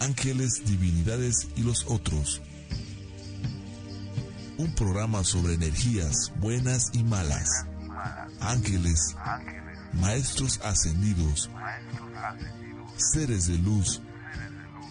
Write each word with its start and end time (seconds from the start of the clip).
Ángeles, 0.00 0.62
Divinidades 0.64 1.48
y 1.56 1.62
los 1.62 1.84
otros. 1.86 2.40
Un 4.56 4.74
programa 4.74 5.22
sobre 5.24 5.54
energías 5.54 6.32
buenas 6.40 6.90
y 6.94 7.04
malas. 7.04 7.66
Ángeles, 8.40 9.14
maestros 9.92 10.58
ascendidos, 10.64 11.50
seres 12.96 13.46
de 13.46 13.58
luz, 13.58 14.00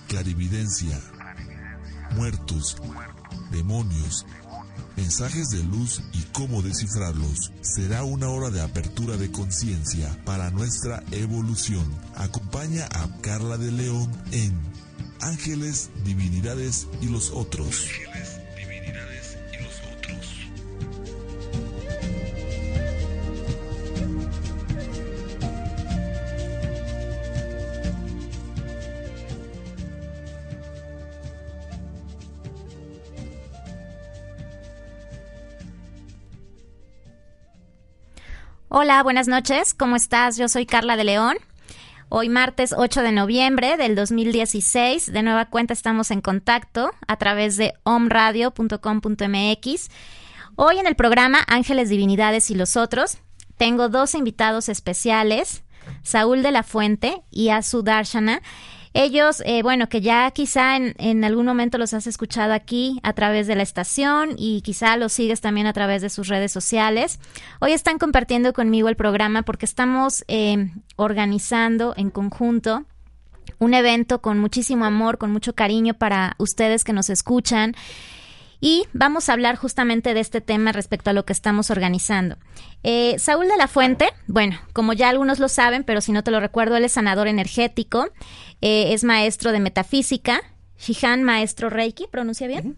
clarividencia, 0.07 0.99
muertos, 2.15 2.77
demonios, 3.51 4.27
mensajes 4.95 5.49
de 5.49 5.63
luz 5.63 6.03
y 6.13 6.21
cómo 6.33 6.61
descifrarlos. 6.61 7.51
Será 7.61 8.03
una 8.03 8.29
hora 8.29 8.51
de 8.51 8.61
apertura 8.61 9.17
de 9.17 9.31
conciencia 9.31 10.15
para 10.23 10.51
nuestra 10.51 11.03
evolución. 11.11 11.85
Acompaña 12.15 12.85
a 12.91 13.09
Carla 13.21 13.57
de 13.57 13.71
León 13.71 14.11
en 14.31 14.78
Ángeles, 15.21 15.89
Divinidades 16.03 16.87
y 17.01 17.07
los 17.07 17.31
otros. 17.31 17.89
Hola, 38.71 39.01
buenas 39.01 39.27
noches. 39.27 39.73
¿Cómo 39.73 39.95
estás? 39.95 40.37
Yo 40.37 40.47
soy 40.47 40.65
Carla 40.67 40.95
de 40.95 41.03
León. 41.03 41.37
Hoy 42.11 42.27
martes 42.27 42.73
8 42.75 43.03
de 43.03 43.11
noviembre 43.11 43.77
del 43.77 43.93
2016, 43.93 45.13
de 45.13 45.21
nueva 45.21 45.45
cuenta 45.45 45.73
estamos 45.73 46.09
en 46.09 46.21
contacto 46.21 46.89
a 47.07 47.17
través 47.17 47.55
de 47.55 47.75
omradio.com.mx. 47.83 49.89
Hoy 50.55 50.79
en 50.79 50.87
el 50.87 50.95
programa 50.95 51.45
Ángeles, 51.47 51.89
Divinidades 51.89 52.49
y 52.49 52.55
los 52.55 52.77
otros 52.77 53.19
tengo 53.57 53.89
dos 53.89 54.15
invitados 54.15 54.69
especiales, 54.69 55.61
Saúl 56.01 56.41
de 56.41 56.51
la 56.51 56.63
Fuente 56.63 57.21
y 57.29 57.49
Azu 57.49 57.83
Darshana. 57.83 58.41
Ellos, 58.93 59.43
eh, 59.45 59.61
bueno, 59.61 59.87
que 59.87 60.01
ya 60.01 60.29
quizá 60.31 60.75
en, 60.75 61.23
algún 61.23 61.45
momento 61.45 61.77
los 61.77 61.93
has 61.93 62.07
escuchado 62.07 62.53
aquí 62.53 62.99
a 63.03 63.13
través 63.13 63.45
de 63.45 63.55
la 63.55 63.63
estación 63.63 64.31
y 64.35 64.61
quizá 64.61 64.97
los 64.97 65.13
sigues 65.13 65.41
también 65.41 65.67
a 65.67 65.73
través 65.73 66.01
de 66.01 66.09
sus 66.09 66.27
redes 66.27 66.51
sociales. 66.51 67.19
Hoy 67.59 67.73
están 67.73 67.99
compartiendo 67.99 68.51
conmigo 68.51 68.89
el 68.89 68.95
programa 68.95 69.43
porque 69.43 69.65
estamos 69.65 70.25
eh, 70.27 70.71
organizando 70.95 71.93
en 71.97 72.09
conjunto 72.09 72.85
un 73.59 73.73
evento 73.73 74.21
con 74.21 74.39
muchísimo 74.39 74.85
amor, 74.85 75.17
con 75.17 75.31
mucho 75.31 75.53
cariño 75.53 75.93
para 75.93 76.35
ustedes 76.39 76.83
que 76.83 76.93
nos 76.93 77.09
escuchan. 77.09 77.75
Y 78.61 78.85
vamos 78.91 79.29
a 79.29 79.33
hablar 79.33 79.55
justamente 79.55 80.13
de 80.13 80.19
este 80.19 80.41
tema 80.41 80.73
respecto 80.73 81.09
a 81.09 81.13
lo 81.13 81.23
que 81.23 81.31
estamos 81.31 81.71
organizando. 81.71 82.37
Eh, 82.83 83.17
Saúl 83.17 83.47
de 83.47 83.55
la 83.55 83.67
Fuente, 83.67 84.09
bueno, 84.27 84.57
como 84.73 84.91
ya 84.91 85.09
algunos 85.09 85.39
lo 85.39 85.47
saben, 85.47 85.85
pero 85.85 86.01
si 86.01 86.11
no 86.11 86.23
te 86.23 86.31
lo 86.31 86.41
recuerdo, 86.41 86.75
él 86.75 86.83
es 86.83 86.93
sanador 86.93 87.27
energético, 87.27 88.09
eh, 88.61 88.93
es 88.93 89.03
maestro 89.03 89.51
de 89.51 89.59
metafísica, 89.59 90.41
Shihan, 90.77 91.23
maestro 91.23 91.69
Reiki, 91.69 92.07
¿pronuncia 92.09 92.47
bien? 92.47 92.67
Uh 92.67 92.69
-huh. 92.71 92.75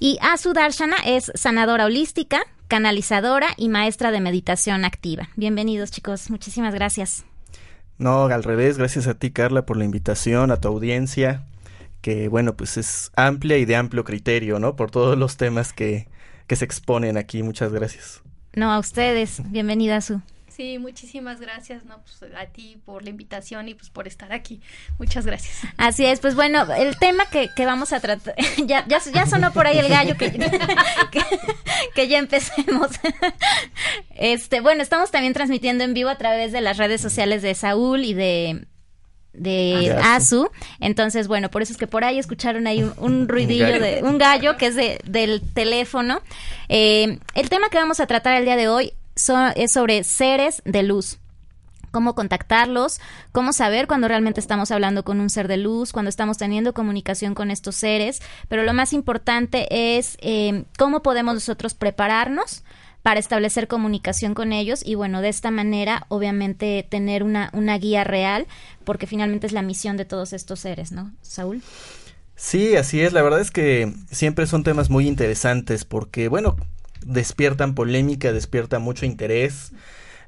Y 0.00 0.18
Asu 0.22 0.52
Darshana 0.52 0.96
es 1.04 1.30
sanadora 1.34 1.84
holística, 1.84 2.42
canalizadora 2.68 3.48
y 3.56 3.68
maestra 3.68 4.10
de 4.10 4.20
meditación 4.20 4.84
activa. 4.84 5.28
Bienvenidos, 5.36 5.90
chicos. 5.90 6.30
Muchísimas 6.30 6.74
gracias. 6.74 7.24
No, 7.98 8.24
al 8.24 8.42
revés, 8.42 8.78
gracias 8.78 9.06
a 9.06 9.14
ti, 9.14 9.30
Carla, 9.30 9.66
por 9.66 9.76
la 9.76 9.84
invitación, 9.84 10.50
a 10.50 10.60
tu 10.60 10.68
audiencia 10.68 11.44
que 12.00 12.28
bueno, 12.28 12.56
pues 12.56 12.76
es 12.76 13.10
amplia 13.14 13.58
y 13.58 13.64
de 13.64 13.76
amplio 13.76 14.04
criterio, 14.04 14.58
¿no? 14.58 14.76
Por 14.76 14.90
todos 14.90 15.18
los 15.18 15.36
temas 15.36 15.72
que, 15.72 16.08
que 16.46 16.56
se 16.56 16.64
exponen 16.64 17.16
aquí. 17.16 17.42
Muchas 17.42 17.72
gracias. 17.72 18.22
No, 18.54 18.72
a 18.72 18.78
ustedes. 18.78 19.42
Bienvenida, 19.50 20.00
Su. 20.00 20.20
Sí, 20.60 20.78
muchísimas 20.78 21.40
gracias, 21.40 21.86
¿no? 21.86 22.02
Pues 22.02 22.34
a 22.34 22.44
ti 22.44 22.76
por 22.84 23.02
la 23.02 23.08
invitación 23.08 23.70
y 23.70 23.74
pues 23.74 23.88
por 23.88 24.06
estar 24.06 24.30
aquí. 24.30 24.60
Muchas 24.98 25.24
gracias. 25.24 25.56
Así 25.78 26.04
es, 26.04 26.20
pues 26.20 26.34
bueno, 26.34 26.70
el 26.74 26.98
tema 26.98 27.24
que, 27.24 27.48
que 27.56 27.64
vamos 27.64 27.94
a 27.94 28.00
tratar, 28.00 28.34
ya, 28.66 28.84
ya, 28.86 29.00
ya, 29.10 29.24
sonó 29.24 29.54
por 29.54 29.66
ahí 29.66 29.78
el 29.78 29.88
gallo 29.88 30.18
que, 30.18 30.30
que, 31.10 31.22
que, 31.94 32.08
ya 32.08 32.18
empecemos. 32.18 32.90
Este, 34.10 34.60
bueno, 34.60 34.82
estamos 34.82 35.10
también 35.10 35.32
transmitiendo 35.32 35.82
en 35.82 35.94
vivo 35.94 36.10
a 36.10 36.18
través 36.18 36.52
de 36.52 36.60
las 36.60 36.76
redes 36.76 37.00
sociales 37.00 37.40
de 37.40 37.54
Saúl 37.54 38.04
y 38.04 38.12
de 38.12 38.66
de 39.32 39.96
Asu. 40.02 40.50
Entonces, 40.78 41.26
bueno, 41.26 41.50
por 41.50 41.62
eso 41.62 41.72
es 41.72 41.78
que 41.78 41.86
por 41.86 42.04
ahí 42.04 42.18
escucharon 42.18 42.66
ahí 42.66 42.82
un, 42.82 42.92
un 42.98 43.28
ruidillo 43.28 43.76
un 43.76 43.80
de 43.80 44.00
un 44.02 44.18
gallo 44.18 44.58
que 44.58 44.66
es 44.66 44.74
de, 44.74 45.00
del 45.04 45.40
teléfono. 45.54 46.20
Eh, 46.68 47.18
el 47.34 47.48
tema 47.48 47.70
que 47.70 47.78
vamos 47.78 48.00
a 48.00 48.06
tratar 48.06 48.34
el 48.34 48.44
día 48.44 48.56
de 48.56 48.68
hoy 48.68 48.92
es 49.14 49.72
sobre 49.72 50.04
seres 50.04 50.62
de 50.64 50.82
luz 50.82 51.18
cómo 51.90 52.14
contactarlos, 52.14 53.00
cómo 53.32 53.52
saber 53.52 53.86
cuando 53.86 54.08
realmente 54.08 54.40
estamos 54.40 54.70
hablando 54.70 55.04
con 55.04 55.20
un 55.20 55.30
ser 55.30 55.48
de 55.48 55.56
luz, 55.56 55.92
cuando 55.92 56.08
estamos 56.08 56.38
teniendo 56.38 56.72
comunicación 56.72 57.34
con 57.34 57.50
estos 57.50 57.74
seres, 57.76 58.22
pero 58.48 58.62
lo 58.62 58.72
más 58.74 58.92
importante 58.92 59.98
es 59.98 60.16
eh, 60.20 60.64
cómo 60.78 61.02
podemos 61.02 61.34
nosotros 61.34 61.74
prepararnos 61.74 62.62
para 63.02 63.18
establecer 63.18 63.66
comunicación 63.66 64.34
con 64.34 64.52
ellos 64.52 64.82
y 64.84 64.94
bueno, 64.94 65.22
de 65.22 65.30
esta 65.30 65.50
manera 65.50 66.04
obviamente 66.08 66.86
tener 66.88 67.22
una, 67.22 67.50
una 67.54 67.78
guía 67.78 68.04
real, 68.04 68.46
porque 68.84 69.06
finalmente 69.06 69.46
es 69.46 69.52
la 69.52 69.62
misión 69.62 69.96
de 69.96 70.04
todos 70.04 70.32
estos 70.32 70.60
seres, 70.60 70.92
¿no? 70.92 71.10
Saúl. 71.22 71.62
Sí, 72.36 72.76
así 72.76 73.00
es, 73.00 73.12
la 73.12 73.22
verdad 73.22 73.40
es 73.40 73.50
que 73.50 73.92
siempre 74.10 74.46
son 74.46 74.64
temas 74.64 74.90
muy 74.90 75.06
interesantes 75.06 75.84
porque 75.84 76.28
bueno, 76.28 76.56
despiertan 77.04 77.74
polémica, 77.74 78.32
despiertan 78.32 78.82
mucho 78.82 79.06
interés, 79.06 79.72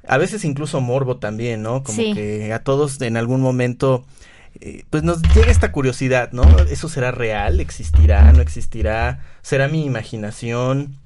a 0.07 0.19
veces 0.19 0.45
incluso 0.45 0.81
morbo 0.81 1.19
también, 1.19 1.63
¿no? 1.63 1.83
Como 1.83 1.97
sí. 1.97 2.13
que 2.15 2.53
a 2.53 2.63
todos 2.65 3.01
en 3.01 3.17
algún 3.17 3.41
momento 3.41 4.05
eh, 4.61 4.85
pues 4.91 5.03
nos 5.03 5.23
llega 5.35 5.51
esta 5.51 5.73
curiosidad, 5.73 6.33
¿no? 6.33 6.45
¿Eso 6.71 6.89
será 6.89 7.11
real? 7.11 7.61
¿Existirá? 7.61 8.33
¿No 8.33 8.43
existirá? 8.43 9.21
¿Será 9.43 9.69
mi 9.69 9.85
imaginación? 9.85 10.97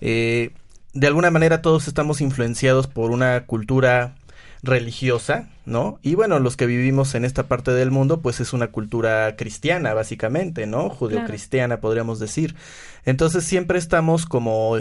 Eh, 0.00 0.50
de 0.92 1.06
alguna 1.06 1.30
manera 1.30 1.62
todos 1.62 1.88
estamos 1.88 2.20
influenciados 2.20 2.86
por 2.86 3.10
una 3.10 3.44
cultura 3.44 4.14
religiosa, 4.62 5.48
¿no? 5.66 5.98
Y 6.02 6.14
bueno, 6.14 6.38
los 6.40 6.56
que 6.56 6.66
vivimos 6.66 7.14
en 7.14 7.24
esta 7.24 7.44
parte 7.44 7.70
del 7.70 7.90
mundo, 7.90 8.20
pues 8.20 8.40
es 8.40 8.52
una 8.52 8.68
cultura 8.68 9.36
cristiana, 9.36 9.94
básicamente, 9.94 10.66
¿no? 10.66 10.88
Judeocristiana, 10.88 11.76
claro. 11.76 11.80
podríamos 11.82 12.18
decir. 12.18 12.56
Entonces 13.04 13.44
siempre 13.44 13.78
estamos 13.78 14.26
como 14.26 14.78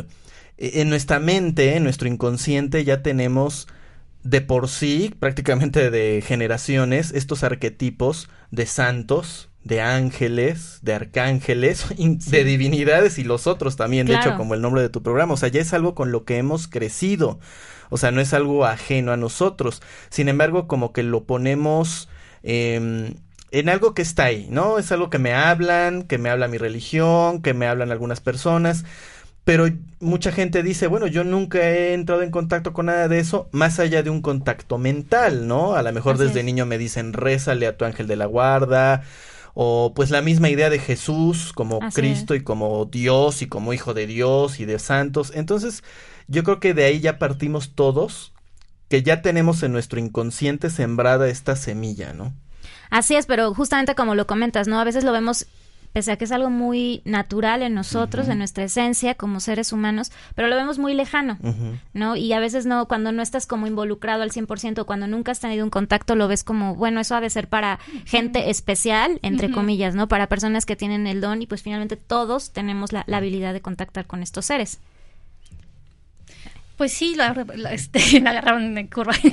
en 0.57 0.89
nuestra 0.89 1.19
mente, 1.19 1.75
en 1.75 1.83
nuestro 1.83 2.07
inconsciente, 2.07 2.83
ya 2.83 3.01
tenemos 3.01 3.67
de 4.23 4.41
por 4.41 4.69
sí, 4.69 5.13
prácticamente 5.19 5.91
de 5.91 6.23
generaciones, 6.25 7.11
estos 7.11 7.43
arquetipos 7.43 8.29
de 8.49 8.65
santos, 8.65 9.49
de 9.63 9.81
ángeles, 9.81 10.79
de 10.81 10.93
arcángeles, 10.93 11.85
de 11.97 12.43
divinidades 12.43 13.19
y 13.19 13.23
los 13.23 13.47
otros 13.47 13.75
también, 13.75 14.07
claro. 14.07 14.21
de 14.21 14.29
hecho, 14.29 14.37
como 14.37 14.53
el 14.53 14.61
nombre 14.61 14.81
de 14.81 14.89
tu 14.89 15.03
programa. 15.03 15.33
O 15.33 15.37
sea, 15.37 15.49
ya 15.49 15.61
es 15.61 15.73
algo 15.73 15.93
con 15.93 16.11
lo 16.11 16.25
que 16.25 16.37
hemos 16.37 16.67
crecido. 16.67 17.39
O 17.89 17.97
sea, 17.97 18.11
no 18.11 18.19
es 18.19 18.33
algo 18.33 18.65
ajeno 18.65 19.11
a 19.11 19.17
nosotros. 19.17 19.81
Sin 20.09 20.27
embargo, 20.27 20.67
como 20.67 20.91
que 20.91 21.03
lo 21.03 21.25
ponemos 21.25 22.09
eh, 22.41 23.13
en 23.51 23.69
algo 23.69 23.93
que 23.93 24.01
está 24.01 24.25
ahí, 24.25 24.47
¿no? 24.49 24.79
Es 24.79 24.91
algo 24.91 25.09
que 25.09 25.19
me 25.19 25.33
hablan, 25.33 26.03
que 26.03 26.17
me 26.17 26.29
habla 26.29 26.47
mi 26.47 26.57
religión, 26.57 27.41
que 27.41 27.53
me 27.53 27.67
hablan 27.67 27.91
algunas 27.91 28.21
personas. 28.21 28.85
Pero 29.45 29.67
mucha 29.99 30.31
gente 30.31 30.63
dice, 30.63 30.87
bueno, 30.87 31.07
yo 31.07 31.23
nunca 31.23 31.59
he 31.69 31.93
entrado 31.93 32.23
en 32.23 32.31
contacto 32.31 32.73
con 32.73 32.87
nada 32.87 33.07
de 33.07 33.19
eso, 33.19 33.47
más 33.51 33.79
allá 33.79 34.03
de 34.03 34.09
un 34.09 34.21
contacto 34.21 34.77
mental, 34.79 35.47
¿no? 35.47 35.75
A 35.75 35.83
lo 35.83 35.93
mejor 35.93 36.15
Así 36.15 36.23
desde 36.25 36.39
es. 36.39 36.45
niño 36.45 36.65
me 36.65 36.77
dicen, 36.79 37.13
rézale 37.13 37.67
a 37.67 37.77
tu 37.77 37.85
ángel 37.85 38.07
de 38.07 38.15
la 38.15 38.25
guarda, 38.25 39.03
o 39.53 39.93
pues 39.95 40.09
la 40.09 40.21
misma 40.21 40.49
idea 40.49 40.69
de 40.69 40.79
Jesús 40.79 41.53
como 41.53 41.79
Así 41.81 41.95
Cristo 42.01 42.33
es. 42.33 42.41
y 42.41 42.43
como 42.43 42.85
Dios 42.85 43.41
y 43.41 43.47
como 43.47 43.71
hijo 43.71 43.93
de 43.93 44.07
Dios 44.07 44.59
y 44.59 44.65
de 44.65 44.79
santos. 44.79 45.31
Entonces, 45.35 45.83
yo 46.27 46.43
creo 46.43 46.59
que 46.59 46.73
de 46.73 46.85
ahí 46.85 46.99
ya 46.99 47.19
partimos 47.19 47.73
todos 47.75 48.33
que 48.89 49.03
ya 49.03 49.21
tenemos 49.21 49.63
en 49.63 49.71
nuestro 49.71 49.99
inconsciente 49.99 50.69
sembrada 50.69 51.27
esta 51.29 51.55
semilla, 51.55 52.13
¿no? 52.13 52.33
Así 52.89 53.15
es, 53.15 53.25
pero 53.27 53.53
justamente 53.53 53.95
como 53.95 54.15
lo 54.15 54.27
comentas, 54.27 54.67
¿no? 54.67 54.79
A 54.79 54.83
veces 54.83 55.03
lo 55.03 55.11
vemos 55.11 55.45
pese 55.95 56.11
a 56.11 56.17
que 56.17 56.25
es 56.25 56.33
algo 56.33 56.49
muy 56.49 57.01
natural 57.05 57.61
en 57.61 57.73
nosotros, 57.73 58.27
en 58.27 58.39
nuestra 58.39 58.65
esencia 58.65 59.15
como 59.15 59.39
seres 59.39 59.71
humanos, 59.71 60.11
pero 60.35 60.49
lo 60.49 60.57
vemos 60.57 60.77
muy 60.77 60.93
lejano, 60.93 61.37
¿no? 61.93 62.17
Y 62.17 62.33
a 62.33 62.41
veces 62.41 62.65
no, 62.65 62.89
cuando 62.89 63.13
no 63.13 63.21
estás 63.21 63.47
como 63.47 63.65
involucrado 63.65 64.21
al 64.21 64.31
100%, 64.31 64.83
cuando 64.83 65.07
nunca 65.07 65.31
has 65.31 65.39
tenido 65.39 65.63
un 65.63 65.69
contacto, 65.69 66.15
lo 66.15 66.27
ves 66.27 66.43
como, 66.43 66.75
bueno, 66.75 66.99
eso 66.99 67.15
ha 67.15 67.21
de 67.21 67.29
ser 67.29 67.47
para 67.47 67.79
gente 68.03 68.49
especial, 68.49 69.19
entre 69.21 69.49
comillas, 69.51 69.95
¿no? 69.95 70.09
Para 70.09 70.27
personas 70.27 70.65
que 70.65 70.75
tienen 70.75 71.07
el 71.07 71.21
don 71.21 71.41
y 71.41 71.47
pues 71.47 71.61
finalmente 71.61 71.95
todos 71.95 72.51
tenemos 72.51 72.91
la, 72.91 73.05
la 73.07 73.15
habilidad 73.15 73.53
de 73.53 73.61
contactar 73.61 74.05
con 74.05 74.21
estos 74.21 74.47
seres. 74.47 74.81
Pues 76.75 76.91
sí, 76.91 77.15
la, 77.15 77.45
este, 77.71 78.19
la 78.21 78.31
agarraron 78.31 78.77
en 78.77 78.87
curva. 78.87 79.13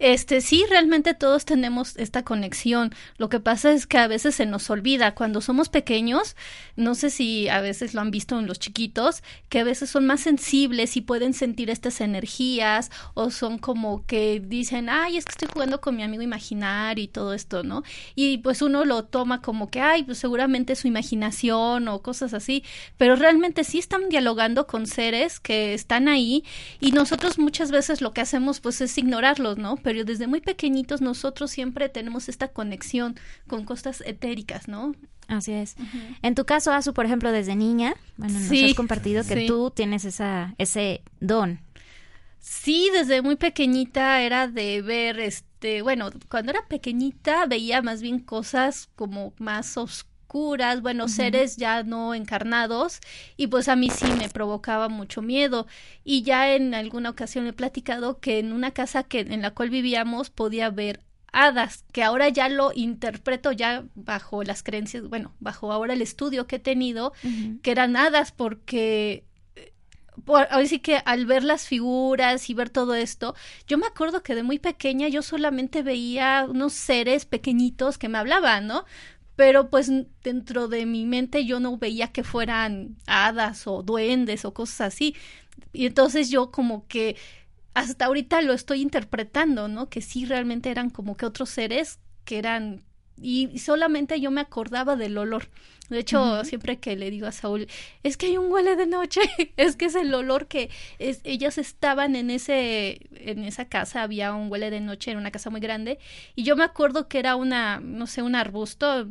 Este, 0.00 0.42
sí, 0.42 0.64
realmente 0.68 1.14
todos 1.14 1.46
tenemos 1.46 1.96
esta 1.96 2.24
conexión. 2.24 2.92
Lo 3.16 3.28
que 3.30 3.40
pasa 3.40 3.72
es 3.72 3.86
que 3.86 3.96
a 3.96 4.06
veces 4.06 4.34
se 4.34 4.44
nos 4.44 4.68
olvida. 4.68 5.14
Cuando 5.14 5.40
somos 5.40 5.70
pequeños, 5.70 6.36
no 6.76 6.94
sé 6.94 7.08
si 7.08 7.48
a 7.48 7.60
veces 7.60 7.94
lo 7.94 8.02
han 8.02 8.10
visto 8.10 8.38
en 8.38 8.46
los 8.46 8.58
chiquitos, 8.58 9.22
que 9.48 9.60
a 9.60 9.64
veces 9.64 9.88
son 9.88 10.04
más 10.06 10.20
sensibles 10.20 10.96
y 10.96 11.00
pueden 11.00 11.32
sentir 11.32 11.70
estas 11.70 12.00
energías 12.02 12.90
o 13.14 13.30
son 13.30 13.58
como 13.58 14.04
que 14.04 14.40
dicen, 14.44 14.90
ay, 14.90 15.16
es 15.16 15.24
que 15.24 15.30
estoy 15.30 15.48
jugando 15.52 15.80
con 15.80 15.96
mi 15.96 16.02
amigo 16.02 16.22
imaginario 16.22 17.04
y 17.04 17.08
todo 17.08 17.32
esto, 17.32 17.62
¿no? 17.62 17.82
Y 18.14 18.38
pues 18.38 18.60
uno 18.60 18.84
lo 18.84 19.04
toma 19.04 19.40
como 19.40 19.70
que, 19.70 19.80
ay, 19.80 20.02
pues 20.02 20.18
seguramente 20.18 20.76
su 20.76 20.86
imaginación 20.86 21.88
o 21.88 22.02
cosas 22.02 22.34
así, 22.34 22.62
pero 22.98 23.16
realmente 23.16 23.64
sí 23.64 23.78
están 23.78 24.08
dialogando 24.10 24.66
con 24.66 24.86
seres 24.86 25.40
que 25.40 25.72
están 25.72 26.08
ahí 26.08 26.44
y 26.84 26.92
nosotros 26.92 27.38
muchas 27.38 27.70
veces 27.70 28.02
lo 28.02 28.12
que 28.12 28.20
hacemos 28.20 28.60
pues 28.60 28.82
es 28.82 28.98
ignorarlos, 28.98 29.56
¿no? 29.56 29.76
Pero 29.76 30.04
desde 30.04 30.26
muy 30.26 30.42
pequeñitos 30.42 31.00
nosotros 31.00 31.50
siempre 31.50 31.88
tenemos 31.88 32.28
esta 32.28 32.48
conexión 32.48 33.16
con 33.46 33.64
cosas 33.64 34.02
etéricas, 34.04 34.68
¿no? 34.68 34.94
Así 35.26 35.52
es. 35.52 35.76
En 36.20 36.34
tu 36.34 36.44
caso, 36.44 36.72
Azu, 36.72 36.92
por 36.92 37.06
ejemplo, 37.06 37.32
desde 37.32 37.56
niña, 37.56 37.94
bueno, 38.18 38.38
nos 38.38 38.50
has 38.50 38.74
compartido 38.74 39.24
que 39.24 39.46
tú 39.46 39.70
tienes 39.70 40.04
esa, 40.04 40.54
ese 40.58 41.00
don. 41.20 41.60
Sí, 42.38 42.90
desde 42.92 43.22
muy 43.22 43.36
pequeñita 43.36 44.20
era 44.20 44.46
de 44.46 44.82
ver, 44.82 45.18
este, 45.20 45.80
bueno, 45.80 46.10
cuando 46.28 46.52
era 46.52 46.66
pequeñita 46.68 47.46
veía 47.46 47.80
más 47.80 48.02
bien 48.02 48.18
cosas 48.18 48.90
como 48.94 49.32
más 49.38 49.78
oscuras 49.78 50.13
bueno, 50.34 51.08
seres 51.08 51.56
ya 51.56 51.82
no 51.84 52.14
encarnados, 52.14 53.00
y 53.36 53.46
pues 53.46 53.68
a 53.68 53.76
mí 53.76 53.90
sí 53.90 54.06
me 54.18 54.28
provocaba 54.28 54.88
mucho 54.88 55.22
miedo. 55.22 55.66
Y 56.02 56.22
ya 56.22 56.54
en 56.54 56.74
alguna 56.74 57.10
ocasión 57.10 57.46
he 57.46 57.52
platicado 57.52 58.18
que 58.18 58.38
en 58.40 58.52
una 58.52 58.72
casa 58.72 59.04
que, 59.04 59.20
en 59.20 59.42
la 59.42 59.52
cual 59.52 59.70
vivíamos 59.70 60.30
podía 60.30 60.70
ver 60.70 61.00
hadas, 61.32 61.84
que 61.92 62.02
ahora 62.02 62.28
ya 62.28 62.48
lo 62.48 62.72
interpreto 62.74 63.52
ya 63.52 63.84
bajo 63.94 64.42
las 64.44 64.62
creencias, 64.62 65.08
bueno, 65.08 65.34
bajo 65.40 65.72
ahora 65.72 65.94
el 65.94 66.02
estudio 66.02 66.46
que 66.46 66.56
he 66.56 66.60
tenido, 66.60 67.12
que 67.62 67.70
eran 67.72 67.96
hadas 67.96 68.30
porque 68.30 69.24
eh, 69.56 69.72
ahora 70.28 70.66
sí 70.66 70.78
que 70.78 70.98
al 71.04 71.26
ver 71.26 71.42
las 71.42 71.66
figuras 71.66 72.48
y 72.48 72.54
ver 72.54 72.70
todo 72.70 72.94
esto, 72.94 73.34
yo 73.66 73.78
me 73.78 73.86
acuerdo 73.86 74.22
que 74.22 74.36
de 74.36 74.44
muy 74.44 74.60
pequeña 74.60 75.08
yo 75.08 75.22
solamente 75.22 75.82
veía 75.82 76.46
unos 76.48 76.72
seres 76.72 77.24
pequeñitos 77.24 77.98
que 77.98 78.08
me 78.08 78.18
hablaban, 78.18 78.68
¿no? 78.68 78.84
Pero 79.36 79.70
pues 79.70 79.90
dentro 80.22 80.68
de 80.68 80.86
mi 80.86 81.06
mente 81.06 81.44
yo 81.44 81.60
no 81.60 81.76
veía 81.78 82.12
que 82.12 82.24
fueran 82.24 82.96
hadas 83.06 83.66
o 83.66 83.82
duendes 83.82 84.44
o 84.44 84.54
cosas 84.54 84.92
así. 84.92 85.16
Y 85.72 85.86
entonces 85.86 86.30
yo 86.30 86.50
como 86.50 86.86
que 86.86 87.16
hasta 87.74 88.06
ahorita 88.06 88.40
lo 88.42 88.52
estoy 88.52 88.80
interpretando, 88.82 89.68
¿no? 89.68 89.88
Que 89.88 90.00
sí 90.00 90.24
realmente 90.26 90.70
eran 90.70 90.90
como 90.90 91.16
que 91.16 91.26
otros 91.26 91.50
seres 91.50 91.98
que 92.24 92.38
eran 92.38 92.82
y 93.20 93.58
solamente 93.58 94.20
yo 94.20 94.30
me 94.30 94.40
acordaba 94.40 94.96
del 94.96 95.16
olor. 95.18 95.48
De 95.90 95.98
hecho, 95.98 96.44
siempre 96.44 96.78
que 96.78 96.96
le 96.96 97.10
digo 97.10 97.26
a 97.26 97.32
Saúl, 97.32 97.66
es 98.02 98.16
que 98.16 98.26
hay 98.26 98.38
un 98.38 98.50
huele 98.50 98.74
de 98.74 98.86
noche, 98.86 99.20
es 99.56 99.76
que 99.76 99.86
es 99.86 99.94
el 99.94 100.14
olor 100.14 100.46
que 100.46 100.70
es, 100.98 101.20
ellas 101.24 101.58
estaban 101.58 102.16
en 102.16 102.30
ese, 102.30 103.00
en 103.12 103.44
esa 103.44 103.66
casa, 103.66 104.02
había 104.02 104.32
un 104.32 104.50
huele 104.50 104.70
de 104.70 104.80
noche, 104.80 105.10
en 105.10 105.18
una 105.18 105.30
casa 105.30 105.50
muy 105.50 105.60
grande, 105.60 105.98
y 106.34 106.44
yo 106.44 106.56
me 106.56 106.64
acuerdo 106.64 107.06
que 107.06 107.18
era 107.18 107.36
una, 107.36 107.80
no 107.80 108.06
sé, 108.06 108.22
un 108.22 108.34
arbusto, 108.34 109.06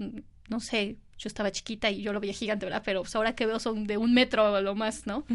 no 0.50 0.60
sé, 0.60 0.98
yo 1.20 1.28
estaba 1.28 1.52
chiquita 1.52 1.92
y 1.92 2.02
yo 2.02 2.12
lo 2.12 2.20
veía 2.20 2.34
gigante, 2.34 2.66
¿verdad? 2.66 2.82
Pero 2.84 3.02
pues, 3.04 3.16
ahora 3.16 3.36
que 3.36 3.46
veo 3.46 3.60
son 3.60 3.86
de 3.86 3.98
un 3.98 4.14
metro 4.14 4.52
o 4.52 4.62
lo 4.62 4.74
más, 4.74 5.06
¿no? 5.06 5.26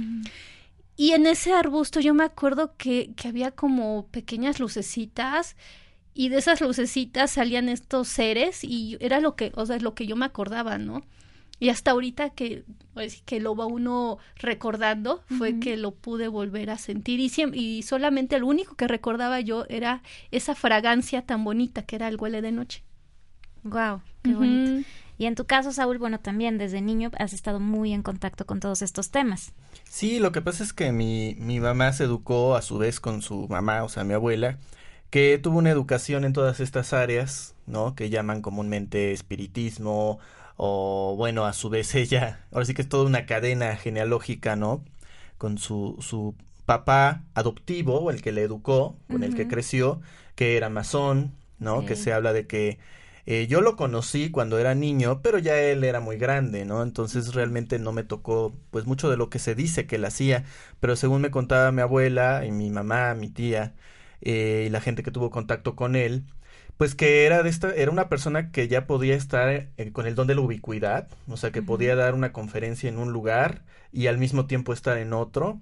Y 0.96 1.12
en 1.12 1.26
ese 1.26 1.52
arbusto 1.52 2.00
yo 2.00 2.14
me 2.14 2.24
acuerdo 2.24 2.74
que, 2.76 3.12
que 3.14 3.28
había 3.28 3.52
como 3.52 4.08
pequeñas 4.08 4.58
lucecitas, 4.58 5.56
y 6.18 6.30
de 6.30 6.38
esas 6.38 6.60
lucecitas 6.60 7.30
salían 7.30 7.68
estos 7.68 8.08
seres 8.08 8.64
y 8.64 8.96
era 8.98 9.20
lo 9.20 9.36
que, 9.36 9.52
o 9.54 9.64
sea, 9.64 9.78
lo 9.78 9.94
que 9.94 10.04
yo 10.04 10.16
me 10.16 10.24
acordaba, 10.24 10.76
¿no? 10.76 11.04
Y 11.60 11.68
hasta 11.68 11.92
ahorita 11.92 12.30
que, 12.30 12.64
pues, 12.92 13.22
que 13.24 13.38
lo 13.38 13.54
va 13.54 13.66
uno 13.66 14.18
recordando, 14.34 15.22
fue 15.38 15.60
que 15.60 15.76
lo 15.76 15.92
pude 15.92 16.26
volver 16.26 16.70
a 16.70 16.76
sentir. 16.76 17.20
Y, 17.20 17.30
y 17.52 17.82
solamente 17.82 18.40
lo 18.40 18.48
único 18.48 18.74
que 18.74 18.88
recordaba 18.88 19.38
yo 19.38 19.64
era 19.68 20.02
esa 20.32 20.56
fragancia 20.56 21.22
tan 21.22 21.44
bonita 21.44 21.82
que 21.82 21.94
era 21.94 22.08
el 22.08 22.16
huele 22.16 22.42
de 22.42 22.50
noche. 22.50 22.82
Wow, 23.62 24.02
qué 24.22 24.34
bonito. 24.34 24.88
Y 25.18 25.26
en 25.26 25.36
tu 25.36 25.44
caso, 25.44 25.70
Saúl, 25.70 25.98
bueno, 25.98 26.18
también 26.18 26.58
desde 26.58 26.80
niño 26.80 27.12
has 27.16 27.32
estado 27.32 27.60
muy 27.60 27.92
en 27.92 28.02
contacto 28.02 28.44
con 28.44 28.58
todos 28.58 28.82
estos 28.82 29.12
temas. 29.12 29.52
Sí, 29.84 30.18
lo 30.18 30.32
que 30.32 30.42
pasa 30.42 30.64
es 30.64 30.72
que 30.72 30.90
mi, 30.90 31.36
mi 31.38 31.60
mamá 31.60 31.92
se 31.92 32.04
educó 32.04 32.56
a 32.56 32.62
su 32.62 32.76
vez 32.76 32.98
con 32.98 33.22
su 33.22 33.46
mamá, 33.46 33.84
o 33.84 33.88
sea, 33.88 34.02
mi 34.02 34.14
abuela, 34.14 34.58
que 35.10 35.38
tuvo 35.38 35.58
una 35.58 35.70
educación 35.70 36.24
en 36.24 36.32
todas 36.32 36.60
estas 36.60 36.92
áreas, 36.92 37.54
¿no? 37.66 37.94
Que 37.94 38.10
llaman 38.10 38.42
comúnmente 38.42 39.12
espiritismo, 39.12 40.18
o 40.56 41.14
bueno, 41.16 41.46
a 41.46 41.52
su 41.52 41.70
vez 41.70 41.94
ella, 41.96 42.46
ahora 42.52 42.66
sí 42.66 42.74
que 42.74 42.82
es 42.82 42.88
toda 42.88 43.06
una 43.06 43.26
cadena 43.26 43.76
genealógica, 43.76 44.56
¿no? 44.56 44.84
Con 45.38 45.58
su, 45.58 45.96
su 46.00 46.34
papá 46.66 47.24
adoptivo, 47.34 48.10
el 48.10 48.22
que 48.22 48.32
le 48.32 48.42
educó, 48.42 48.98
con 49.08 49.22
el 49.22 49.34
que 49.34 49.48
creció, 49.48 50.00
que 50.34 50.56
era 50.56 50.68
masón, 50.68 51.34
¿no? 51.58 51.86
Que 51.86 51.96
se 51.96 52.12
habla 52.12 52.32
de 52.32 52.46
que 52.46 52.78
eh, 53.26 53.46
yo 53.46 53.60
lo 53.60 53.76
conocí 53.76 54.30
cuando 54.30 54.58
era 54.58 54.74
niño, 54.74 55.20
pero 55.22 55.38
ya 55.38 55.60
él 55.60 55.84
era 55.84 56.00
muy 56.00 56.16
grande, 56.16 56.64
¿no? 56.64 56.82
Entonces 56.82 57.34
realmente 57.34 57.78
no 57.78 57.92
me 57.92 58.02
tocó, 58.02 58.54
pues 58.70 58.86
mucho 58.86 59.10
de 59.10 59.16
lo 59.16 59.30
que 59.30 59.38
se 59.38 59.54
dice 59.54 59.86
que 59.86 59.96
él 59.96 60.04
hacía, 60.06 60.44
pero 60.80 60.96
según 60.96 61.20
me 61.22 61.30
contaba 61.30 61.70
mi 61.72 61.82
abuela 61.82 62.44
y 62.46 62.52
mi 62.52 62.70
mamá, 62.70 63.14
mi 63.14 63.28
tía, 63.28 63.74
eh, 64.20 64.64
y 64.66 64.70
la 64.70 64.80
gente 64.80 65.02
que 65.02 65.10
tuvo 65.10 65.30
contacto 65.30 65.76
con 65.76 65.96
él, 65.96 66.24
pues 66.76 66.94
que 66.94 67.26
era 67.26 67.42
de 67.42 67.50
esta, 67.50 67.72
era 67.74 67.90
una 67.90 68.08
persona 68.08 68.50
que 68.50 68.68
ya 68.68 68.86
podía 68.86 69.14
estar 69.14 69.48
eh, 69.50 69.90
con 69.92 70.06
el 70.06 70.14
don 70.14 70.26
de 70.26 70.34
la 70.34 70.40
ubicuidad, 70.40 71.08
o 71.26 71.36
sea 71.36 71.50
que 71.50 71.62
podía 71.62 71.96
dar 71.96 72.14
una 72.14 72.32
conferencia 72.32 72.88
en 72.88 72.98
un 72.98 73.12
lugar 73.12 73.62
y 73.92 74.06
al 74.06 74.18
mismo 74.18 74.46
tiempo 74.46 74.72
estar 74.72 74.98
en 74.98 75.12
otro, 75.12 75.60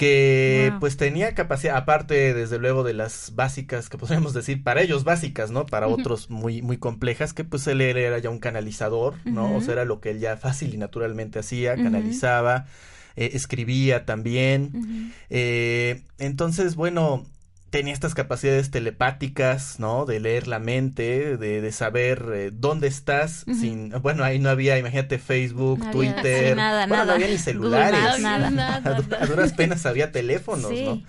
que 0.00 0.72
pues 0.80 0.96
tenía 0.96 1.34
capacidad, 1.34 1.76
aparte 1.76 2.32
desde 2.32 2.58
luego 2.58 2.84
de 2.84 2.94
las 2.94 3.32
básicas 3.34 3.90
que 3.90 3.98
podríamos 3.98 4.32
decir, 4.32 4.62
para 4.62 4.80
ellos 4.80 5.04
básicas, 5.04 5.50
¿no? 5.50 5.66
Para 5.66 5.88
otros 5.88 6.30
muy, 6.30 6.62
muy 6.62 6.78
complejas, 6.78 7.34
que 7.34 7.44
pues 7.44 7.66
él 7.66 7.82
era 7.82 8.18
ya 8.18 8.30
un 8.30 8.38
canalizador, 8.38 9.16
¿no? 9.26 9.54
O 9.54 9.60
sea, 9.60 9.74
era 9.74 9.84
lo 9.84 10.00
que 10.00 10.12
él 10.12 10.20
ya 10.20 10.38
fácil 10.38 10.72
y 10.72 10.78
naturalmente 10.78 11.38
hacía, 11.38 11.76
canalizaba, 11.76 12.64
eh, 13.14 13.32
escribía 13.34 14.06
también. 14.06 15.12
eh, 15.28 16.00
entonces, 16.18 16.76
bueno, 16.76 17.26
tenía 17.70 17.92
estas 17.92 18.14
capacidades 18.14 18.70
telepáticas, 18.70 19.78
¿no? 19.78 20.04
De 20.04 20.20
leer 20.20 20.48
la 20.48 20.58
mente, 20.58 21.36
de, 21.36 21.60
de 21.60 21.72
saber 21.72 22.24
eh, 22.34 22.50
dónde 22.52 22.88
estás, 22.88 23.44
sin, 23.46 23.90
bueno, 24.02 24.24
ahí 24.24 24.38
no 24.38 24.50
había, 24.50 24.76
imagínate, 24.78 25.18
Facebook, 25.18 25.80
Twitter, 25.92 26.56
nada, 26.56 26.86
bueno, 26.86 27.04
nada. 27.04 27.06
no 27.06 27.12
había 27.12 27.28
ni 27.28 27.38
celulares, 27.38 28.20
nada. 28.20 28.50
Nada, 28.50 28.96
a, 29.20 29.26
duras 29.26 29.52
penas 29.52 29.86
había 29.86 30.10
teléfonos, 30.12 30.70
Sí. 30.70 30.84
¿no? 30.84 31.02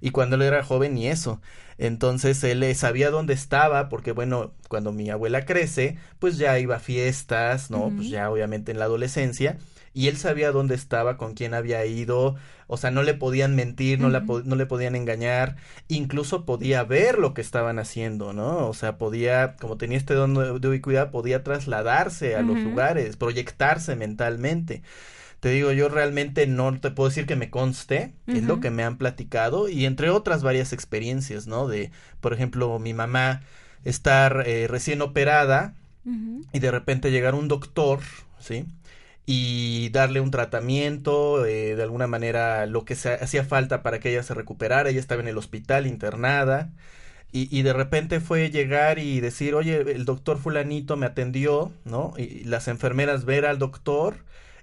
Y 0.00 0.10
cuando 0.10 0.36
él 0.36 0.42
era 0.42 0.62
joven 0.62 0.94
ni 0.94 1.08
eso. 1.08 1.40
Entonces 1.78 2.44
él 2.44 2.62
eh, 2.62 2.74
sabía 2.74 3.10
dónde 3.10 3.32
estaba, 3.34 3.88
porque 3.88 4.12
bueno, 4.12 4.52
cuando 4.68 4.92
mi 4.92 5.08
abuela 5.10 5.44
crece, 5.46 5.96
pues 6.18 6.36
ya 6.38 6.58
iba 6.58 6.76
a 6.76 6.80
fiestas, 6.80 7.70
¿no? 7.70 7.90
Pues 7.96 8.10
ya 8.10 8.30
obviamente 8.30 8.70
en 8.72 8.78
la 8.78 8.84
adolescencia, 8.84 9.56
y 9.94 10.08
él 10.08 10.16
sabía 10.16 10.50
dónde 10.52 10.74
estaba, 10.74 11.16
con 11.16 11.34
quién 11.34 11.54
había 11.54 11.86
ido, 11.86 12.34
o 12.66 12.76
sea, 12.76 12.90
no 12.90 13.02
le 13.02 13.14
podían 13.14 13.54
mentir, 13.54 14.00
no, 14.00 14.08
la 14.10 14.24
po- 14.26 14.42
no 14.42 14.56
le 14.56 14.66
podían 14.66 14.96
engañar, 14.96 15.56
incluso 15.88 16.44
podía 16.44 16.82
ver 16.84 17.18
lo 17.18 17.32
que 17.32 17.40
estaban 17.40 17.78
haciendo, 17.78 18.32
¿no? 18.32 18.66
O 18.68 18.74
sea, 18.74 18.98
podía, 18.98 19.56
como 19.56 19.76
tenía 19.76 19.96
este 19.98 20.14
don 20.14 20.34
de, 20.34 20.58
de 20.58 20.68
ubicuidad, 20.68 21.10
podía 21.10 21.44
trasladarse 21.44 22.34
a 22.36 22.42
los 22.42 22.56
lugares, 22.64 23.16
proyectarse 23.16 23.94
mentalmente. 23.96 24.82
Te 25.40 25.50
digo, 25.50 25.72
yo 25.72 25.88
realmente 25.88 26.46
no 26.46 26.80
te 26.80 26.90
puedo 26.90 27.10
decir 27.10 27.26
que 27.26 27.36
me 27.36 27.50
conste, 27.50 28.14
es 28.26 28.44
lo 28.44 28.60
que 28.60 28.70
me 28.70 28.82
han 28.82 28.96
platicado, 28.98 29.68
y 29.68 29.84
entre 29.84 30.10
otras 30.10 30.42
varias 30.42 30.72
experiencias, 30.72 31.46
¿no? 31.46 31.68
De, 31.68 31.90
por 32.20 32.32
ejemplo, 32.32 32.78
mi 32.78 32.94
mamá 32.94 33.42
estar 33.84 34.44
eh, 34.46 34.66
recién 34.68 35.02
operada 35.02 35.74
y 36.52 36.58
de 36.60 36.70
repente 36.70 37.10
llegar 37.10 37.34
un 37.34 37.48
doctor, 37.48 38.00
¿sí? 38.38 38.66
Y 39.26 39.88
darle 39.90 40.20
un 40.20 40.30
tratamiento, 40.30 41.46
eh, 41.46 41.76
de 41.76 41.82
alguna 41.82 42.06
manera 42.06 42.66
lo 42.66 42.84
que 42.84 42.94
se 42.94 43.14
hacía 43.14 43.44
falta 43.44 43.82
para 43.82 44.00
que 44.00 44.10
ella 44.10 44.22
se 44.22 44.34
recuperara. 44.34 44.90
Ella 44.90 45.00
estaba 45.00 45.22
en 45.22 45.28
el 45.28 45.38
hospital 45.38 45.86
internada 45.86 46.72
y, 47.32 47.48
y, 47.56 47.62
de 47.62 47.72
repente 47.72 48.20
fue 48.20 48.50
llegar 48.50 48.98
y 48.98 49.20
decir, 49.20 49.54
oye, 49.54 49.80
el 49.80 50.04
doctor 50.04 50.38
fulanito 50.38 50.96
me 50.96 51.06
atendió, 51.06 51.72
¿no? 51.84 52.14
Y 52.16 52.44
las 52.44 52.68
enfermeras 52.68 53.24
ver 53.24 53.46
al 53.46 53.58
doctor 53.58 54.16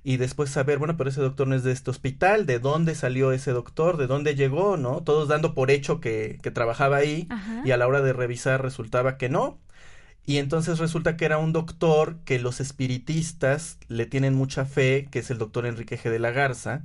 y 0.03 0.17
después 0.17 0.49
saber, 0.49 0.79
bueno, 0.79 0.97
pero 0.97 1.09
ese 1.09 1.21
doctor 1.21 1.47
no 1.47 1.55
es 1.55 1.63
de 1.63 1.71
este 1.71 1.91
hospital, 1.91 2.45
de 2.45 2.59
dónde 2.59 2.95
salió 2.95 3.31
ese 3.33 3.51
doctor, 3.51 3.97
de 3.97 4.07
dónde 4.07 4.35
llegó, 4.35 4.77
¿no? 4.77 5.01
Todos 5.03 5.27
dando 5.27 5.53
por 5.53 5.69
hecho 5.69 5.99
que, 5.99 6.39
que 6.41 6.49
trabajaba 6.49 6.97
ahí 6.97 7.27
Ajá. 7.29 7.61
y 7.65 7.71
a 7.71 7.77
la 7.77 7.87
hora 7.87 8.01
de 8.01 8.13
revisar 8.13 8.61
resultaba 8.61 9.17
que 9.17 9.29
no. 9.29 9.59
Y 10.25 10.37
entonces 10.37 10.77
resulta 10.79 11.17
que 11.17 11.25
era 11.25 11.37
un 11.39 11.51
doctor 11.51 12.17
que 12.25 12.39
los 12.39 12.59
espiritistas 12.59 13.77
le 13.87 14.05
tienen 14.05 14.35
mucha 14.35 14.65
fe, 14.65 15.07
que 15.09 15.19
es 15.19 15.31
el 15.31 15.37
doctor 15.37 15.65
Enrique 15.65 15.97
G. 15.97 16.09
de 16.09 16.19
la 16.19 16.31
Garza, 16.31 16.81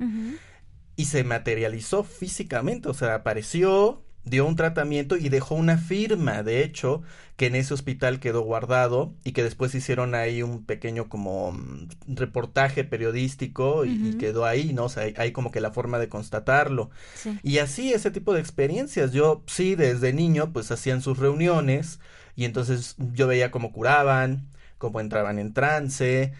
y 0.96 1.04
se 1.04 1.22
materializó 1.24 2.02
físicamente, 2.02 2.88
o 2.88 2.94
sea, 2.94 3.14
apareció, 3.14 4.02
dio 4.24 4.46
un 4.46 4.56
tratamiento 4.56 5.16
y 5.18 5.28
dejó 5.28 5.54
una 5.54 5.76
firma, 5.76 6.42
de 6.42 6.64
hecho, 6.64 7.02
que 7.36 7.46
en 7.46 7.54
ese 7.54 7.74
hospital 7.74 8.18
quedó 8.18 8.40
guardado 8.40 9.12
y 9.22 9.32
que 9.32 9.44
después 9.44 9.74
hicieron 9.74 10.14
ahí 10.14 10.42
un 10.42 10.64
pequeño 10.64 11.10
como 11.10 11.52
mm, 11.52 11.88
reportaje 12.08 12.84
periodístico 12.84 13.84
y, 13.84 14.16
quedó 14.16 14.46
ahí, 14.46 14.72
¿no? 14.72 14.84
O 14.84 14.88
sea, 14.88 15.02
hay, 15.02 15.14
hay 15.18 15.32
como 15.32 15.50
que 15.50 15.60
la 15.60 15.70
forma 15.70 15.98
de 15.98 16.08
constatarlo. 16.08 16.90
Sí. 17.14 17.38
Y 17.42 17.58
así 17.58 17.92
ese 17.92 18.10
tipo 18.10 18.32
de 18.32 18.40
experiencias. 18.40 19.12
Yo 19.12 19.44
sí, 19.46 19.74
desde 19.74 20.14
niño, 20.14 20.52
pues 20.54 20.70
hacían 20.70 21.02
sus 21.02 21.18
reuniones 21.18 22.00
y 22.36 22.44
entonces 22.44 22.94
yo 23.14 23.26
veía 23.26 23.50
cómo 23.50 23.72
curaban, 23.72 24.46
cómo 24.78 25.00
entraban 25.00 25.38
en 25.38 25.52
trance, 25.54 26.32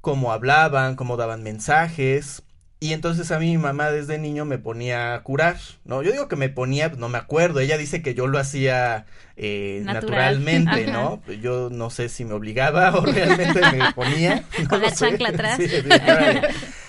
cómo 0.00 0.32
hablaban, 0.32 0.96
cómo 0.96 1.16
daban 1.16 1.42
mensajes. 1.42 2.42
Y 2.82 2.94
entonces 2.94 3.30
a 3.30 3.38
mí 3.38 3.50
mi 3.50 3.58
mamá 3.58 3.90
desde 3.90 4.16
niño 4.16 4.46
me 4.46 4.56
ponía 4.56 5.12
a 5.14 5.22
curar, 5.22 5.58
¿no? 5.84 6.02
Yo 6.02 6.12
digo 6.12 6.28
que 6.28 6.36
me 6.36 6.48
ponía, 6.48 6.88
no 6.88 7.10
me 7.10 7.18
acuerdo, 7.18 7.60
ella 7.60 7.76
dice 7.76 8.00
que 8.00 8.14
yo 8.14 8.26
lo 8.26 8.38
hacía 8.38 9.04
eh, 9.36 9.82
Natural. 9.84 10.02
naturalmente, 10.16 10.84
Ajá. 10.88 10.92
¿no? 10.92 11.22
Yo 11.42 11.68
no 11.70 11.90
sé 11.90 12.08
si 12.08 12.24
me 12.24 12.32
obligaba 12.32 12.96
o 12.96 13.04
realmente 13.04 13.60
me 13.72 13.92
ponía. 13.92 14.44
no 14.62 14.68
Con 14.68 14.80
la 14.80 14.92
chancla 14.92 15.28
atrás. 15.30 15.58
Sí. 15.58 15.66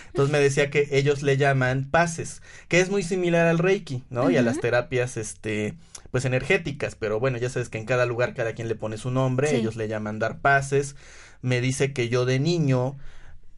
Entonces 0.07 0.31
me 0.31 0.39
decía 0.39 0.69
que 0.69 0.87
ellos 0.91 1.23
le 1.23 1.35
llaman 1.37 1.89
pases, 1.89 2.41
que 2.69 2.79
es 2.79 2.89
muy 2.89 3.03
similar 3.03 3.47
al 3.47 3.57
Reiki, 3.59 4.03
¿no? 4.09 4.29
Y 4.29 4.37
a 4.37 4.41
las 4.41 4.59
terapias, 4.59 5.17
este, 5.17 5.73
pues 6.11 6.25
energéticas, 6.25 6.95
pero 6.95 7.19
bueno, 7.19 7.37
ya 7.37 7.49
sabes 7.49 7.69
que 7.69 7.77
en 7.77 7.85
cada 7.85 8.05
lugar 8.05 8.33
cada 8.33 8.53
quien 8.53 8.67
le 8.67 8.75
pone 8.75 8.97
su 8.97 9.11
nombre, 9.11 9.47
Sí. 9.47 9.55
ellos 9.57 9.75
le 9.75 9.87
llaman 9.87 10.19
dar 10.19 10.39
pases. 10.39 10.95
Me 11.41 11.61
dice 11.61 11.93
que 11.93 12.09
yo 12.09 12.25
de 12.25 12.39
niño 12.39 12.97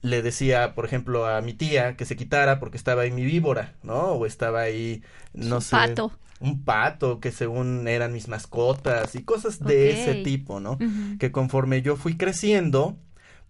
le 0.01 0.21
decía, 0.21 0.75
por 0.75 0.85
ejemplo, 0.85 1.25
a 1.27 1.41
mi 1.41 1.53
tía 1.53 1.95
que 1.95 2.05
se 2.05 2.15
quitara 2.15 2.59
porque 2.59 2.77
estaba 2.77 3.03
ahí 3.03 3.11
mi 3.11 3.25
víbora, 3.25 3.73
¿no? 3.83 4.11
O 4.13 4.25
estaba 4.25 4.61
ahí, 4.61 5.01
no 5.33 5.57
Un 5.57 5.61
sé. 5.61 5.75
pato. 5.75 6.11
Un 6.39 6.63
pato 6.65 7.21
que 7.21 7.31
según 7.31 7.87
eran 7.87 8.11
mis 8.11 8.27
mascotas 8.27 9.15
y 9.15 9.23
cosas 9.23 9.59
de 9.63 9.91
ese 9.91 10.15
tipo, 10.23 10.59
¿no? 10.59 10.77
Que 11.19 11.31
conforme 11.31 11.81
yo 11.81 11.95
fui 11.95 12.17
creciendo, 12.17 12.97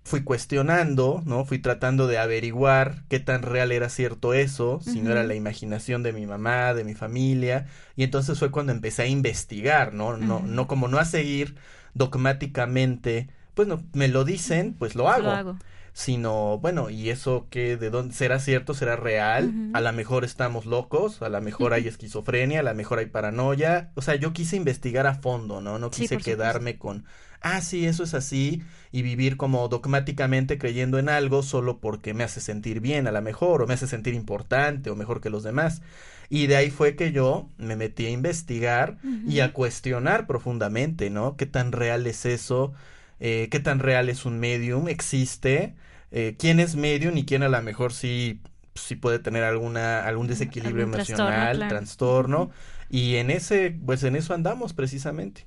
fui 0.06 0.24
cuestionando, 0.24 1.24
¿no? 1.26 1.46
Fui 1.46 1.60
tratando 1.60 2.08
de 2.08 2.18
averiguar 2.18 3.04
qué 3.10 3.20
tan 3.20 3.42
real 3.42 3.72
era 3.72 3.90
cierto 3.90 4.34
eso, 4.34 4.80
si 4.82 5.02
no 5.02 5.12
era 5.12 5.24
la 5.24 5.36
imaginación 5.36 6.04
de 6.04 6.12
mi 6.14 6.26
mamá, 6.26 6.74
de 6.74 6.84
mi 6.84 6.94
familia, 6.94 7.68
y 7.96 8.04
entonces 8.04 8.38
fue 8.38 8.52
cuando 8.52 8.72
empecé 8.74 9.04
a 9.04 9.08
investigar, 9.08 9.94
¿no? 9.94 10.18
No, 10.18 10.42
no 10.42 10.68
como 10.68 10.88
no 10.90 10.98
a 11.00 11.06
seguir 11.06 11.56
dogmáticamente, 11.94 13.30
pues 13.54 13.68
no, 13.68 13.84
me 13.94 14.08
lo 14.08 14.24
dicen, 14.26 14.74
pues 14.78 14.96
lo 14.96 15.10
hago, 15.10 15.24
Lo 15.24 15.32
hago. 15.32 15.58
sino, 15.94 16.58
bueno, 16.60 16.90
y 16.90 17.10
eso 17.10 17.48
que 17.50 17.78
de 17.78 17.90
dónde 17.90 18.16
será 18.16 18.40
cierto, 18.40 18.74
será 18.74 18.96
real, 18.96 19.54
a 19.74 19.82
lo 19.82 19.94
mejor 19.94 20.24
estamos 20.26 20.66
locos, 20.66 21.22
a 21.22 21.30
lo 21.30 21.40
mejor 21.42 21.74
hay 21.74 21.88
esquizofrenia, 21.88 22.62
a 22.62 22.64
lo 22.64 22.74
mejor 22.76 23.00
hay 23.00 23.06
paranoia, 23.08 23.92
o 23.96 24.02
sea, 24.02 24.16
yo 24.16 24.34
quise 24.34 24.56
investigar 24.56 25.06
a 25.08 25.16
fondo, 25.16 25.62
¿no? 25.62 25.78
No 25.80 25.92
Sí, 25.92 26.02
quise 26.02 26.16
supuesto. 26.16 26.32
quedarme 26.32 26.78
con, 26.78 27.06
ah, 27.44 27.62
sí, 27.62 27.86
eso 27.86 28.04
es 28.04 28.14
así, 28.14 28.64
y 28.92 29.02
vivir 29.04 29.38
como 29.38 29.68
dogmáticamente 29.68 30.58
creyendo 30.58 31.00
en 31.00 31.10
algo 31.10 31.44
solo 31.44 31.80
porque 31.80 32.14
me 32.14 32.24
hace 32.24 32.42
sentir 32.42 32.80
bien 32.80 33.08
a 33.08 33.12
lo 33.12 33.22
mejor, 33.22 33.62
o 33.62 33.68
me 33.68 33.74
hace 33.76 33.88
sentir 33.88 34.14
importante, 34.16 34.90
o 34.90 34.96
mejor 34.96 35.22
que 35.22 35.30
los 35.30 35.44
demás. 35.44 35.82
Y 36.30 36.48
de 36.48 36.56
ahí 36.56 36.72
fue 36.72 36.96
que 36.96 37.12
yo 37.12 37.50
me 37.58 37.76
metí 37.76 38.06
a 38.06 38.10
investigar 38.10 38.98
y 39.28 39.40
a 39.42 39.54
cuestionar 39.54 40.26
profundamente, 40.28 41.10
¿no? 41.10 41.36
¿Qué 41.38 41.46
tan 41.46 41.72
real 41.72 42.08
es 42.08 42.26
eso? 42.26 42.74
Eh, 43.20 43.48
¿Qué 43.52 43.60
tan 43.60 43.80
real 43.80 44.10
es 44.10 44.26
un 44.26 44.40
medium? 44.40 44.88
¿Existe? 44.88 45.76
Eh, 46.12 46.36
¿Quién 46.38 46.60
es 46.60 46.76
medium 46.76 47.18
y 47.18 47.26
quién 47.26 47.44
a 47.44 47.50
lo 47.50 47.62
mejor 47.62 47.94
sí, 47.94 48.42
sí 48.76 48.96
puede 48.96 49.20
tener 49.20 49.44
alguna, 49.44 50.06
algún 50.06 50.28
desequilibrio 50.28 50.86
Algún 50.86 50.92
trastorno, 50.92 51.44
emocional, 51.44 51.58
claro. 51.58 51.70
trastorno? 51.70 52.52
Y 52.90 53.16
en 53.16 53.32
ese, 53.32 53.72
pues 53.86 54.04
en 54.04 54.16
eso 54.16 54.34
andamos 54.34 54.74
precisamente. 54.74 55.46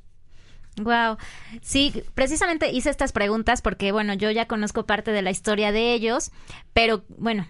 Wow. 0.79 1.17
Sí, 1.63 2.03
precisamente 2.15 2.71
hice 2.71 2.91
estas 2.91 3.13
preguntas 3.13 3.63
porque, 3.63 3.93
bueno, 3.93 4.13
yo 4.15 4.31
ya 4.31 4.47
conozco 4.47 4.85
parte 4.85 5.11
de 5.11 5.23
la 5.23 5.31
historia 5.31 5.73
de 5.73 5.95
ellos, 5.95 6.33
pero 6.75 7.03
bueno, 7.09 7.47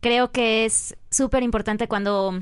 creo 0.00 0.30
que 0.30 0.64
es 0.64 0.96
súper 1.10 1.42
importante 1.42 1.88
cuando 1.88 2.40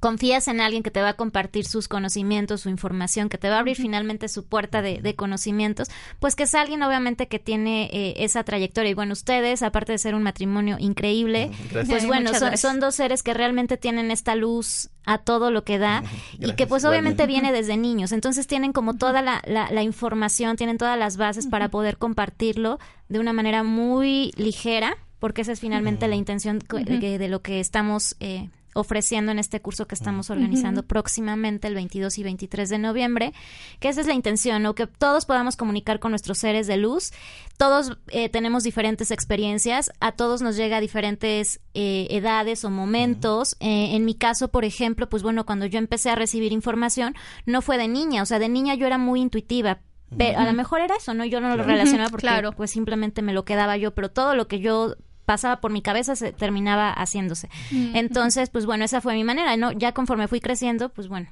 confías 0.00 0.48
en 0.48 0.60
alguien 0.60 0.82
que 0.82 0.90
te 0.90 1.02
va 1.02 1.10
a 1.10 1.14
compartir 1.14 1.66
sus 1.66 1.88
conocimientos, 1.88 2.62
su 2.62 2.68
información, 2.68 3.28
que 3.28 3.38
te 3.38 3.48
va 3.48 3.56
a 3.56 3.58
abrir 3.60 3.76
finalmente 3.76 4.28
su 4.28 4.46
puerta 4.46 4.82
de, 4.82 5.00
de 5.00 5.14
conocimientos, 5.14 5.88
pues 6.20 6.36
que 6.36 6.44
es 6.44 6.54
alguien 6.54 6.82
obviamente 6.82 7.28
que 7.28 7.38
tiene 7.38 7.90
eh, 7.92 8.14
esa 8.18 8.44
trayectoria. 8.44 8.90
Y 8.90 8.94
bueno, 8.94 9.12
ustedes, 9.12 9.62
aparte 9.62 9.92
de 9.92 9.98
ser 9.98 10.14
un 10.14 10.22
matrimonio 10.22 10.76
increíble, 10.78 11.50
Gracias. 11.70 11.88
pues 11.88 12.06
bueno, 12.06 12.30
son, 12.56 12.80
dos 12.80 12.94
seres 12.94 13.22
que 13.22 13.34
realmente 13.34 13.76
tienen 13.76 14.10
esta 14.10 14.34
luz 14.34 14.90
a 15.04 15.18
todo 15.18 15.50
lo 15.50 15.64
que 15.64 15.78
da 15.78 16.02
y 16.38 16.52
que 16.52 16.66
pues 16.66 16.84
obviamente 16.84 17.26
viene 17.26 17.50
desde 17.50 17.76
niños. 17.76 18.12
Entonces 18.12 18.46
tienen 18.46 18.72
como 18.72 18.94
toda 18.94 19.22
la, 19.22 19.42
la, 19.46 19.70
la 19.70 19.82
información, 19.82 20.56
tienen 20.56 20.78
todas 20.78 20.98
las 20.98 21.16
bases 21.16 21.46
para 21.46 21.70
poder 21.70 21.98
compartirlo 21.98 22.78
de 23.08 23.18
una 23.18 23.32
manera 23.32 23.62
muy 23.62 24.32
ligera, 24.36 24.96
porque 25.18 25.42
esa 25.42 25.52
es 25.52 25.60
finalmente 25.60 26.06
la 26.08 26.14
intención 26.14 26.58
de, 26.58 27.18
de 27.18 27.28
lo 27.28 27.42
que 27.42 27.58
estamos 27.58 28.16
eh, 28.20 28.48
ofreciendo 28.78 29.32
en 29.32 29.38
este 29.38 29.60
curso 29.60 29.86
que 29.86 29.94
estamos 29.94 30.30
organizando 30.30 30.82
próximamente 30.84 31.68
el 31.68 31.74
22 31.74 32.18
y 32.18 32.22
23 32.22 32.68
de 32.68 32.78
noviembre, 32.78 33.32
que 33.80 33.88
esa 33.88 34.00
es 34.00 34.06
la 34.06 34.14
intención, 34.14 34.62
¿no? 34.62 34.74
que 34.74 34.86
todos 34.86 35.26
podamos 35.26 35.56
comunicar 35.56 35.98
con 35.98 36.12
nuestros 36.12 36.38
seres 36.38 36.66
de 36.66 36.76
luz, 36.76 37.12
todos 37.56 37.98
eh, 38.08 38.28
tenemos 38.28 38.62
diferentes 38.62 39.10
experiencias, 39.10 39.90
a 40.00 40.12
todos 40.12 40.42
nos 40.42 40.56
llega 40.56 40.76
a 40.76 40.80
diferentes 40.80 41.60
eh, 41.74 42.06
edades 42.10 42.64
o 42.64 42.70
momentos. 42.70 43.56
Eh, 43.60 43.96
en 43.96 44.04
mi 44.04 44.14
caso, 44.14 44.48
por 44.48 44.64
ejemplo, 44.64 45.08
pues 45.08 45.22
bueno, 45.22 45.44
cuando 45.44 45.66
yo 45.66 45.78
empecé 45.78 46.10
a 46.10 46.14
recibir 46.14 46.52
información, 46.52 47.14
no 47.46 47.62
fue 47.62 47.78
de 47.78 47.88
niña, 47.88 48.22
o 48.22 48.26
sea, 48.26 48.38
de 48.38 48.48
niña 48.48 48.74
yo 48.74 48.86
era 48.86 48.98
muy 48.98 49.20
intuitiva. 49.20 49.80
Pero 50.16 50.38
a 50.38 50.44
lo 50.44 50.54
mejor 50.54 50.80
era 50.80 50.96
eso, 50.96 51.12
¿no? 51.12 51.26
Yo 51.26 51.38
no 51.40 51.54
lo 51.54 51.64
relacionaba 51.64 52.08
porque 52.10 52.26
Claro. 52.26 52.52
pues 52.52 52.70
simplemente 52.70 53.20
me 53.20 53.34
lo 53.34 53.44
quedaba 53.44 53.76
yo, 53.76 53.94
pero 53.94 54.10
todo 54.10 54.34
lo 54.34 54.48
que 54.48 54.58
yo 54.58 54.94
pasaba 55.28 55.60
por 55.60 55.70
mi 55.70 55.82
cabeza 55.82 56.16
se 56.16 56.32
terminaba 56.32 56.90
haciéndose. 56.90 57.50
Entonces, 57.70 58.48
pues 58.48 58.64
bueno, 58.64 58.86
esa 58.86 59.02
fue 59.02 59.12
mi 59.12 59.24
manera, 59.24 59.58
¿no? 59.58 59.72
Ya 59.72 59.92
conforme 59.92 60.26
fui 60.26 60.40
creciendo, 60.40 60.88
pues 60.88 61.06
bueno, 61.06 61.28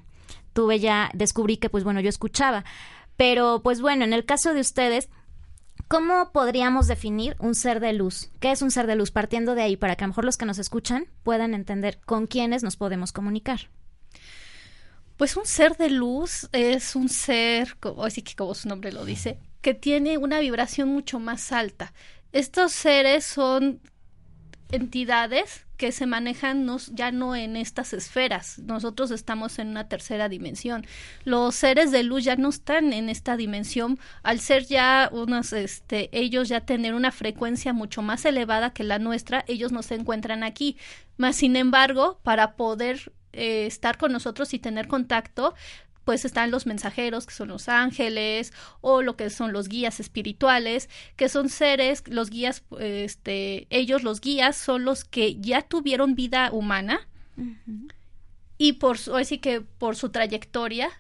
tuve 0.53 0.81
ya, 0.81 1.09
descubrí 1.15 1.57
que 1.57 1.71
pues 1.71 1.83
bueno, 1.83 2.01
yo 2.01 2.11
escuchaba. 2.11 2.67
Pero 3.17 3.63
pues 3.63 3.81
bueno, 3.81 4.05
en 4.05 4.13
el 4.13 4.27
caso 4.27 4.53
de 4.53 4.61
ustedes, 4.61 5.09
¿cómo 5.89 6.31
podríamos 6.31 6.89
definir 6.89 7.37
un 7.39 7.55
ser 7.55 7.81
de 7.81 7.95
luz? 7.95 8.29
¿Qué 8.39 8.51
es 8.51 8.61
un 8.61 8.71
ser 8.71 8.87
de 8.87 8.97
luz? 8.97 9.13
Partiendo 9.13 9.55
de 9.55 9.63
ahí, 9.63 9.79
para 9.79 9.97
que 9.97 10.05
a 10.05 10.09
lo 10.09 10.11
mejor 10.11 10.27
los 10.27 10.37
que 10.37 10.45
nos 10.45 10.59
escuchan 10.59 11.07
puedan 11.23 11.55
entender 11.55 11.99
con 12.05 12.27
quiénes 12.27 12.63
nos 12.63 12.77
podemos 12.77 13.13
comunicar. 13.13 13.71
Pues 15.17 15.39
un 15.39 15.47
ser 15.47 15.79
de 15.79 15.89
luz 15.89 16.51
es 16.53 16.97
un 16.97 17.09
ser, 17.09 17.79
como, 17.81 18.05
así 18.05 18.21
que 18.21 18.35
como 18.35 18.55
su 18.55 18.69
nombre 18.69 18.93
lo 18.93 19.07
dice, 19.07 19.39
que 19.63 19.73
tiene 19.73 20.19
una 20.19 20.39
vibración 20.39 20.91
mucho 20.91 21.19
más 21.19 21.51
alta. 21.51 21.95
Estos 22.37 22.73
seres 22.73 23.25
son 23.25 23.81
entidades 24.71 25.65
que 25.79 25.91
se 25.91 26.05
manejan 26.05 26.69
ya 26.93 27.11
no 27.11 27.35
en 27.35 27.57
estas 27.57 27.95
esferas. 27.95 28.59
Nosotros 28.59 29.11
estamos 29.11 29.59
en 29.59 29.69
una 29.69 29.89
tercera 29.89 30.29
dimensión. 30.29 30.87
Los 31.25 31.55
seres 31.55 31.93
de 31.93 32.03
luz 32.03 32.25
ya 32.25 32.37
no 32.37 32.51
están 32.51 32.93
en 32.93 33.09
esta 33.09 33.39
dimensión 33.39 33.99
al 34.23 34.41
ser 34.41 34.67
ya 34.67 35.09
unos, 35.13 35.55
este, 35.55 36.11
ellos 36.13 36.51
ya 36.51 36.61
tener 36.61 36.93
una 36.93 37.11
frecuencia 37.11 37.73
mucho 37.73 38.03
más 38.03 38.27
elevada 38.27 38.75
que 38.75 38.85
la 38.85 38.99
nuestra, 38.99 39.43
ellos 39.49 39.73
no 39.73 39.83
se 39.83 39.95
encuentran 39.95 40.43
aquí. 40.43 40.77
Más 41.17 41.37
sin 41.37 41.57
embargo, 41.57 42.21
para 42.23 42.53
poder 42.57 43.15
eh, 43.33 43.65
estar 43.65 43.97
con 43.97 44.13
nosotros 44.13 44.53
y 44.53 44.59
tener 44.59 44.89
contacto, 44.89 45.55
pues 46.07 46.25
están 46.25 46.53
los 46.53 46.67
mensajeros, 46.67 47.27
que 47.27 47.35
son 47.35 47.49
los 47.49 47.69
ángeles, 47.69 48.53
o 48.81 49.03
lo 49.03 49.17
que 49.17 49.29
son 49.29 49.53
los 49.53 49.69
guías 49.69 49.99
espirituales, 49.99 50.89
que 51.17 51.29
son 51.29 51.49
seres, 51.49 52.05
los 52.07 52.31
guías, 52.31 52.63
este, 52.79 53.67
ellos 53.71 54.05
los 54.05 54.21
guías 54.21 54.57
son 54.57 54.85
los 54.85 55.05
que 55.05 55.41
ya 55.41 55.63
tuvieron 55.63 56.15
vida 56.15 56.53
humana 56.53 57.09
y 58.57 58.75
por 58.75 58.99
su, 58.99 59.17
así 59.17 59.39
que 59.39 59.61
por 59.63 59.97
su 59.97 60.11
trayectoria 60.11 60.91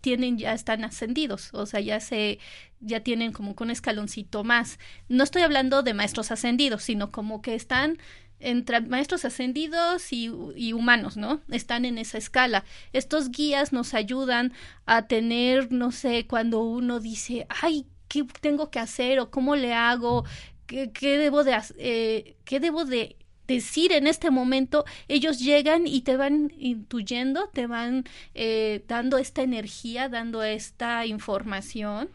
tienen 0.00 0.38
ya 0.38 0.54
están 0.54 0.82
ascendidos, 0.82 1.50
o 1.52 1.66
sea, 1.66 1.80
ya 1.80 2.00
se 2.00 2.38
ya 2.80 3.00
tienen 3.00 3.32
como 3.32 3.54
que 3.54 3.64
un 3.64 3.70
escaloncito 3.70 4.44
más. 4.44 4.78
No 5.08 5.24
estoy 5.24 5.42
hablando 5.42 5.82
de 5.82 5.94
maestros 5.94 6.30
ascendidos, 6.30 6.82
sino 6.82 7.10
como 7.10 7.42
que 7.42 7.54
están 7.54 7.98
entre 8.44 8.80
maestros 8.80 9.24
ascendidos 9.24 10.12
y, 10.12 10.28
humanos, 10.72 11.16
¿no? 11.16 11.40
Están 11.50 11.84
en 11.84 11.98
esa 11.98 12.18
escala. 12.18 12.64
Estos 12.92 13.30
guías 13.30 13.72
nos 13.72 13.94
ayudan 13.94 14.52
a 14.86 15.06
tener, 15.06 15.72
no 15.72 15.90
sé, 15.92 16.26
cuando 16.26 16.60
uno 16.62 17.00
dice, 17.00 17.46
ay, 17.48 17.86
¿qué 18.08 18.24
tengo 18.40 18.70
que 18.70 18.78
hacer 18.78 19.18
o 19.18 19.30
cómo 19.30 19.56
le 19.56 19.74
hago? 19.74 20.24
¿Qué, 20.66 20.92
qué 20.92 21.18
debo 21.18 21.44
de 21.44 21.58
eh, 21.78 22.36
qué 22.44 22.60
debo 22.60 22.84
de 22.84 23.16
decir 23.46 23.92
en 23.92 24.06
este 24.06 24.30
momento, 24.30 24.84
ellos 25.08 25.38
llegan 25.38 25.86
y 25.86 26.00
te 26.02 26.16
van 26.16 26.52
intuyendo, 26.58 27.48
te 27.52 27.66
van 27.66 28.04
eh, 28.34 28.84
dando 28.88 29.18
esta 29.18 29.42
energía, 29.42 30.08
dando 30.08 30.42
esta 30.42 31.06
información 31.06 32.08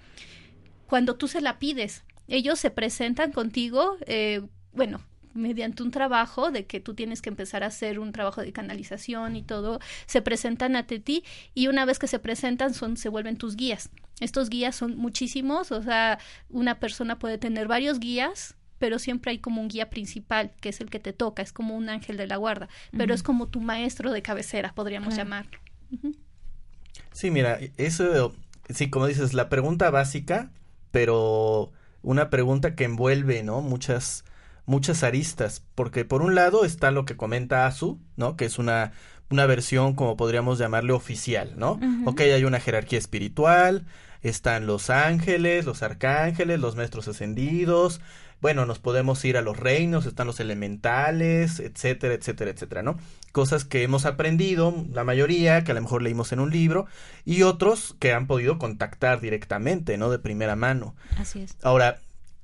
cuando 0.88 1.16
tú 1.16 1.28
se 1.28 1.42
la 1.42 1.60
pides. 1.60 2.04
Ellos 2.28 2.60
se 2.60 2.72
presentan 2.72 3.32
contigo, 3.32 3.98
eh, 4.06 4.42
bueno, 4.74 5.02
mediante 5.34 5.84
un 5.84 5.92
trabajo 5.92 6.52
de 6.52 6.66
que 6.66 6.80
tú 6.80 6.94
tienes 6.94 7.22
que 7.22 7.30
empezar 7.30 7.64
a 7.64 7.68
hacer 7.68 8.00
un 8.00 8.12
trabajo 8.12 8.42
de 8.42 8.52
canalización 8.52 9.36
y 9.36 9.44
todo, 9.44 9.80
se 10.06 10.22
presentan 10.22 10.76
ante 10.76 11.00
ti 11.00 11.24
y 11.54 11.68
una 11.68 11.86
vez 11.86 12.00
que 12.00 12.08
se 12.08 12.20
presentan 12.20 12.74
son 12.74 12.98
se 12.98 13.10
vuelven 13.10 13.38
tus 13.38 13.56
guías. 13.56 13.90
Estos 14.20 14.50
guías 14.50 14.76
son 14.76 14.98
muchísimos, 14.98 15.72
o 15.72 15.82
sea, 15.82 16.20
una 16.50 16.80
persona 16.80 17.20
puede 17.20 17.38
tener 17.38 17.68
varios 17.68 18.00
guías 18.00 18.56
pero 18.80 18.98
siempre 18.98 19.32
hay 19.32 19.40
como 19.40 19.62
un 19.62 19.68
guía 19.68 19.90
principal, 19.90 20.52
que 20.62 20.70
es 20.70 20.82
el 20.82 20.90
que 20.90 21.00
te 21.00 21.14
toca, 21.14 21.44
es 21.44 21.54
como 21.54 21.76
un 21.76 21.90
ángel 21.90 22.18
de 22.18 22.26
la 22.26 22.38
guarda, 22.38 22.70
pero 22.98 23.14
es 23.14 23.22
como 23.22 23.48
tu 23.48 23.62
maestro 23.62 24.12
de 24.12 24.22
cabecera, 24.22 24.74
podríamos 24.74 25.16
llamarlo. 25.16 25.60
Sí, 27.12 27.30
mira, 27.30 27.60
eso, 27.78 28.34
sí, 28.70 28.90
como 28.90 29.06
dices, 29.06 29.34
la 29.34 29.50
pregunta 29.50 29.90
básica, 29.92 30.52
pero 30.92 31.72
una 32.02 32.30
pregunta 32.30 32.76
que 32.76 32.86
envuelve, 32.86 33.44
¿no? 33.44 33.62
Muchas, 33.62 34.24
muchas 34.70 35.04
aristas, 35.04 35.64
porque 35.74 36.06
por 36.06 36.22
un 36.22 36.36
lado 36.36 36.64
está 36.64 36.92
lo 36.92 37.04
que 37.04 37.18
comenta 37.18 37.66
Asu, 37.66 38.00
¿no? 38.16 38.38
Que 38.38 38.46
es 38.46 38.60
una, 38.60 38.92
una 39.32 39.48
versión, 39.48 39.96
como 39.96 40.16
podríamos 40.16 40.60
llamarle, 40.60 40.94
oficial, 40.94 41.54
¿no? 41.58 41.80
Ok, 42.06 42.22
hay 42.22 42.46
una 42.46 42.60
jerarquía 42.60 43.00
espiritual, 43.00 43.88
están 44.22 44.68
los 44.68 44.92
ángeles, 44.92 45.66
los 45.66 45.82
arcángeles, 45.82 46.60
los 46.60 46.76
maestros 46.76 47.08
ascendidos, 47.08 48.00
bueno, 48.42 48.66
nos 48.68 48.80
podemos 48.80 49.26
ir 49.26 49.38
a 49.38 49.42
los 49.42 49.58
reinos, 49.58 50.06
están 50.06 50.28
los 50.28 50.40
elementales, 50.40 51.60
etcétera, 51.60 52.14
etcétera, 52.14 52.52
etcétera, 52.52 52.84
¿no? 52.84 52.98
Cosas 53.32 53.66
que 53.66 53.82
hemos 53.84 54.06
aprendido, 54.06 54.86
la 54.94 55.04
mayoría, 55.04 55.64
que 55.64 55.72
a 55.72 55.76
lo 55.76 55.82
mejor 55.82 56.04
leímos 56.04 56.32
en 56.32 56.40
un 56.40 56.52
libro, 56.52 56.86
y 57.26 57.42
otros 57.42 57.96
que 58.00 58.14
han 58.14 58.28
podido 58.28 58.60
contactar 58.60 59.20
directamente, 59.20 59.98
¿no? 59.98 60.10
De 60.10 60.20
primera 60.20 60.56
mano. 60.56 60.96
Así 61.18 61.42
es. 61.42 61.58
Ahora, 61.64 62.00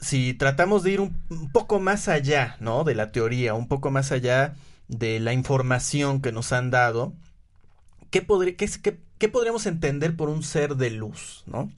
si 0.06 0.36
tratamos 0.36 0.84
de 0.84 0.92
ir 0.92 1.02
un, 1.02 1.18
poco 1.52 1.80
más 1.80 2.08
allá, 2.08 2.58
¿no? 2.60 2.84
De 2.84 2.94
la 2.94 3.12
teoría, 3.12 3.56
un 3.56 3.68
poco 3.68 3.90
más 3.90 4.12
allá 4.12 4.54
de 4.88 5.20
la 5.20 5.34
información 5.34 6.22
que 6.22 6.32
nos 6.32 6.52
han 6.52 6.70
dado, 6.70 7.14
¿qué, 8.12 8.24
qué, 8.56 9.00
qué 9.18 9.30
podríamos 9.30 9.66
entender 9.66 10.16
por 10.16 10.30
un 10.30 10.44
ser 10.44 10.76
de 10.76 10.92
luz, 10.92 11.44
¿no? 11.48 11.72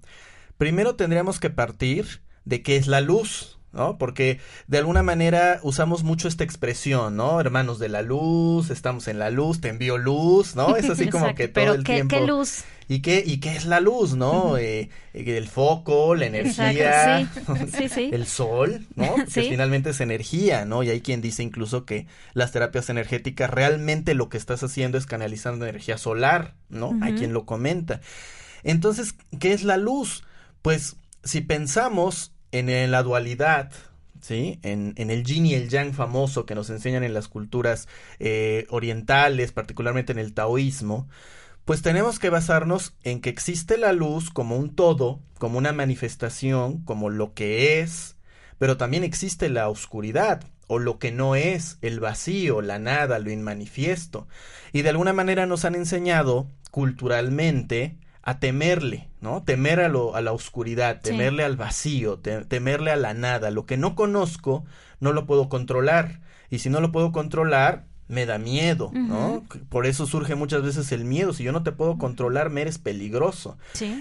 Primero 0.57 0.95
tendríamos 0.95 1.39
que 1.39 1.49
partir 1.49 2.21
de 2.43 2.61
qué 2.63 2.75
es 2.75 2.87
la 2.87 2.99
luz, 2.99 3.59
¿no? 3.71 3.97
Porque 3.97 4.41
de 4.67 4.77
alguna 4.77 5.03
manera 5.03 5.61
usamos 5.63 6.03
mucho 6.03 6.27
esta 6.27 6.43
expresión, 6.43 7.15
¿no? 7.15 7.39
Hermanos 7.39 7.79
de 7.79 7.87
la 7.87 8.01
luz, 8.01 8.71
estamos 8.71 9.07
en 9.07 9.19
la 9.19 9.29
luz, 9.29 9.61
te 9.61 9.69
envío 9.69 9.97
luz, 9.97 10.53
¿no? 10.53 10.75
Es 10.75 10.89
así 10.89 11.07
como 11.09 11.33
que 11.33 11.47
todo 11.47 11.75
el 11.75 11.85
qué, 11.85 11.93
tiempo. 11.93 12.17
¿qué 12.17 12.27
luz? 12.27 12.65
¿Y 12.89 13.01
qué, 13.01 13.21
¿Y 13.25 13.39
qué 13.39 13.55
es 13.55 13.65
la 13.65 13.81
luz, 13.81 14.15
no? 14.15 14.57
Eh, 14.57 14.89
el 15.13 15.47
foco, 15.47 16.15
la 16.15 16.25
energía, 16.25 17.27
sí. 17.69 17.89
Sí, 17.89 18.09
el 18.13 18.25
sol, 18.25 18.85
¿no? 18.95 19.15
Que 19.33 19.43
finalmente 19.43 19.89
es 19.89 19.99
energía, 19.99 20.65
¿no? 20.65 20.83
Y 20.83 20.89
hay 20.89 21.01
quien 21.01 21.21
dice 21.21 21.43
incluso 21.43 21.85
que 21.85 22.07
las 22.33 22.53
terapias 22.53 22.89
energéticas 22.89 23.49
realmente 23.49 24.13
lo 24.13 24.29
que 24.29 24.37
estás 24.37 24.63
haciendo 24.63 24.97
es 24.97 25.05
canalizando 25.05 25.65
energía 25.65 25.97
solar, 25.97 26.55
¿no? 26.69 26.97
Hay 27.01 27.13
quien 27.13 27.33
lo 27.33 27.45
comenta. 27.45 27.99
Entonces, 28.63 29.15
¿qué 29.39 29.51
es 29.51 29.63
la 29.63 29.77
luz? 29.77 30.23
Pues 30.61 30.95
si 31.23 31.41
pensamos 31.41 32.31
en 32.53 32.91
la 32.91 33.03
dualidad, 33.03 33.71
¿sí? 34.21 34.59
En, 34.63 34.93
en, 34.95 35.11
el 35.11 35.23
yin 35.23 35.45
y 35.45 35.53
el 35.53 35.69
yang 35.69 35.93
famoso 35.93 36.45
que 36.45 36.55
nos 36.55 36.69
enseñan 36.69 37.03
en 37.03 37.13
las 37.13 37.27
culturas 37.27 37.87
eh, 38.19 38.65
orientales, 38.69 39.51
particularmente 39.51 40.11
en 40.11 40.19
el 40.19 40.33
taoísmo, 40.33 41.07
pues 41.67 41.81
tenemos 41.81 42.17
que 42.17 42.29
basarnos 42.29 42.95
en 43.03 43.19
que 43.19 43.29
existe 43.29 43.77
la 43.77 43.91
luz 43.91 44.29
como 44.29 44.55
un 44.55 44.73
todo, 44.73 45.19
como 45.37 45.57
una 45.57 45.73
manifestación, 45.73 46.81
como 46.85 47.09
lo 47.09 47.33
que 47.33 47.81
es, 47.81 48.15
pero 48.57 48.77
también 48.77 49.03
existe 49.03 49.49
la 49.49 49.67
oscuridad, 49.67 50.45
o 50.67 50.79
lo 50.79 50.97
que 50.97 51.11
no 51.11 51.35
es, 51.35 51.77
el 51.81 51.99
vacío, 51.99 52.61
la 52.61 52.79
nada, 52.79 53.19
lo 53.19 53.31
inmanifiesto. 53.31 54.29
Y 54.71 54.83
de 54.83 54.91
alguna 54.91 55.11
manera 55.11 55.45
nos 55.45 55.65
han 55.65 55.75
enseñado 55.75 56.47
culturalmente 56.71 57.97
a 58.21 58.39
temerle, 58.39 59.09
¿no? 59.19 59.43
Temer 59.43 59.81
a, 59.81 59.89
lo, 59.89 60.15
a 60.15 60.21
la 60.21 60.31
oscuridad, 60.31 61.01
temerle 61.01 61.43
al 61.43 61.57
vacío, 61.57 62.17
temerle 62.19 62.91
a 62.91 62.95
la 62.95 63.13
nada. 63.13 63.51
Lo 63.51 63.65
que 63.65 63.75
no 63.75 63.93
conozco, 63.93 64.63
no 65.01 65.11
lo 65.11 65.25
puedo 65.25 65.49
controlar. 65.49 66.21
Y 66.49 66.59
si 66.59 66.69
no 66.69 66.79
lo 66.79 66.93
puedo 66.93 67.11
controlar, 67.11 67.87
me 68.07 68.25
da 68.25 68.37
miedo, 68.37 68.91
¿no? 68.93 69.43
Por 69.69 69.85
eso 69.85 70.05
surge 70.05 70.35
muchas 70.35 70.63
veces 70.63 70.91
el 70.91 71.03
miedo. 71.03 71.33
Si 71.33 71.43
yo 71.43 71.51
no 71.51 71.63
te 71.63 71.71
puedo 71.71 71.97
controlar, 71.97 72.49
me 72.49 72.61
eres 72.61 72.77
peligroso. 72.77 73.57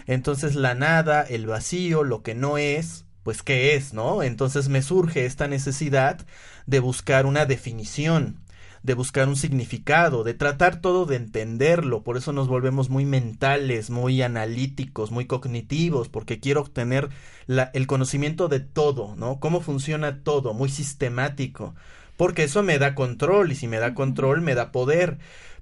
Entonces 0.06 0.54
la 0.54 0.74
nada, 0.74 1.22
el 1.22 1.46
vacío, 1.46 2.04
lo 2.04 2.22
que 2.22 2.34
no 2.34 2.58
es, 2.58 3.04
pues 3.22 3.42
qué 3.42 3.74
es, 3.74 3.92
¿no? 3.92 4.22
Entonces 4.22 4.68
me 4.68 4.82
surge 4.82 5.26
esta 5.26 5.48
necesidad 5.48 6.24
de 6.66 6.80
buscar 6.80 7.26
una 7.26 7.46
definición 7.46 8.40
de 8.86 8.94
buscar 8.94 9.26
un 9.26 9.34
significado, 9.34 10.22
de 10.22 10.32
tratar 10.32 10.80
todo 10.80 11.06
de 11.06 11.16
entenderlo, 11.16 12.04
por 12.04 12.16
eso 12.16 12.32
nos 12.32 12.46
volvemos 12.46 12.88
muy 12.88 13.04
mentales, 13.04 13.90
muy 13.90 14.22
analíticos, 14.22 15.10
muy 15.10 15.26
cognitivos, 15.26 16.08
porque 16.08 16.38
quiero 16.38 16.60
obtener 16.60 17.08
la, 17.48 17.64
el 17.74 17.88
conocimiento 17.88 18.46
de 18.46 18.60
todo, 18.60 19.16
¿no? 19.16 19.40
Cómo 19.40 19.60
funciona 19.60 20.22
todo, 20.22 20.54
muy 20.54 20.68
sistemático, 20.68 21.74
porque 22.16 22.44
eso 22.44 22.62
me 22.62 22.78
da 22.78 22.94
control 22.94 23.52
y 23.52 23.54
si 23.54 23.68
me 23.68 23.78
da 23.78 23.94
control 23.94 24.40
me 24.40 24.54
da 24.54 24.72
poder, 24.72 25.18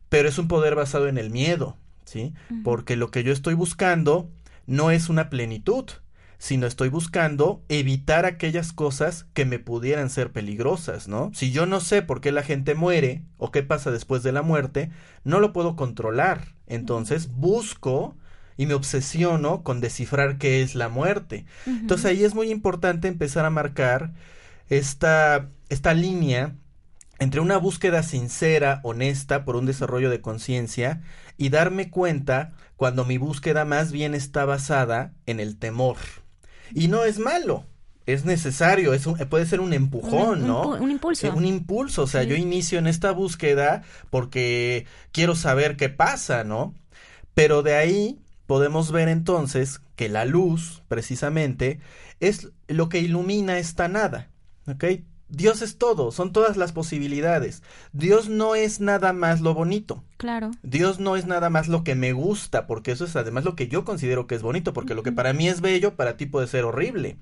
pero 0.08 0.28
es 0.28 0.38
un 0.38 0.48
poder 0.48 0.74
basado 0.74 1.08
en 1.08 1.18
el 1.18 1.30
miedo, 1.30 1.76
¿sí? 2.04 2.34
Porque 2.62 2.96
lo 2.96 3.10
que 3.10 3.24
yo 3.24 3.32
estoy 3.32 3.54
buscando 3.54 4.30
no 4.66 4.90
es 4.90 5.08
una 5.08 5.30
plenitud, 5.30 5.86
sino 6.38 6.66
estoy 6.66 6.88
buscando 6.88 7.62
evitar 7.68 8.26
aquellas 8.26 8.72
cosas 8.72 9.26
que 9.32 9.44
me 9.44 9.58
pudieran 9.58 10.10
ser 10.10 10.30
peligrosas, 10.30 11.08
¿no? 11.08 11.30
Si 11.34 11.50
yo 11.50 11.66
no 11.66 11.80
sé 11.80 12.02
por 12.02 12.20
qué 12.20 12.32
la 12.32 12.42
gente 12.42 12.74
muere 12.74 13.22
o 13.38 13.50
qué 13.50 13.62
pasa 13.62 13.90
después 13.90 14.22
de 14.22 14.32
la 14.32 14.42
muerte, 14.42 14.90
no 15.24 15.40
lo 15.40 15.52
puedo 15.52 15.74
controlar. 15.74 16.54
Entonces 16.66 17.28
busco 17.32 18.16
y 18.56 18.66
me 18.66 18.74
obsesiono 18.74 19.62
con 19.62 19.80
descifrar 19.80 20.38
qué 20.38 20.62
es 20.62 20.74
la 20.74 20.88
muerte. 20.88 21.46
Entonces 21.66 22.06
ahí 22.06 22.24
es 22.24 22.34
muy 22.34 22.50
importante 22.50 23.08
empezar 23.08 23.44
a 23.44 23.50
marcar 23.50 24.12
esta, 24.68 25.48
esta 25.68 25.94
línea 25.94 26.54
entre 27.18 27.40
una 27.40 27.56
búsqueda 27.56 28.02
sincera, 28.02 28.80
honesta 28.82 29.44
por 29.44 29.56
un 29.56 29.66
desarrollo 29.66 30.10
de 30.10 30.20
conciencia 30.20 31.02
y 31.36 31.48
darme 31.48 31.90
cuenta 31.90 32.52
cuando 32.76 33.04
mi 33.04 33.18
búsqueda 33.18 33.64
más 33.64 33.92
bien 33.92 34.14
está 34.14 34.44
basada 34.44 35.12
en 35.26 35.40
el 35.40 35.56
temor. 35.56 35.96
Y 36.74 36.88
no 36.88 37.04
es 37.04 37.18
malo, 37.18 37.66
es 38.06 38.24
necesario, 38.24 38.92
es 38.94 39.06
puede 39.30 39.46
ser 39.46 39.60
un 39.60 39.72
empujón, 39.72 40.46
¿no? 40.46 40.70
Un, 40.70 40.90
impulso. 40.90 41.26
Eh, 41.26 41.30
un 41.30 41.44
impulso, 41.44 42.02
o 42.02 42.06
sea, 42.06 42.24
yo 42.24 42.36
inicio 42.36 42.78
en 42.78 42.86
esta 42.86 43.12
búsqueda 43.12 43.82
porque 44.10 44.86
quiero 45.12 45.36
saber 45.36 45.76
qué 45.76 45.88
pasa, 45.88 46.44
¿no? 46.44 46.74
Pero 47.34 47.62
de 47.62 47.76
ahí 47.76 48.20
podemos 48.46 48.92
ver 48.92 49.08
entonces 49.08 49.80
que 49.96 50.08
la 50.08 50.24
luz, 50.24 50.82
precisamente, 50.88 51.80
es 52.20 52.50
lo 52.66 52.88
que 52.88 52.98
ilumina 52.98 53.58
esta 53.58 53.88
nada, 53.88 54.30
¿ok? 54.66 54.84
Dios 55.28 55.62
es 55.62 55.78
todo, 55.78 56.12
son 56.12 56.32
todas 56.32 56.56
las 56.56 56.72
posibilidades. 56.72 57.62
Dios 57.92 58.28
no 58.28 58.54
es 58.54 58.80
nada 58.80 59.12
más 59.12 59.40
lo 59.40 59.54
bonito. 59.54 60.04
Claro. 60.16 60.50
Dios 60.62 61.00
no 61.00 61.16
es 61.16 61.26
nada 61.26 61.50
más 61.50 61.68
lo 61.68 61.82
que 61.82 61.94
me 61.94 62.12
gusta, 62.12 62.66
porque 62.66 62.92
eso 62.92 63.04
es 63.04 63.16
además 63.16 63.44
lo 63.44 63.56
que 63.56 63.68
yo 63.68 63.84
considero 63.84 64.26
que 64.26 64.34
es 64.34 64.42
bonito, 64.42 64.72
porque 64.72 64.94
lo 64.94 65.02
que 65.02 65.12
para 65.12 65.32
mí 65.32 65.48
es 65.48 65.60
bello, 65.60 65.94
para 65.94 66.16
ti 66.16 66.26
puede 66.26 66.46
ser 66.46 66.64
horrible. 66.64 67.16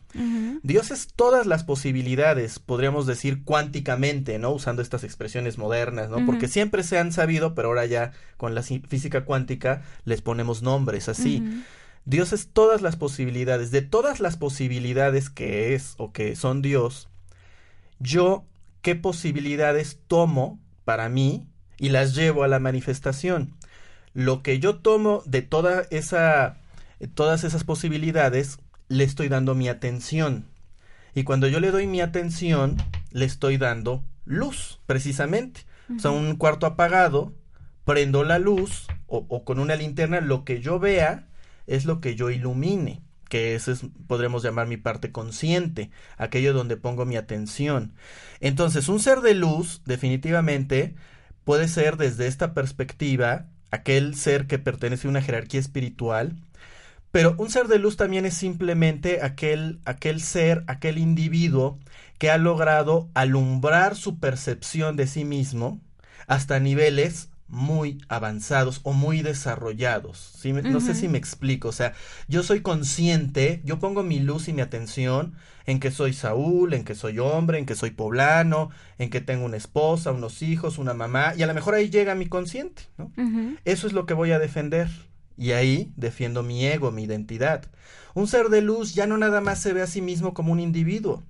Dios 0.62 0.90
es 0.90 1.08
todas 1.14 1.46
las 1.46 1.64
posibilidades, 1.64 2.58
podríamos 2.58 3.06
decir 3.06 3.44
cuánticamente, 3.44 4.38
¿no? 4.38 4.50
Usando 4.50 4.82
estas 4.82 5.04
expresiones 5.04 5.56
modernas, 5.56 6.10
¿no? 6.10 6.24
Porque 6.26 6.48
siempre 6.48 6.82
se 6.82 6.98
han 6.98 7.12
sabido, 7.12 7.54
pero 7.54 7.68
ahora 7.68 7.86
ya 7.86 8.12
con 8.36 8.54
la 8.54 8.62
física 8.62 9.24
cuántica 9.24 9.82
les 10.04 10.22
ponemos 10.22 10.62
nombres 10.62 11.08
así. 11.08 11.42
Dios 12.04 12.32
es 12.32 12.48
todas 12.48 12.82
las 12.82 12.96
posibilidades, 12.96 13.70
de 13.70 13.82
todas 13.82 14.18
las 14.18 14.36
posibilidades 14.36 15.30
que 15.30 15.74
es 15.74 15.94
o 15.98 16.12
que 16.12 16.34
son 16.34 16.60
Dios, 16.60 17.08
yo 18.02 18.44
qué 18.82 18.94
posibilidades 18.96 19.98
tomo 20.06 20.60
para 20.84 21.08
mí 21.08 21.46
y 21.78 21.88
las 21.88 22.14
llevo 22.14 22.44
a 22.44 22.48
la 22.48 22.58
manifestación. 22.58 23.54
Lo 24.14 24.42
que 24.42 24.58
yo 24.58 24.76
tomo 24.76 25.22
de 25.24 25.42
toda 25.42 25.84
esa 25.90 26.58
todas 27.08 27.44
esas 27.44 27.64
posibilidades, 27.64 28.58
le 28.88 29.04
estoy 29.04 29.28
dando 29.28 29.54
mi 29.54 29.68
atención. 29.68 30.46
Y 31.14 31.24
cuando 31.24 31.48
yo 31.48 31.60
le 31.60 31.70
doy 31.70 31.86
mi 31.86 32.00
atención, 32.00 32.76
le 33.10 33.24
estoy 33.24 33.56
dando 33.56 34.02
luz, 34.24 34.80
precisamente. 34.86 35.62
O 35.94 35.98
sea, 35.98 36.10
un 36.10 36.36
cuarto 36.36 36.66
apagado, 36.66 37.34
prendo 37.84 38.24
la 38.24 38.38
luz 38.38 38.86
o, 39.06 39.26
o, 39.28 39.44
con 39.44 39.58
una 39.58 39.76
linterna, 39.76 40.20
lo 40.20 40.44
que 40.44 40.60
yo 40.60 40.78
vea 40.78 41.28
es 41.66 41.84
lo 41.84 42.00
que 42.00 42.14
yo 42.14 42.30
ilumine, 42.30 43.02
que 43.32 43.54
es, 43.54 43.66
podremos 44.08 44.42
llamar 44.42 44.66
mi 44.66 44.76
parte 44.76 45.10
consciente, 45.10 45.90
aquello 46.18 46.52
donde 46.52 46.76
pongo 46.76 47.06
mi 47.06 47.16
atención. 47.16 47.94
Entonces, 48.40 48.90
un 48.90 49.00
ser 49.00 49.22
de 49.22 49.32
luz, 49.32 49.80
definitivamente, 49.86 50.94
puede 51.42 51.66
ser 51.68 51.96
desde 51.96 52.26
esta 52.26 52.52
perspectiva 52.52 53.46
aquel 53.70 54.16
ser 54.16 54.46
que 54.46 54.58
pertenece 54.58 55.06
a 55.06 55.10
una 55.10 55.22
jerarquía 55.22 55.60
espiritual, 55.60 56.36
pero 57.10 57.34
un 57.38 57.48
ser 57.48 57.68
de 57.68 57.78
luz 57.78 57.96
también 57.96 58.26
es 58.26 58.34
simplemente 58.34 59.22
aquel, 59.22 59.80
aquel 59.86 60.20
ser, 60.20 60.62
aquel 60.66 60.98
individuo 60.98 61.78
que 62.18 62.30
ha 62.30 62.36
logrado 62.36 63.08
alumbrar 63.14 63.96
su 63.96 64.18
percepción 64.20 64.94
de 64.94 65.06
sí 65.06 65.24
mismo 65.24 65.80
hasta 66.26 66.60
niveles 66.60 67.30
muy 67.52 67.98
avanzados 68.08 68.80
o 68.82 68.94
muy 68.94 69.20
desarrollados. 69.20 70.32
¿sí? 70.38 70.52
No 70.54 70.80
sé 70.80 70.94
si 70.94 71.06
me 71.06 71.18
explico. 71.18 71.68
O 71.68 71.72
sea, 71.72 71.92
yo 72.26 72.42
soy 72.42 72.62
consciente, 72.62 73.60
yo 73.64 73.78
pongo 73.78 74.02
mi 74.02 74.20
luz 74.20 74.48
y 74.48 74.54
mi 74.54 74.62
atención 74.62 75.34
en 75.66 75.78
que 75.78 75.90
soy 75.90 76.14
Saúl, 76.14 76.72
en 76.72 76.82
que 76.82 76.94
soy 76.94 77.18
hombre, 77.18 77.58
en 77.58 77.66
que 77.66 77.74
soy 77.74 77.90
poblano, 77.90 78.70
en 78.98 79.10
que 79.10 79.20
tengo 79.20 79.44
una 79.44 79.58
esposa, 79.58 80.12
unos 80.12 80.40
hijos, 80.40 80.78
una 80.78 80.94
mamá, 80.94 81.34
y 81.36 81.42
a 81.42 81.46
lo 81.46 81.52
mejor 81.52 81.74
ahí 81.74 81.90
llega 81.90 82.14
mi 82.14 82.26
consciente. 82.26 82.84
¿no? 82.96 83.12
Eso 83.66 83.86
es 83.86 83.92
lo 83.92 84.06
que 84.06 84.14
voy 84.14 84.32
a 84.32 84.38
defender. 84.38 84.88
Y 85.36 85.52
ahí 85.52 85.92
defiendo 85.96 86.42
mi 86.42 86.64
ego, 86.64 86.90
mi 86.90 87.04
identidad. 87.04 87.66
Un 88.14 88.28
ser 88.28 88.48
de 88.48 88.62
luz 88.62 88.94
ya 88.94 89.06
no 89.06 89.18
nada 89.18 89.42
más 89.42 89.60
se 89.60 89.74
ve 89.74 89.82
a 89.82 89.86
sí 89.86 90.00
mismo 90.00 90.32
como 90.32 90.52
un 90.52 90.60
individuo, 90.60 91.22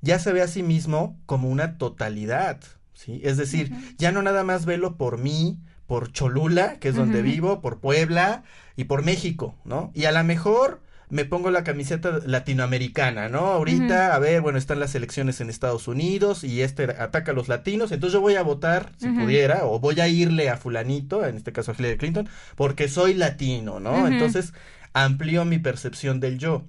ya 0.00 0.20
se 0.20 0.32
ve 0.32 0.42
a 0.42 0.48
sí 0.48 0.62
mismo 0.62 1.18
como 1.26 1.48
una 1.48 1.76
totalidad. 1.76 2.60
¿Sí? 2.96 3.20
Es 3.22 3.36
decir, 3.36 3.70
ya 3.98 4.10
no 4.10 4.22
nada 4.22 4.42
más 4.42 4.64
velo 4.64 4.96
por 4.96 5.18
mí, 5.18 5.58
por 5.86 6.10
Cholula, 6.10 6.78
que 6.80 6.88
es 6.88 6.96
donde 6.96 7.22
vivo, 7.22 7.60
por 7.60 7.78
Puebla 7.78 8.42
y 8.74 8.84
por 8.84 9.04
México, 9.04 9.54
¿no? 9.64 9.92
Y 9.94 10.06
a 10.06 10.12
lo 10.12 10.24
mejor 10.24 10.80
me 11.08 11.24
pongo 11.24 11.52
la 11.52 11.62
camiseta 11.62 12.18
latinoamericana, 12.26 13.28
¿no? 13.28 13.46
Ahorita, 13.46 14.14
a 14.14 14.18
ver, 14.18 14.40
bueno, 14.40 14.58
están 14.58 14.80
las 14.80 14.94
elecciones 14.96 15.40
en 15.40 15.50
Estados 15.50 15.86
Unidos 15.86 16.42
y 16.42 16.62
este 16.62 16.84
ataca 16.84 17.30
a 17.30 17.34
los 17.34 17.46
latinos, 17.46 17.92
entonces 17.92 18.14
yo 18.14 18.20
voy 18.20 18.34
a 18.34 18.42
votar, 18.42 18.90
si 18.96 19.08
pudiera, 19.08 19.66
o 19.66 19.78
voy 19.78 20.00
a 20.00 20.08
irle 20.08 20.50
a 20.50 20.56
fulanito, 20.56 21.24
en 21.24 21.36
este 21.36 21.52
caso 21.52 21.70
a 21.70 21.74
Hillary 21.78 21.98
Clinton, 21.98 22.28
porque 22.56 22.88
soy 22.88 23.14
latino, 23.14 23.78
¿no? 23.78 24.08
Entonces 24.08 24.52
amplío 24.94 25.44
mi 25.44 25.58
percepción 25.58 26.18
del 26.18 26.38
yo 26.38 26.64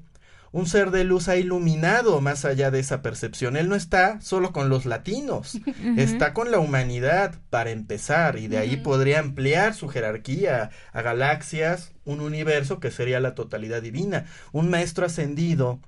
un 0.57 0.65
ser 0.65 0.89
de 0.89 1.03
luz 1.03 1.27
ha 1.27 1.35
iluminado 1.35 2.19
más 2.19 2.43
allá 2.43 2.71
de 2.71 2.79
esa 2.79 3.03
percepción. 3.03 3.57
Él 3.57 3.69
no 3.69 3.75
está 3.75 4.19
solo 4.21 4.51
con 4.51 4.69
los 4.69 4.87
latinos, 4.87 5.59
está 5.97 6.33
con 6.33 6.49
la 6.49 6.57
humanidad 6.57 7.35
para 7.51 7.69
empezar 7.69 8.39
y 8.39 8.47
de 8.47 8.57
ahí 8.57 8.77
podría 8.77 9.19
ampliar 9.19 9.75
su 9.75 9.87
jerarquía 9.87 10.71
a 10.93 11.01
galaxias, 11.03 11.93
un 12.05 12.21
universo 12.21 12.79
que 12.79 12.89
sería 12.89 13.19
la 13.19 13.35
totalidad 13.35 13.83
divina. 13.83 14.25
Un 14.51 14.71
maestro 14.71 15.05
ascendido, 15.05 15.79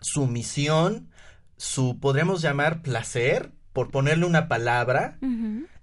su 0.00 0.26
misión, 0.26 1.10
su, 1.58 2.00
podríamos 2.00 2.40
llamar 2.40 2.80
placer, 2.80 3.52
por 3.74 3.90
ponerle 3.90 4.24
una 4.24 4.48
palabra, 4.48 5.18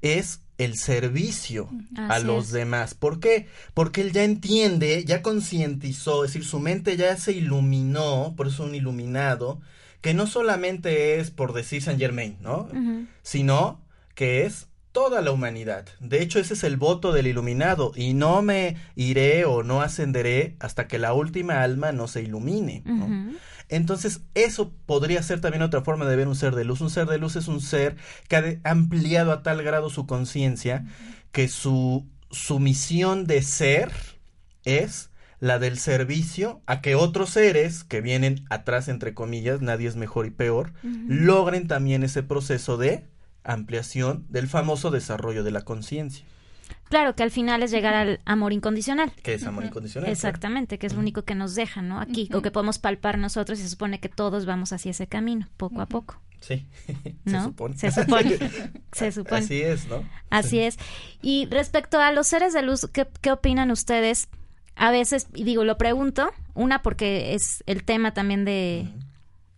es 0.01 0.41
el 0.57 0.77
servicio 0.77 1.69
a 1.95 2.19
los 2.19 2.51
demás. 2.51 2.93
¿Por 2.93 3.19
qué? 3.19 3.47
Porque 3.73 4.01
él 4.01 4.11
ya 4.11 4.23
entiende, 4.23 5.03
ya 5.05 5.21
concientizó, 5.21 6.23
es 6.23 6.33
decir, 6.33 6.47
su 6.47 6.59
mente 6.59 6.97
ya 6.97 7.17
se 7.17 7.33
iluminó, 7.33 8.33
por 8.37 8.47
eso 8.47 8.63
un 8.63 8.75
iluminado, 8.75 9.59
que 10.01 10.13
no 10.13 10.27
solamente 10.27 11.19
es 11.19 11.31
por 11.31 11.53
decir 11.53 11.81
Saint 11.81 11.99
Germain, 11.99 12.37
¿no? 12.41 12.69
Sino 13.23 13.81
que 14.13 14.45
es 14.45 14.67
toda 14.91 15.21
la 15.21 15.31
humanidad. 15.31 15.85
De 15.99 16.21
hecho, 16.21 16.39
ese 16.39 16.53
es 16.53 16.63
el 16.63 16.77
voto 16.77 17.11
del 17.11 17.27
iluminado, 17.27 17.91
y 17.95 18.13
no 18.13 18.41
me 18.41 18.77
iré 18.95 19.43
o 19.43 19.61
no 19.61 19.81
ascenderé 19.81 20.55
hasta 20.59 20.87
que 20.87 20.99
la 20.99 21.13
última 21.13 21.63
alma 21.63 21.91
no 21.91 22.07
se 22.07 22.21
ilumine. 22.21 22.81
¿no? 22.85 23.33
Entonces, 23.69 24.21
eso 24.34 24.71
podría 24.86 25.23
ser 25.23 25.41
también 25.41 25.63
otra 25.63 25.82
forma 25.82 26.06
de 26.06 26.15
ver 26.15 26.28
un 26.28 26.36
ser 26.36 26.56
de 26.56 26.65
luz. 26.65 26.82
Un 26.82 26.89
ser 26.89 27.08
de 27.08 27.17
luz 27.17 27.36
es 27.36 27.47
un 27.47 27.62
ser 27.62 27.97
que 28.28 28.60
ha 28.63 28.69
ampliado 28.69 29.32
a 29.32 29.43
tal 29.43 29.63
grado 29.63 29.89
su 29.89 30.06
conciencia 30.06 30.86
que 31.32 31.47
su, 31.47 32.08
su 32.32 32.60
misión 32.60 33.25
de 33.25 33.41
ser 33.41 33.91
es 34.63 35.10
la 35.39 35.60
del 35.60 35.78
servicio 35.78 36.62
a 36.65 36.82
que 36.82 36.95
otros 36.95 37.32
seres 37.32 37.84
que 37.84 38.01
vienen 38.01 38.45
atrás, 38.49 38.88
entre 38.88 39.13
comillas, 39.13 39.62
nadie 39.62 39.88
es 39.88 39.95
mejor 39.95 40.25
y 40.25 40.32
peor, 40.32 40.73
logren 40.82 41.67
también 41.67 42.04
ese 42.04 42.23
proceso 42.23 42.78
de 42.78 43.06
ampliación 43.43 44.25
del 44.30 44.47
famoso 44.47 44.91
desarrollo 44.91 45.43
de 45.43 45.51
la 45.51 45.62
conciencia. 45.62 46.25
Claro, 46.89 47.15
que 47.15 47.23
al 47.23 47.32
final 47.32 47.63
es 47.63 47.71
llegar 47.71 47.93
al 47.93 48.19
amor 48.25 48.54
incondicional. 48.54 49.12
Que 49.23 49.34
es 49.34 49.45
amor 49.45 49.65
incondicional. 49.65 50.10
Exactamente, 50.10 50.78
que 50.78 50.88
es 50.88 50.93
lo 50.93 50.99
único 50.99 51.23
que 51.23 51.36
nos 51.36 51.56
deja, 51.56 51.82
¿no? 51.82 51.99
Aquí, 51.99 52.30
o 52.34 52.41
que 52.41 52.51
podemos 52.51 52.80
palpar 52.80 53.17
nosotros 53.17 53.60
y 53.60 53.63
se 53.63 53.69
supone 53.69 53.99
que 53.99 54.10
todos 54.10 54.45
vamos 54.45 54.71
hacia 54.71 54.91
ese 54.91 55.08
camino, 55.08 55.47
poco 55.58 55.82
a 55.82 55.88
poco. 55.88 56.21
Sí, 56.41 56.67
¿No? 57.25 57.39
se 57.39 57.45
supone. 57.45 57.78
Se 57.78 57.91
supone. 57.91 58.38
se 58.91 59.12
supone. 59.12 59.41
Así 59.41 59.62
es, 59.62 59.88
¿no? 59.88 60.08
Así 60.30 60.60
es. 60.60 60.78
Y 61.21 61.47
respecto 61.49 61.99
a 61.99 62.12
los 62.12 62.28
seres 62.28 62.54
de 62.54 62.62
luz, 62.62 62.88
¿qué, 62.93 63.08
qué 63.21 63.32
opinan 63.32 63.71
ustedes? 63.71 64.28
A 64.75 64.91
veces, 64.91 65.28
y 65.34 65.43
digo, 65.43 65.63
lo 65.63 65.78
pregunto, 65.78 66.32
una 66.54 66.82
porque 66.82 67.34
es 67.34 67.63
el 67.65 67.84
tema 67.84 68.13
también 68.13 68.45
de, 68.45 68.88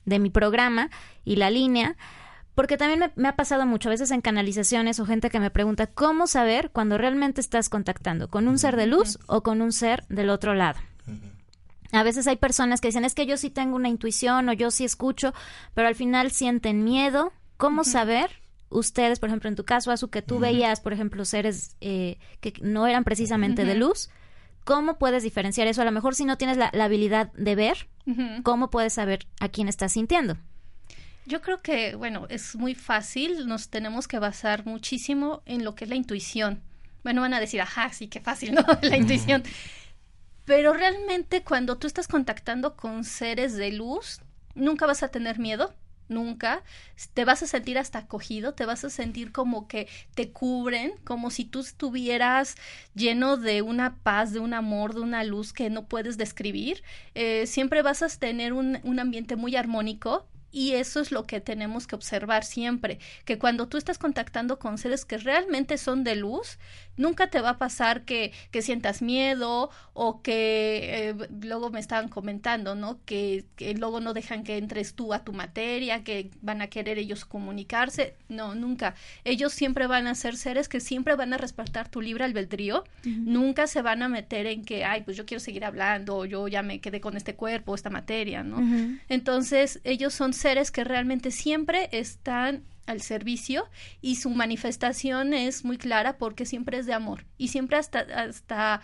de 0.06 0.20
mi 0.20 0.30
programa 0.30 0.90
y 1.26 1.36
la 1.36 1.50
línea, 1.50 1.98
porque 2.58 2.76
también 2.76 3.00
me, 3.00 3.12
me, 3.16 3.28
ha 3.28 3.36
pasado 3.36 3.68
mucho, 3.68 3.88
a 3.88 3.92
veces 3.92 4.10
en 4.10 4.22
canalizaciones 4.22 5.00
o 5.00 5.06
gente 5.06 5.30
que 5.30 5.40
me 5.40 5.52
pregunta 5.52 5.86
cómo 5.86 6.26
saber 6.26 6.72
cuando 6.72 6.98
realmente 6.98 7.40
estás 7.40 7.70
contactando 7.70 8.32
con 8.32 8.48
un 8.48 8.58
ser 8.58 8.76
de 8.78 8.88
luz 8.88 9.20
o 9.28 9.44
con 9.44 9.62
un 9.62 9.72
ser 9.72 10.06
del 10.10 10.32
otro 10.32 10.56
lado. 10.56 10.80
A 11.92 12.02
veces 12.02 12.26
hay 12.26 12.38
personas 12.38 12.82
que 12.82 12.88
dicen, 12.88 13.06
es 13.06 13.14
que 13.14 13.28
yo 13.28 13.38
sí 13.38 13.52
tengo 13.52 13.76
una 13.76 13.90
intuición 13.90 14.50
o 14.50 14.54
yo 14.54 14.72
sí 14.72 14.86
escucho, 14.86 15.36
pero 15.76 15.88
al 15.88 15.94
final 15.94 16.32
sienten 16.32 16.84
miedo. 16.84 17.32
¿Cómo 17.58 17.84
saber? 17.84 18.32
Ustedes, 18.70 19.20
por 19.20 19.30
ejemplo, 19.30 19.50
en 19.50 19.56
tu 19.56 19.64
caso, 19.64 19.92
Azu, 19.92 20.10
que 20.10 20.24
tú 20.24 20.40
veías, 20.40 20.80
por 20.80 20.94
ejemplo, 20.94 21.26
seres 21.26 21.76
eh, 21.80 22.18
que 22.42 22.54
no 22.64 22.88
eran 22.88 23.04
precisamente 23.04 23.66
de 23.66 23.76
luz, 23.76 24.10
¿cómo 24.64 24.98
puedes 24.98 25.22
diferenciar 25.22 25.68
eso? 25.68 25.84
A 25.84 25.86
lo 25.86 25.92
mejor 25.92 26.16
si 26.16 26.26
no 26.26 26.40
tienes 26.40 26.58
la, 26.58 26.72
la 26.74 26.86
habilidad 26.86 27.32
de 27.34 27.54
ver, 27.54 27.88
¿cómo 28.42 28.72
puedes 28.72 28.94
saber 28.94 29.28
a 29.40 29.48
quién 29.50 29.68
estás 29.68 29.92
sintiendo? 29.92 30.38
Yo 31.28 31.42
creo 31.42 31.62
que, 31.62 31.96
bueno, 31.96 32.26
es 32.30 32.56
muy 32.56 32.74
fácil, 32.74 33.50
nos 33.50 33.68
tenemos 33.68 34.08
que 34.08 34.18
basar 34.18 34.66
muchísimo 34.66 35.42
en 35.46 35.66
lo 35.66 35.76
que 35.76 35.84
es 35.84 35.90
la 35.90 35.98
intuición. 35.98 36.62
Bueno, 37.04 37.20
van 37.20 37.34
a 37.34 37.42
decir, 37.42 37.60
ajá, 37.60 37.92
sí, 37.92 38.08
qué 38.08 38.22
fácil, 38.22 38.54
¿no? 38.56 38.64
la 38.82 38.96
intuición. 38.96 39.44
Pero 40.46 40.72
realmente 40.72 41.44
cuando 41.44 41.78
tú 41.78 41.86
estás 41.86 42.08
contactando 42.08 42.78
con 42.78 43.04
seres 43.04 43.58
de 43.58 43.74
luz, 43.74 44.22
nunca 44.56 44.86
vas 44.86 45.04
a 45.04 45.10
tener 45.10 45.38
miedo, 45.38 45.76
nunca. 46.08 46.64
Te 47.14 47.26
vas 47.26 47.44
a 47.44 47.48
sentir 47.48 47.78
hasta 47.78 48.00
acogido, 48.00 48.54
te 48.54 48.66
vas 48.66 48.86
a 48.86 48.90
sentir 48.90 49.34
como 49.34 49.68
que 49.68 49.90
te 50.16 50.32
cubren, 50.32 50.94
como 51.04 51.30
si 51.30 51.44
tú 51.44 51.60
estuvieras 51.60 52.56
lleno 52.96 53.36
de 53.36 53.62
una 53.62 53.98
paz, 53.98 54.32
de 54.32 54.40
un 54.40 54.54
amor, 54.54 54.96
de 54.96 55.02
una 55.02 55.26
luz 55.26 55.52
que 55.52 55.70
no 55.70 55.90
puedes 55.90 56.18
describir. 56.18 56.84
Eh, 57.16 57.48
siempre 57.48 57.82
vas 57.82 58.02
a 58.02 58.08
tener 58.08 58.54
un, 58.54 58.80
un 58.84 59.02
ambiente 59.02 59.36
muy 59.36 59.58
armónico, 59.58 60.26
y 60.58 60.74
eso 60.74 61.00
es 61.00 61.12
lo 61.12 61.26
que 61.26 61.40
tenemos 61.40 61.86
que 61.86 61.94
observar 61.94 62.44
siempre, 62.44 62.98
que 63.26 63.38
cuando 63.38 63.68
tú 63.68 63.78
estás 63.78 64.00
contactando 64.00 64.58
con 64.58 64.80
seres 64.80 65.06
que 65.06 65.20
realmente 65.20 65.78
son 65.78 66.04
de 66.04 66.16
luz, 66.16 66.58
nunca 66.98 67.30
te 67.30 67.42
va 67.42 67.52
a 67.52 67.58
pasar 67.60 68.06
que, 68.06 68.34
que 68.50 68.64
sientas 68.64 69.04
miedo 69.04 69.70
o 69.94 70.24
que 70.24 71.10
eh, 71.10 71.16
luego 71.44 71.70
me 71.70 71.80
estaban 71.80 72.10
comentando, 72.10 72.74
¿no? 72.74 73.00
Que, 73.06 73.46
que, 73.56 73.76
luego 73.76 74.00
no 74.00 74.16
dejan 74.16 74.44
que 74.44 74.58
entres 74.58 74.96
tú 74.96 75.14
a 75.14 75.24
tu 75.24 75.32
materia, 75.32 76.04
que 76.04 76.32
van 76.42 76.64
a 76.64 76.68
querer 76.68 76.98
ellos 76.98 77.24
comunicarse. 77.24 78.16
No, 78.28 78.56
nunca. 78.56 78.96
Ellos 79.26 79.54
siempre 79.54 79.86
van 79.86 80.08
a 80.08 80.16
ser 80.16 80.38
seres 80.38 80.68
que 80.68 80.80
siempre 80.80 81.16
van 81.16 81.34
a 81.34 81.38
respetar 81.38 81.88
tu 81.88 82.02
libre 82.02 82.24
albedrío. 82.24 82.84
Uh 83.06 83.10
-huh. 83.10 83.18
Nunca 83.26 83.68
se 83.68 83.84
van 83.84 84.02
a 84.02 84.10
meter 84.10 84.48
en 84.48 84.66
que, 84.66 84.84
ay, 84.84 85.04
pues 85.04 85.18
yo 85.18 85.28
quiero 85.28 85.40
seguir 85.40 85.66
hablando, 85.66 86.18
o 86.18 86.26
yo 86.26 86.48
ya 86.48 86.64
me 86.64 86.82
quedé 86.82 87.00
con 87.00 87.16
este 87.16 87.36
cuerpo, 87.36 87.76
esta 87.76 87.92
materia, 87.92 88.42
¿no? 88.42 88.58
Uh 88.58 88.62
-huh. 88.62 89.00
Entonces, 89.08 89.82
ellos 89.84 90.16
son 90.16 90.34
seres 90.34 90.47
que 90.72 90.84
realmente 90.84 91.32
siempre 91.32 91.90
están 91.92 92.64
al 92.86 93.02
servicio 93.02 93.70
y 94.02 94.16
su 94.16 94.30
manifestación 94.30 95.34
es 95.34 95.66
muy 95.66 95.78
clara 95.78 96.18
porque 96.18 96.46
siempre 96.46 96.78
es 96.78 96.86
de 96.86 96.94
amor. 96.94 97.26
Y 97.38 97.50
siempre 97.50 97.78
hasta, 97.78 98.00
hasta 98.00 98.82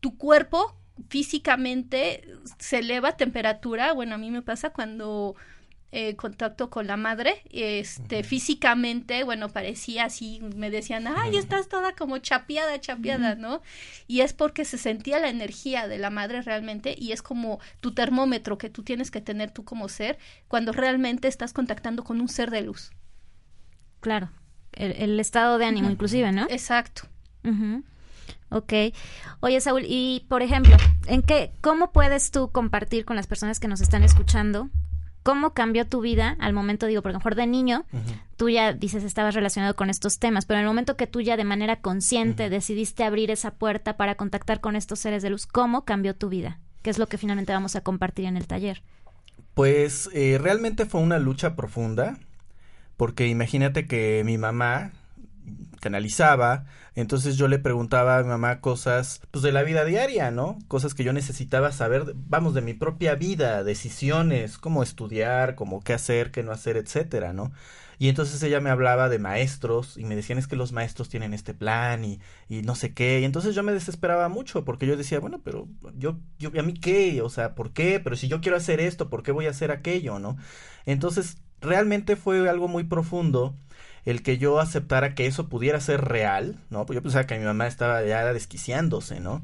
tu 0.00 0.18
cuerpo 0.18 0.76
físicamente 1.08 2.24
se 2.58 2.80
eleva 2.80 3.16
temperatura, 3.16 3.92
bueno, 3.92 4.16
a 4.16 4.18
mí 4.18 4.30
me 4.30 4.42
pasa 4.42 4.70
cuando 4.70 5.36
eh, 5.96 6.16
contacto 6.16 6.70
con 6.70 6.88
la 6.88 6.96
madre, 6.96 7.40
este, 7.50 8.24
físicamente, 8.24 9.22
bueno, 9.22 9.48
parecía 9.50 10.06
así, 10.06 10.40
me 10.56 10.68
decían, 10.68 11.06
ay, 11.06 11.36
estás 11.36 11.68
toda 11.68 11.94
como 11.94 12.18
chapeada, 12.18 12.80
chapeada, 12.80 13.36
¿no? 13.36 13.62
Y 14.08 14.22
es 14.22 14.32
porque 14.32 14.64
se 14.64 14.76
sentía 14.76 15.20
la 15.20 15.28
energía 15.28 15.86
de 15.86 15.98
la 15.98 16.10
madre 16.10 16.42
realmente 16.42 16.96
y 16.98 17.12
es 17.12 17.22
como 17.22 17.60
tu 17.78 17.94
termómetro 17.94 18.58
que 18.58 18.70
tú 18.70 18.82
tienes 18.82 19.12
que 19.12 19.20
tener 19.20 19.52
tú 19.52 19.64
como 19.64 19.88
ser 19.88 20.18
cuando 20.48 20.72
realmente 20.72 21.28
estás 21.28 21.52
contactando 21.52 22.02
con 22.02 22.20
un 22.20 22.28
ser 22.28 22.50
de 22.50 22.62
luz. 22.62 22.90
Claro, 24.00 24.30
el, 24.72 25.20
estado 25.20 25.58
de 25.58 25.66
ánimo 25.66 25.90
inclusive, 25.90 26.32
¿no? 26.32 26.48
Exacto. 26.50 27.02
Ok. 28.48 28.72
Oye, 29.38 29.60
Saúl, 29.60 29.84
y 29.86 30.26
por 30.28 30.42
ejemplo, 30.42 30.76
¿en 31.06 31.22
qué, 31.22 31.52
cómo 31.60 31.92
puedes 31.92 32.32
tú 32.32 32.50
compartir 32.50 33.04
con 33.04 33.14
las 33.14 33.28
personas 33.28 33.60
que 33.60 33.68
nos 33.68 33.80
están 33.80 34.02
escuchando 34.02 34.70
cómo 35.24 35.54
cambió 35.54 35.86
tu 35.86 36.00
vida 36.00 36.36
al 36.38 36.52
momento, 36.52 36.86
digo, 36.86 37.02
porque 37.02 37.14
a 37.14 37.18
lo 37.18 37.18
mejor 37.18 37.34
de 37.34 37.46
niño, 37.48 37.84
tú 38.36 38.50
ya 38.50 38.72
dices 38.74 39.02
estabas 39.02 39.34
relacionado 39.34 39.74
con 39.74 39.90
estos 39.90 40.18
temas, 40.20 40.44
pero 40.44 40.58
en 40.58 40.64
el 40.64 40.68
momento 40.68 40.96
que 40.96 41.08
tú 41.08 41.22
ya 41.22 41.36
de 41.36 41.44
manera 41.44 41.80
consciente 41.80 42.50
decidiste 42.50 43.02
abrir 43.02 43.32
esa 43.32 43.50
puerta 43.52 43.96
para 43.96 44.14
contactar 44.14 44.60
con 44.60 44.76
estos 44.76 45.00
seres 45.00 45.22
de 45.22 45.30
luz, 45.30 45.46
¿cómo 45.46 45.84
cambió 45.84 46.14
tu 46.14 46.28
vida? 46.28 46.60
¿Qué 46.82 46.90
es 46.90 46.98
lo 46.98 47.08
que 47.08 47.18
finalmente 47.18 47.54
vamos 47.54 47.74
a 47.74 47.80
compartir 47.80 48.26
en 48.26 48.36
el 48.36 48.46
taller? 48.46 48.82
Pues 49.54 50.10
eh, 50.12 50.38
realmente 50.38 50.84
fue 50.84 51.00
una 51.00 51.18
lucha 51.18 51.56
profunda, 51.56 52.18
porque 52.98 53.26
imagínate 53.26 53.86
que 53.86 54.22
mi 54.26 54.36
mamá 54.36 54.92
canalizaba, 55.80 56.64
entonces 56.94 57.36
yo 57.36 57.48
le 57.48 57.58
preguntaba 57.58 58.18
a 58.18 58.22
mi 58.22 58.28
mamá 58.28 58.60
cosas 58.60 59.20
pues 59.30 59.42
de 59.42 59.52
la 59.52 59.62
vida 59.62 59.84
diaria, 59.84 60.30
¿no? 60.30 60.58
Cosas 60.68 60.94
que 60.94 61.04
yo 61.04 61.12
necesitaba 61.12 61.72
saber, 61.72 62.14
vamos, 62.14 62.54
de 62.54 62.62
mi 62.62 62.74
propia 62.74 63.14
vida, 63.16 63.64
decisiones, 63.64 64.58
cómo 64.58 64.82
estudiar, 64.82 65.54
cómo 65.56 65.82
qué 65.82 65.92
hacer, 65.92 66.30
qué 66.30 66.42
no 66.42 66.52
hacer, 66.52 66.76
etcétera, 66.76 67.32
¿no? 67.32 67.52
Y 67.98 68.08
entonces 68.08 68.42
ella 68.42 68.60
me 68.60 68.70
hablaba 68.70 69.08
de 69.08 69.18
maestros 69.18 69.96
y 69.96 70.04
me 70.04 70.16
decían 70.16 70.38
es 70.38 70.46
que 70.46 70.56
los 70.56 70.72
maestros 70.72 71.08
tienen 71.08 71.32
este 71.32 71.54
plan 71.54 72.04
y, 72.04 72.20
y 72.48 72.62
no 72.62 72.74
sé 72.74 72.92
qué. 72.92 73.20
Y 73.20 73.24
entonces 73.24 73.54
yo 73.54 73.62
me 73.62 73.72
desesperaba 73.72 74.28
mucho 74.28 74.64
porque 74.64 74.86
yo 74.86 74.96
decía, 74.96 75.20
bueno, 75.20 75.40
pero 75.44 75.68
yo, 75.96 76.18
yo, 76.38 76.50
¿a 76.58 76.62
mí 76.62 76.74
qué? 76.74 77.22
O 77.22 77.28
sea, 77.30 77.54
¿por 77.54 77.72
qué? 77.72 78.00
Pero 78.00 78.16
si 78.16 78.28
yo 78.28 78.40
quiero 78.40 78.56
hacer 78.56 78.80
esto, 78.80 79.10
¿por 79.10 79.22
qué 79.22 79.32
voy 79.32 79.46
a 79.46 79.50
hacer 79.50 79.70
aquello, 79.70 80.18
no? 80.18 80.36
Entonces 80.86 81.38
realmente 81.64 82.16
fue 82.16 82.48
algo 82.48 82.68
muy 82.68 82.84
profundo 82.84 83.54
el 84.04 84.22
que 84.22 84.38
yo 84.38 84.60
aceptara 84.60 85.14
que 85.14 85.26
eso 85.26 85.48
pudiera 85.48 85.80
ser 85.80 86.04
real, 86.04 86.56
¿no? 86.70 86.84
Pues 86.86 86.94
yo 86.94 87.02
pensaba 87.02 87.26
que 87.26 87.38
mi 87.38 87.44
mamá 87.44 87.66
estaba 87.66 88.04
ya 88.04 88.32
desquiciándose, 88.32 89.20
¿no? 89.20 89.40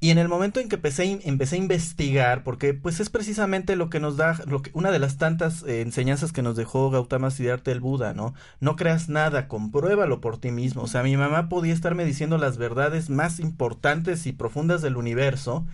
Y 0.00 0.10
en 0.10 0.18
el 0.18 0.28
momento 0.28 0.60
en 0.60 0.68
que 0.68 0.76
empecé, 0.76 1.20
empecé 1.24 1.56
a 1.56 1.58
investigar, 1.58 2.44
porque 2.44 2.72
pues 2.72 3.00
es 3.00 3.10
precisamente 3.10 3.74
lo 3.74 3.90
que 3.90 3.98
nos 3.98 4.16
da, 4.16 4.38
lo 4.46 4.62
que, 4.62 4.70
una 4.72 4.92
de 4.92 5.00
las 5.00 5.18
tantas 5.18 5.64
eh, 5.64 5.80
enseñanzas 5.80 6.30
que 6.30 6.40
nos 6.40 6.56
dejó 6.56 6.88
Gautama 6.90 7.32
Siddhartha 7.32 7.72
el 7.72 7.80
Buda, 7.80 8.14
¿no? 8.14 8.32
No 8.60 8.76
creas 8.76 9.08
nada, 9.08 9.48
compruébalo 9.48 10.20
por 10.20 10.38
ti 10.38 10.52
mismo. 10.52 10.82
O 10.82 10.86
sea, 10.86 11.02
mi 11.02 11.16
mamá 11.16 11.48
podía 11.48 11.74
estarme 11.74 12.04
diciendo 12.04 12.38
las 12.38 12.58
verdades 12.58 13.10
más 13.10 13.40
importantes 13.40 14.26
y 14.26 14.32
profundas 14.32 14.82
del 14.82 14.96
universo, 14.96 15.66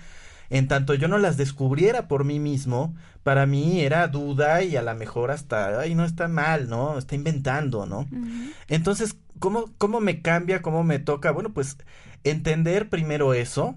en 0.50 0.68
tanto 0.68 0.94
yo 0.94 1.08
no 1.08 1.18
las 1.18 1.36
descubriera 1.36 2.08
por 2.08 2.24
mí 2.24 2.38
mismo, 2.38 2.94
para 3.22 3.46
mí 3.46 3.80
era 3.80 4.08
duda 4.08 4.62
y 4.62 4.76
a 4.76 4.82
lo 4.82 4.94
mejor 4.94 5.30
hasta, 5.30 5.80
ay, 5.80 5.94
no 5.94 6.04
está 6.04 6.28
mal, 6.28 6.68
¿no? 6.68 6.98
Está 6.98 7.14
inventando, 7.14 7.86
¿no? 7.86 8.06
Entonces, 8.68 9.16
¿cómo, 9.38 9.70
¿cómo 9.78 10.00
me 10.00 10.20
cambia, 10.22 10.62
cómo 10.62 10.84
me 10.84 10.98
toca? 10.98 11.30
Bueno, 11.30 11.52
pues 11.52 11.78
entender 12.24 12.88
primero 12.88 13.34
eso, 13.34 13.76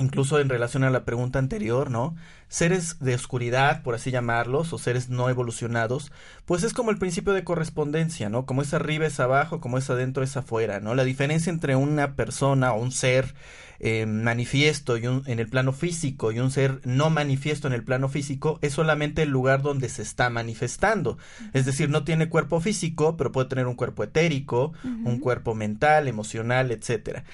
incluso 0.00 0.40
en 0.40 0.48
relación 0.48 0.84
a 0.84 0.90
la 0.90 1.04
pregunta 1.04 1.38
anterior, 1.38 1.90
¿no? 1.90 2.16
Seres 2.48 2.98
de 2.98 3.14
oscuridad, 3.14 3.82
por 3.82 3.94
así 3.94 4.10
llamarlos, 4.10 4.72
o 4.72 4.78
seres 4.78 5.08
no 5.08 5.28
evolucionados, 5.28 6.10
pues 6.46 6.64
es 6.64 6.72
como 6.72 6.90
el 6.90 6.98
principio 6.98 7.32
de 7.32 7.44
correspondencia, 7.44 8.28
¿no? 8.28 8.46
Como 8.46 8.62
es 8.62 8.74
arriba 8.74 9.06
es 9.06 9.20
abajo, 9.20 9.60
como 9.60 9.78
es 9.78 9.88
adentro 9.90 10.22
es 10.24 10.36
afuera, 10.36 10.80
¿no? 10.80 10.94
La 10.94 11.04
diferencia 11.04 11.50
entre 11.50 11.76
una 11.76 12.14
persona 12.14 12.72
o 12.72 12.80
un 12.80 12.92
ser 12.92 13.34
eh, 13.82 14.04
manifiesto 14.04 14.98
y 14.98 15.06
un, 15.06 15.22
en 15.26 15.38
el 15.38 15.48
plano 15.48 15.72
físico 15.72 16.32
y 16.32 16.38
un 16.38 16.50
ser 16.50 16.80
no 16.84 17.08
manifiesto 17.08 17.66
en 17.66 17.72
el 17.72 17.82
plano 17.82 18.10
físico 18.10 18.58
es 18.60 18.74
solamente 18.74 19.22
el 19.22 19.30
lugar 19.30 19.62
donde 19.62 19.88
se 19.88 20.02
está 20.02 20.28
manifestando. 20.28 21.16
Es 21.54 21.64
decir, 21.66 21.88
no 21.88 22.04
tiene 22.04 22.28
cuerpo 22.28 22.60
físico, 22.60 23.16
pero 23.16 23.32
puede 23.32 23.48
tener 23.48 23.66
un 23.66 23.76
cuerpo 23.76 24.04
etérico, 24.04 24.72
un 24.84 25.18
cuerpo 25.18 25.54
mental, 25.54 26.08
emocional, 26.08 26.72
etcétera. 26.72 27.24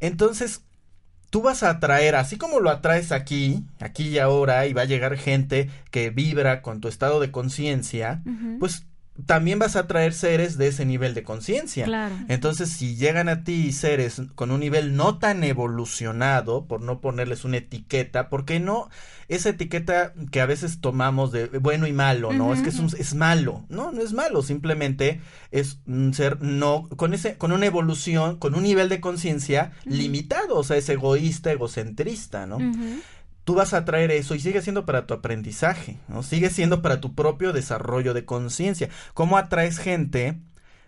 Entonces, 0.00 0.62
tú 1.32 1.40
vas 1.40 1.62
a 1.62 1.70
atraer, 1.70 2.14
así 2.14 2.36
como 2.36 2.60
lo 2.60 2.68
atraes 2.68 3.10
aquí, 3.10 3.64
aquí 3.80 4.08
y 4.08 4.18
ahora, 4.18 4.66
y 4.66 4.74
va 4.74 4.82
a 4.82 4.84
llegar 4.84 5.16
gente 5.16 5.70
que 5.90 6.10
vibra 6.10 6.60
con 6.60 6.82
tu 6.82 6.88
estado 6.88 7.20
de 7.20 7.30
conciencia, 7.30 8.22
pues 8.60 8.86
también 9.26 9.58
vas 9.58 9.76
a 9.76 9.80
atraer 9.80 10.14
seres 10.14 10.56
de 10.56 10.68
ese 10.68 10.86
nivel 10.86 11.12
de 11.12 11.22
conciencia. 11.22 11.84
Claro. 11.84 12.14
Entonces, 12.28 12.70
si 12.70 12.96
llegan 12.96 13.28
a 13.28 13.44
ti 13.44 13.70
seres 13.72 14.22
con 14.34 14.50
un 14.50 14.60
nivel 14.60 14.96
no 14.96 15.18
tan 15.18 15.44
evolucionado, 15.44 16.66
por 16.66 16.80
no 16.80 17.00
ponerles 17.00 17.44
una 17.44 17.58
etiqueta, 17.58 18.30
¿por 18.30 18.44
qué 18.44 18.58
no? 18.58 18.88
Esa 19.28 19.50
etiqueta 19.50 20.14
que 20.30 20.40
a 20.40 20.46
veces 20.46 20.80
tomamos 20.80 21.30
de 21.30 21.46
bueno 21.46 21.86
y 21.86 21.92
malo, 21.92 22.32
¿no? 22.32 22.54
Es 22.54 22.62
que 22.62 22.70
es, 22.70 22.78
un, 22.78 22.90
es 22.98 23.14
malo. 23.14 23.64
No, 23.68 23.92
no 23.92 24.02
es 24.02 24.12
malo, 24.12 24.42
simplemente 24.42 25.20
es 25.50 25.78
un 25.86 26.14
ser 26.14 26.40
no, 26.40 26.88
con 26.96 27.12
ese, 27.14 27.36
con 27.36 27.52
una 27.52 27.66
evolución, 27.66 28.38
con 28.38 28.54
un 28.54 28.62
nivel 28.62 28.88
de 28.88 29.00
conciencia 29.00 29.72
limitado, 29.84 30.56
o 30.56 30.64
sea, 30.64 30.76
es 30.76 30.88
egoísta, 30.88 31.52
egocentrista, 31.52 32.46
¿no? 32.46 32.58
Tú 33.44 33.54
vas 33.54 33.74
a 33.74 33.84
traer 33.84 34.10
eso 34.10 34.34
y 34.34 34.40
sigue 34.40 34.62
siendo 34.62 34.86
para 34.86 35.06
tu 35.06 35.14
aprendizaje, 35.14 35.98
¿no? 36.08 36.22
Sigue 36.22 36.50
siendo 36.50 36.82
para 36.82 37.00
tu 37.00 37.14
propio 37.14 37.52
desarrollo 37.52 38.14
de 38.14 38.24
conciencia. 38.24 38.88
¿Cómo 39.14 39.36
atraes 39.36 39.78
gente 39.78 40.38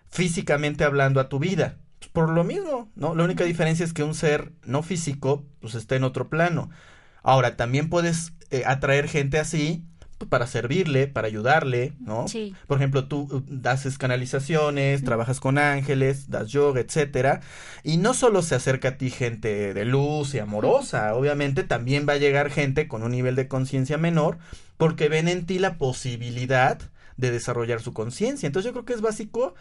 físicamente 0.09 0.83
hablando 0.83 1.19
a 1.19 1.29
tu 1.29 1.39
vida? 1.39 1.77
Pues 1.99 2.11
por 2.11 2.29
lo 2.29 2.43
mismo, 2.43 2.89
¿no? 2.95 3.15
La 3.15 3.23
única 3.23 3.43
diferencia 3.43 3.85
es 3.85 3.93
que 3.93 4.03
un 4.03 4.15
ser 4.15 4.53
no 4.65 4.83
físico, 4.83 5.45
pues 5.59 5.75
está 5.75 5.95
en 5.95 6.03
otro 6.03 6.29
plano. 6.29 6.69
Ahora, 7.23 7.55
también 7.55 7.89
puedes 7.89 8.33
eh, 8.51 8.63
atraer 8.65 9.07
gente 9.07 9.39
así 9.39 9.83
para 10.29 10.47
servirle, 10.47 11.07
para 11.07 11.27
ayudarle, 11.27 11.93
¿no? 11.99 12.27
Sí. 12.27 12.55
Por 12.67 12.77
ejemplo, 12.77 13.07
tú 13.07 13.27
uh, 13.31 13.43
das 13.47 13.97
canalizaciones, 13.97 15.03
trabajas 15.03 15.39
con 15.39 15.57
ángeles, 15.57 16.29
das 16.29 16.49
yoga, 16.49 16.79
etcétera, 16.79 17.41
y 17.83 17.97
no 17.97 18.13
solo 18.13 18.41
se 18.41 18.55
acerca 18.55 18.89
a 18.89 18.97
ti 18.97 19.09
gente 19.09 19.73
de 19.73 19.85
luz 19.85 20.33
y 20.33 20.39
amorosa, 20.39 21.13
obviamente 21.15 21.63
también 21.63 22.05
va 22.07 22.13
a 22.13 22.17
llegar 22.17 22.49
gente 22.49 22.87
con 22.87 23.03
un 23.03 23.11
nivel 23.11 23.35
de 23.35 23.47
conciencia 23.47 23.97
menor 23.97 24.37
porque 24.77 25.09
ven 25.09 25.27
en 25.27 25.45
ti 25.45 25.59
la 25.59 25.77
posibilidad 25.77 26.79
de 27.17 27.31
desarrollar 27.31 27.81
su 27.81 27.93
conciencia. 27.93 28.47
Entonces 28.47 28.69
yo 28.69 28.73
creo 28.73 28.85
que 28.85 28.93
es 28.93 29.01
básico 29.01 29.53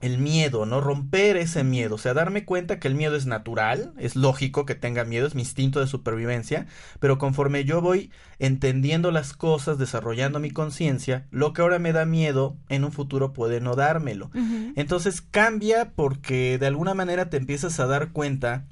el 0.00 0.18
miedo, 0.18 0.66
¿no? 0.66 0.80
Romper 0.80 1.36
ese 1.36 1.64
miedo, 1.64 1.94
o 1.94 1.98
sea, 1.98 2.12
darme 2.12 2.44
cuenta 2.44 2.78
que 2.78 2.88
el 2.88 2.94
miedo 2.94 3.16
es 3.16 3.26
natural, 3.26 3.94
es 3.98 4.14
lógico 4.14 4.66
que 4.66 4.74
tenga 4.74 5.04
miedo, 5.04 5.26
es 5.26 5.34
mi 5.34 5.42
instinto 5.42 5.80
de 5.80 5.86
supervivencia, 5.86 6.66
pero 7.00 7.18
conforme 7.18 7.64
yo 7.64 7.80
voy 7.80 8.10
entendiendo 8.38 9.10
las 9.10 9.32
cosas, 9.32 9.78
desarrollando 9.78 10.38
mi 10.38 10.50
conciencia, 10.50 11.26
lo 11.30 11.52
que 11.52 11.62
ahora 11.62 11.78
me 11.78 11.92
da 11.92 12.04
miedo, 12.04 12.56
en 12.68 12.84
un 12.84 12.92
futuro 12.92 13.32
puede 13.32 13.60
no 13.60 13.74
dármelo. 13.74 14.30
Entonces 14.76 15.22
cambia 15.22 15.92
porque 15.96 16.58
de 16.58 16.66
alguna 16.66 16.94
manera 16.94 17.30
te 17.30 17.38
empiezas 17.38 17.80
a 17.80 17.86
dar 17.86 18.12
cuenta 18.12 18.64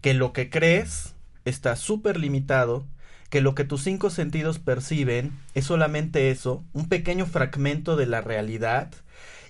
que 0.00 0.14
lo 0.14 0.32
que 0.32 0.50
crees 0.50 1.14
está 1.44 1.76
súper 1.76 2.18
limitado, 2.18 2.84
que 3.30 3.40
lo 3.40 3.54
que 3.54 3.64
tus 3.64 3.82
cinco 3.82 4.10
sentidos 4.10 4.58
perciben 4.58 5.32
es 5.54 5.64
solamente 5.64 6.30
eso, 6.30 6.64
un 6.72 6.88
pequeño 6.88 7.24
fragmento 7.24 7.96
de 7.96 8.06
la 8.06 8.20
realidad, 8.20 8.90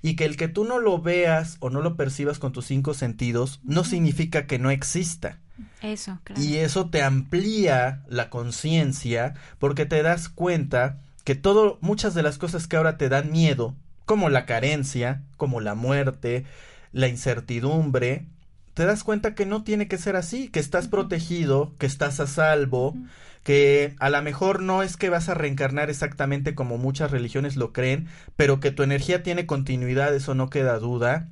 y 0.03 0.17
que 0.17 0.25
el 0.25 0.37
que 0.37 0.49
tú 0.49 0.65
no 0.65 0.79
lo 0.79 1.01
veas 1.01 1.57
o 1.61 1.71
no 1.71 1.81
lo 1.81 1.97
percibas 1.97 2.39
con 2.39 2.53
tus 2.53 2.67
cinco 2.67 2.93
sentidos 2.93 3.61
no 3.63 3.85
significa 3.85 4.47
que 4.47 4.59
no 4.59 4.71
exista. 4.71 5.39
Eso, 5.81 6.19
claro. 6.25 6.43
Y 6.43 6.57
eso 6.57 6.91
te 6.91 7.03
amplía 7.03 8.03
la 8.09 8.29
conciencia 8.29 9.35
porque 9.59 9.87
te 9.87 10.03
das 10.03 10.29
cuenta 10.29 10.99
que 11.25 11.35
todo, 11.35 11.79
muchas 11.81 12.15
de 12.15 12.23
las 12.23 12.39
cosas 12.39 12.67
que 12.67 12.77
ahora 12.77 12.97
te 12.99 13.09
dan 13.09 13.31
miedo, 13.31 13.77
como 14.05 14.29
la 14.29 14.45
carencia, 14.45 15.23
como 15.37 15.61
la 15.61 15.75
muerte, 15.75 16.45
la 16.93 17.09
incertidumbre, 17.09 18.27
te 18.75 18.85
das 18.87 19.05
cuenta 19.05 19.35
que 19.35 19.47
no 19.47 19.63
tiene 19.63 19.87
que 19.87 19.99
ser 19.99 20.17
así, 20.17 20.49
que 20.49 20.61
estás 20.61 20.89
protegido, 20.89 21.75
que 21.79 21.87
estás 21.87 22.21
a 22.21 22.27
salvo, 22.27 22.97
que 23.43 23.95
a 23.99 24.11
lo 24.11 24.23
mejor 24.23 24.63
no 24.63 24.83
es 24.83 24.97
que 24.97 25.11
vas 25.11 25.29
a 25.29 25.35
reencarnar 25.35 25.91
exactamente 25.91 26.55
como 26.55 26.79
muchas 26.79 27.11
religiones 27.11 27.57
lo 27.57 27.73
creen, 27.73 28.09
pero 28.37 28.61
que 28.61 28.71
tu 28.71 28.83
energía 28.83 29.23
tiene 29.23 29.47
continuidad, 29.47 30.15
eso 30.15 30.35
no 30.35 30.51
queda 30.51 30.79
duda. 30.79 31.29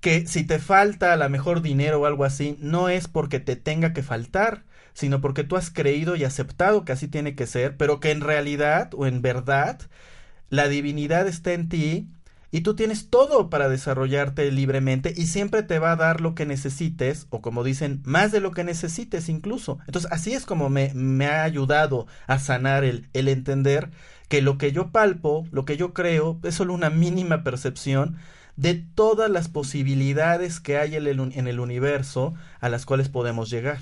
Que 0.00 0.26
si 0.26 0.44
te 0.44 0.58
falta 0.58 1.12
a 1.12 1.16
lo 1.16 1.28
mejor 1.30 1.62
dinero 1.62 2.00
o 2.00 2.06
algo 2.06 2.24
así, 2.24 2.56
no 2.60 2.88
es 2.88 3.08
porque 3.08 3.40
te 3.40 3.56
tenga 3.56 3.92
que 3.92 4.02
faltar, 4.02 4.64
sino 4.94 5.20
porque 5.20 5.44
tú 5.44 5.56
has 5.56 5.70
creído 5.70 6.16
y 6.16 6.24
aceptado 6.24 6.84
que 6.84 6.92
así 6.92 7.08
tiene 7.08 7.34
que 7.34 7.46
ser, 7.46 7.76
pero 7.76 8.00
que 8.00 8.10
en 8.10 8.20
realidad 8.20 8.90
o 8.94 9.06
en 9.06 9.22
verdad 9.22 9.80
la 10.50 10.68
divinidad 10.68 11.26
está 11.28 11.52
en 11.54 11.68
ti 11.68 12.08
y 12.52 12.60
tú 12.60 12.76
tienes 12.76 13.08
todo 13.08 13.48
para 13.50 13.68
desarrollarte 13.70 14.52
libremente 14.52 15.12
y 15.16 15.26
siempre 15.26 15.62
te 15.62 15.78
va 15.78 15.92
a 15.92 15.96
dar 15.96 16.20
lo 16.20 16.34
que 16.34 16.46
necesites 16.46 17.26
o 17.30 17.40
como 17.40 17.64
dicen, 17.64 18.02
más 18.04 18.30
de 18.30 18.40
lo 18.40 18.52
que 18.52 18.62
necesites 18.62 19.30
incluso. 19.30 19.78
Entonces 19.86 20.12
así 20.12 20.34
es 20.34 20.44
como 20.44 20.68
me, 20.68 20.92
me 20.94 21.26
ha 21.26 21.42
ayudado 21.42 22.06
a 22.26 22.38
sanar 22.38 22.84
el, 22.84 23.08
el 23.14 23.28
entender 23.28 23.90
que 24.28 24.42
lo 24.42 24.58
que 24.58 24.70
yo 24.70 24.90
palpo, 24.92 25.46
lo 25.50 25.64
que 25.64 25.78
yo 25.78 25.94
creo, 25.94 26.38
es 26.44 26.54
solo 26.54 26.74
una 26.74 26.90
mínima 26.90 27.42
percepción 27.42 28.18
de 28.56 28.74
todas 28.74 29.30
las 29.30 29.48
posibilidades 29.48 30.60
que 30.60 30.76
hay 30.76 30.96
en 30.96 31.06
el, 31.06 31.20
en 31.20 31.48
el 31.48 31.58
universo 31.58 32.34
a 32.60 32.68
las 32.68 32.84
cuales 32.84 33.08
podemos 33.08 33.48
llegar. 33.48 33.78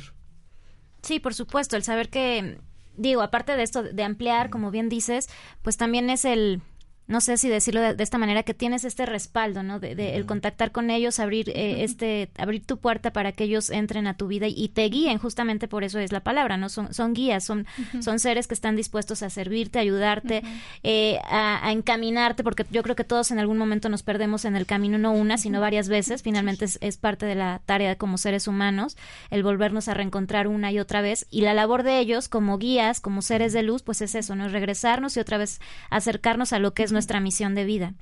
Sí, 1.02 1.18
por 1.18 1.34
supuesto, 1.34 1.76
el 1.76 1.82
saber 1.82 2.08
que, 2.08 2.58
digo, 2.96 3.22
aparte 3.22 3.56
de 3.56 3.64
esto 3.64 3.82
de 3.82 4.02
ampliar, 4.04 4.48
como 4.48 4.70
bien 4.70 4.88
dices, 4.88 5.28
pues 5.62 5.76
también 5.76 6.08
es 6.08 6.24
el 6.24 6.62
no 7.10 7.20
sé 7.20 7.36
si 7.36 7.48
decirlo 7.48 7.80
de, 7.80 8.02
esta 8.02 8.18
manera, 8.18 8.44
que 8.44 8.54
tienes 8.54 8.84
este 8.84 9.04
respaldo, 9.04 9.64
¿no? 9.64 9.80
De, 9.80 10.14
el 10.14 10.26
contactar 10.26 10.70
con 10.70 10.90
ellos, 10.90 11.18
abrir 11.18 11.50
eh, 11.50 11.82
este, 11.82 12.30
abrir 12.38 12.64
tu 12.64 12.78
puerta 12.78 13.12
para 13.12 13.32
que 13.32 13.44
ellos 13.44 13.70
entren 13.70 14.06
a 14.06 14.14
tu 14.14 14.28
vida 14.28 14.46
y, 14.48 14.68
te 14.68 14.84
guíen, 14.84 15.18
justamente 15.18 15.66
por 15.66 15.82
eso 15.82 15.98
es 15.98 16.12
la 16.12 16.20
palabra, 16.20 16.56
¿no? 16.56 16.68
Son, 16.68 16.94
son 16.94 17.12
guías, 17.12 17.42
son, 17.42 17.66
son 18.00 18.20
seres 18.20 18.46
que 18.46 18.54
están 18.54 18.76
dispuestos 18.76 19.24
a 19.24 19.30
servirte, 19.30 19.80
a 19.80 19.82
ayudarte, 19.82 20.44
eh, 20.84 21.18
a, 21.24 21.72
encaminarte, 21.72 22.44
porque 22.44 22.64
yo 22.70 22.84
creo 22.84 22.94
que 22.94 23.02
todos 23.02 23.32
en 23.32 23.40
algún 23.40 23.58
momento 23.58 23.88
nos 23.88 24.04
perdemos 24.04 24.44
en 24.44 24.54
el 24.54 24.64
camino, 24.64 24.96
no 24.96 25.10
una, 25.12 25.36
sino 25.36 25.60
varias 25.60 25.88
veces. 25.88 26.22
Finalmente 26.22 26.64
es, 26.64 26.78
es 26.80 26.96
parte 26.96 27.26
de 27.26 27.34
la 27.34 27.60
tarea 27.66 27.96
como 27.96 28.18
seres 28.18 28.46
humanos, 28.46 28.96
el 29.30 29.42
volvernos 29.42 29.88
a 29.88 29.94
reencontrar 29.94 30.46
una 30.46 30.70
y 30.70 30.78
otra 30.78 31.02
vez. 31.02 31.26
Y 31.28 31.40
la 31.40 31.54
labor 31.54 31.82
de 31.82 31.98
ellos 31.98 32.28
como 32.28 32.56
guías, 32.56 33.00
como 33.00 33.20
seres 33.20 33.52
de 33.52 33.64
luz, 33.64 33.82
pues 33.82 34.00
es 34.00 34.14
eso, 34.14 34.36
¿no? 34.36 34.46
Es 34.46 34.52
regresarnos 34.52 35.16
y 35.16 35.20
otra 35.20 35.38
vez 35.38 35.60
acercarnos 35.90 36.52
a 36.52 36.60
lo 36.60 36.72
que 36.72 36.84
es 36.84 36.92
nuestra 37.00 37.20
misión 37.20 37.54
de 37.54 37.64
vida. 37.64 37.94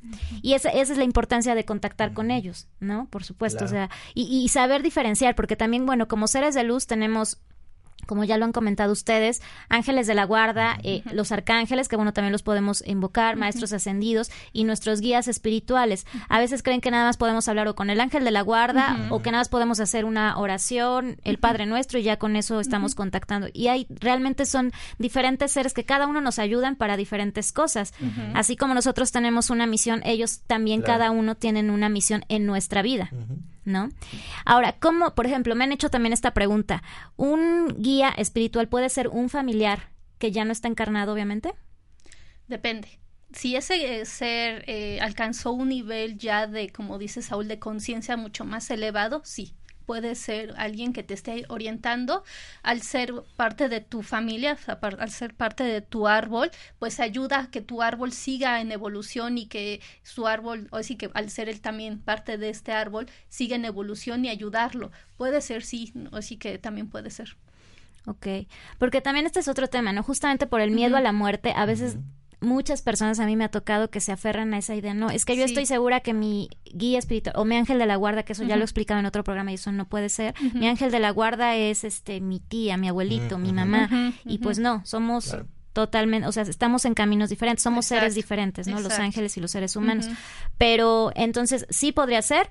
Y 0.42 0.54
esa, 0.54 0.70
esa, 0.70 0.92
es 0.92 0.98
la 0.98 1.04
importancia 1.04 1.54
de 1.54 1.64
contactar 1.64 2.12
con 2.12 2.32
ellos, 2.32 2.66
¿no? 2.80 3.06
Por 3.10 3.22
supuesto, 3.22 3.64
o 3.64 3.68
sea, 3.68 3.90
y, 4.12 4.24
y 4.24 4.48
saber 4.48 4.82
diferenciar, 4.82 5.36
porque 5.36 5.54
también, 5.54 5.86
bueno, 5.86 6.08
como 6.08 6.26
seres 6.26 6.54
de 6.56 6.64
luz 6.64 6.88
tenemos 6.88 7.38
como 8.08 8.24
ya 8.24 8.38
lo 8.38 8.46
han 8.46 8.52
comentado 8.52 8.90
ustedes, 8.90 9.42
ángeles 9.68 10.06
de 10.06 10.14
la 10.14 10.24
guarda, 10.24 10.78
eh, 10.82 11.02
los 11.12 11.30
arcángeles, 11.30 11.88
que 11.88 11.96
bueno, 11.96 12.14
también 12.14 12.32
los 12.32 12.42
podemos 12.42 12.82
invocar, 12.86 13.36
maestros 13.36 13.74
ascendidos 13.74 14.30
y 14.52 14.64
nuestros 14.64 15.02
guías 15.02 15.28
espirituales. 15.28 16.06
A 16.30 16.40
veces 16.40 16.62
creen 16.62 16.80
que 16.80 16.90
nada 16.90 17.04
más 17.04 17.18
podemos 17.18 17.46
hablar 17.48 17.68
o 17.68 17.74
con 17.74 17.90
el 17.90 18.00
ángel 18.00 18.24
de 18.24 18.30
la 18.30 18.40
guarda 18.40 19.08
o 19.10 19.20
que 19.20 19.30
nada 19.30 19.42
más 19.42 19.50
podemos 19.50 19.78
hacer 19.78 20.06
una 20.06 20.38
oración, 20.38 21.18
el 21.22 21.38
Padre 21.38 21.66
Nuestro 21.66 21.98
y 21.98 22.02
ya 22.02 22.16
con 22.16 22.34
eso 22.34 22.60
estamos 22.60 22.94
contactando. 22.94 23.48
Y 23.52 23.68
hay 23.68 23.86
realmente 23.90 24.46
son 24.46 24.72
diferentes 24.98 25.52
seres 25.52 25.74
que 25.74 25.84
cada 25.84 26.06
uno 26.06 26.22
nos 26.22 26.38
ayudan 26.38 26.76
para 26.76 26.96
diferentes 26.96 27.52
cosas. 27.52 27.92
Así 28.34 28.56
como 28.56 28.72
nosotros 28.72 29.12
tenemos 29.12 29.50
una 29.50 29.66
misión, 29.66 30.00
ellos 30.04 30.40
también 30.46 30.80
cada 30.80 31.10
uno 31.10 31.34
tienen 31.34 31.68
una 31.68 31.90
misión 31.90 32.24
en 32.28 32.46
nuestra 32.46 32.80
vida. 32.80 33.10
¿No? 33.68 33.90
Ahora, 34.44 34.76
¿cómo, 34.78 35.14
por 35.14 35.26
ejemplo, 35.26 35.54
me 35.54 35.64
han 35.64 35.72
hecho 35.72 35.90
también 35.90 36.12
esta 36.12 36.34
pregunta, 36.34 36.82
¿un 37.16 37.74
guía 37.78 38.08
espiritual 38.10 38.68
puede 38.68 38.88
ser 38.88 39.08
un 39.08 39.28
familiar 39.28 39.90
que 40.18 40.32
ya 40.32 40.44
no 40.44 40.52
está 40.52 40.68
encarnado, 40.68 41.12
obviamente? 41.12 41.54
Depende. 42.48 42.98
Si 43.32 43.56
ese 43.56 44.04
ser 44.06 44.64
eh, 44.66 45.00
alcanzó 45.00 45.52
un 45.52 45.68
nivel 45.68 46.16
ya 46.16 46.46
de, 46.46 46.70
como 46.70 46.98
dice 46.98 47.20
Saúl, 47.20 47.46
de 47.46 47.58
conciencia 47.58 48.16
mucho 48.16 48.44
más 48.44 48.70
elevado, 48.70 49.20
sí 49.24 49.57
puede 49.88 50.16
ser 50.16 50.52
alguien 50.58 50.92
que 50.92 51.02
te 51.02 51.14
esté 51.14 51.46
orientando 51.48 52.22
al 52.62 52.82
ser 52.82 53.14
parte 53.36 53.70
de 53.70 53.80
tu 53.80 54.02
familia, 54.02 54.58
al 54.98 55.10
ser 55.10 55.32
parte 55.32 55.64
de 55.64 55.80
tu 55.80 56.06
árbol, 56.06 56.50
pues 56.78 57.00
ayuda 57.00 57.38
a 57.38 57.50
que 57.50 57.62
tu 57.62 57.80
árbol 57.80 58.12
siga 58.12 58.60
en 58.60 58.70
evolución 58.70 59.38
y 59.38 59.46
que 59.46 59.80
su 60.02 60.26
árbol, 60.26 60.68
o 60.72 60.76
así 60.76 60.96
que 60.96 61.10
al 61.14 61.30
ser 61.30 61.48
él 61.48 61.62
también 61.62 62.00
parte 62.00 62.36
de 62.36 62.50
este 62.50 62.72
árbol, 62.72 63.08
siga 63.30 63.56
en 63.56 63.64
evolución 63.64 64.26
y 64.26 64.28
ayudarlo. 64.28 64.92
Puede 65.16 65.40
ser, 65.40 65.62
sí, 65.62 65.94
así 66.12 66.36
que 66.36 66.58
también 66.58 66.90
puede 66.90 67.08
ser. 67.08 67.38
Ok, 68.04 68.26
porque 68.78 69.00
también 69.00 69.24
este 69.24 69.40
es 69.40 69.48
otro 69.48 69.68
tema, 69.68 69.94
¿no? 69.94 70.02
Justamente 70.02 70.46
por 70.46 70.60
el 70.60 70.70
miedo 70.70 70.98
a 70.98 71.00
la 71.00 71.12
muerte, 71.12 71.54
a 71.56 71.64
veces 71.64 71.96
muchas 72.40 72.82
personas 72.82 73.18
a 73.18 73.26
mí 73.26 73.36
me 73.36 73.44
ha 73.44 73.50
tocado 73.50 73.90
que 73.90 74.00
se 74.00 74.12
aferran 74.12 74.54
a 74.54 74.58
esa 74.58 74.74
idea. 74.74 74.94
No, 74.94 75.10
es 75.10 75.24
que 75.24 75.36
yo 75.36 75.44
estoy 75.44 75.66
segura 75.66 76.00
que 76.00 76.14
mi 76.14 76.48
guía 76.64 76.98
espiritual 76.98 77.34
o 77.36 77.44
mi 77.44 77.56
ángel 77.56 77.78
de 77.78 77.86
la 77.86 77.96
guarda, 77.96 78.22
que 78.22 78.32
eso 78.32 78.44
ya 78.44 78.56
lo 78.56 78.62
he 78.62 78.64
explicado 78.64 79.00
en 79.00 79.06
otro 79.06 79.24
programa 79.24 79.50
y 79.50 79.54
eso 79.54 79.72
no 79.72 79.88
puede 79.88 80.08
ser. 80.08 80.34
Mi 80.54 80.68
ángel 80.68 80.90
de 80.90 81.00
la 81.00 81.10
guarda 81.10 81.56
es 81.56 81.84
este 81.84 82.20
mi 82.20 82.40
tía, 82.40 82.76
mi 82.76 82.88
abuelito, 82.88 83.38
mi 83.38 83.52
mamá 83.52 84.14
y 84.24 84.38
pues 84.38 84.58
no, 84.58 84.82
somos 84.84 85.36
totalmente, 85.72 86.26
o 86.26 86.32
sea, 86.32 86.42
estamos 86.42 86.84
en 86.84 86.94
caminos 86.94 87.30
diferentes, 87.30 87.62
somos 87.62 87.86
seres 87.86 88.14
diferentes, 88.14 88.66
¿no? 88.66 88.80
Los 88.80 88.98
ángeles 88.98 89.36
y 89.36 89.40
los 89.40 89.50
seres 89.50 89.76
humanos. 89.76 90.08
Pero 90.56 91.12
entonces 91.14 91.66
sí 91.70 91.92
podría 91.92 92.22
ser. 92.22 92.50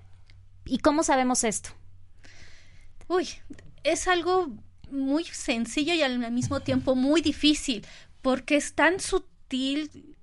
¿Y 0.65 0.79
cómo 0.79 1.01
sabemos 1.03 1.45
esto? 1.45 1.69
Uy, 3.07 3.29
es 3.85 4.09
algo 4.09 4.51
muy 4.91 5.23
sencillo 5.23 5.93
y 5.93 6.01
al 6.01 6.29
mismo 6.29 6.59
tiempo 6.59 6.93
muy 6.93 7.21
difícil, 7.21 7.85
porque 8.21 8.57
es 8.57 8.73
tan 8.73 8.99
sutil 8.99 9.36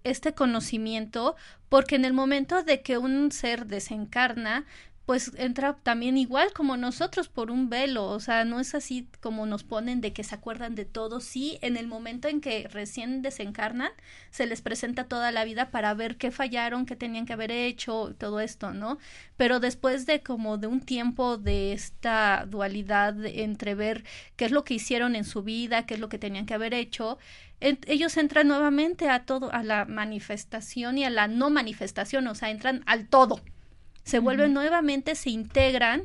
este 0.05 0.35
conocimiento 0.35 1.37
porque 1.69 1.97
en 1.97 2.05
el 2.05 2.13
momento 2.13 2.63
de 2.63 2.83
que 2.83 2.99
un 2.99 3.33
ser 3.33 3.67
desencarna, 3.67 4.67
pues 5.07 5.33
entra 5.37 5.75
también 5.83 6.17
igual 6.17 6.53
como 6.55 6.77
nosotros 6.79 7.29
por 7.29 7.51
un 7.51 7.69
velo, 7.69 8.07
o 8.07 8.21
sea, 8.21 8.45
no 8.45 8.59
es 8.59 8.75
así 8.75 9.07
como 9.21 9.45
nos 9.45 9.63
ponen 9.63 10.01
de 10.01 10.15
que 10.15 10.25
se 10.25 10.35
acuerdan 10.35 10.75
de 10.75 10.87
todo, 10.87 11.21
sí, 11.21 11.59
en 11.61 11.77
el 11.77 11.87
momento 11.87 12.29
en 12.29 12.41
que 12.41 12.69
recién 12.69 13.21
desencarnan, 13.21 13.91
se 14.31 14.47
les 14.47 14.63
presenta 14.63 15.05
toda 15.05 15.31
la 15.31 15.45
vida 15.45 15.71
para 15.71 15.93
ver 15.93 16.17
qué 16.17 16.31
fallaron, 16.31 16.87
qué 16.87 16.97
tenían 16.97 17.27
que 17.27 17.35
haber 17.35 17.51
hecho, 17.51 18.15
todo 18.19 18.41
esto, 18.41 18.73
¿no? 18.73 18.99
Pero 19.37 19.61
después 19.61 20.07
de 20.07 20.23
como 20.23 20.57
de 20.57 20.69
un 20.69 20.81
tiempo 20.81 21.37
de 21.37 21.75
esta 21.75 22.47
dualidad 22.49 23.15
entre 23.27 23.75
ver 23.75 24.05
qué 24.37 24.47
es 24.47 24.53
lo 24.53 24.65
que 24.65 24.75
hicieron 24.75 25.17
en 25.17 25.25
su 25.25 25.43
vida, 25.43 25.85
qué 25.85 25.95
es 25.95 26.01
lo 26.01 26.09
que 26.09 26.19
tenían 26.19 26.47
que 26.47 26.55
haber 26.55 26.73
hecho, 26.73 27.19
ellos 27.61 28.17
entran 28.17 28.49
nuevamente 28.49 29.09
a 29.09 29.25
todo, 29.25 29.53
a 29.53 29.63
la 29.63 29.85
manifestación 29.85 30.99
y 30.99 31.05
a 31.05 31.11
la 31.11 31.29
no 31.29 31.51
manifestación, 31.51 32.27
o 32.27 32.35
sea, 32.35 32.51
entran 32.51 32.83
al 32.87 33.07
todo 33.09 33.41
se 34.05 34.19
vuelven 34.19 34.53
nuevamente, 34.53 35.15
se 35.15 35.31
integran 35.31 36.05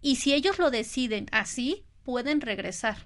y 0.00 0.16
si 0.16 0.34
ellos 0.34 0.58
lo 0.58 0.70
deciden 0.70 1.26
así, 1.30 1.84
pueden 2.02 2.40
regresar. 2.40 2.96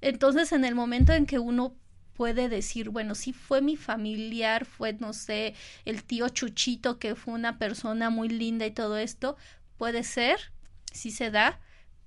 Entonces, 0.00 0.52
en 0.52 0.64
el 0.64 0.74
momento 0.74 1.12
en 1.12 1.26
que 1.26 1.38
uno 1.38 1.74
puede 2.14 2.48
decir, 2.48 2.90
bueno, 2.90 3.14
sí 3.14 3.32
fue 3.32 3.60
mi 3.62 3.76
familiar, 3.76 4.66
fue, 4.66 4.92
no 4.92 5.12
sé, 5.12 5.54
el 5.84 6.04
tío 6.04 6.28
Chuchito, 6.28 6.98
que 6.98 7.14
fue 7.14 7.34
una 7.34 7.58
persona 7.58 8.10
muy 8.10 8.28
linda 8.28 8.66
y 8.66 8.70
todo 8.70 8.98
esto, 8.98 9.36
puede 9.78 10.04
ser, 10.04 10.52
sí 10.92 11.10
se 11.10 11.30
da, 11.30 11.60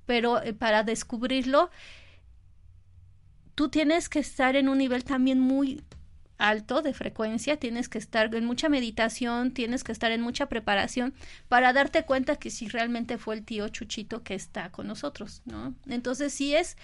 pero 0.06 0.42
eh, 0.42 0.54
para 0.54 0.84
descubrirlo, 0.84 1.72
tú 3.56 3.70
tienes 3.70 4.08
que 4.08 4.20
estar 4.20 4.56
en 4.56 4.70
un 4.70 4.78
nivel 4.78 5.04
también 5.04 5.40
muy 5.40 5.82
alto 6.38 6.82
de 6.82 6.94
frecuencia, 6.94 7.58
tienes 7.58 7.90
que 7.90 7.98
estar 7.98 8.34
en 8.34 8.46
mucha 8.46 8.70
meditación, 8.70 9.52
tienes 9.52 9.84
que 9.84 9.92
estar 9.92 10.12
en 10.12 10.22
mucha 10.22 10.48
preparación 10.48 11.14
para 11.48 11.74
darte 11.74 12.04
cuenta 12.04 12.36
que 12.36 12.50
si 12.50 12.68
realmente 12.68 13.18
fue 13.18 13.36
el 13.36 13.46
tío 13.46 13.68
Chuchito 13.70 14.24
que 14.24 14.36
está 14.36 14.72
con 14.72 14.88
nosotros, 14.88 15.42
¿no? 15.46 15.76
Entonces 15.88 16.34
sí 16.34 16.56
es 16.56 16.78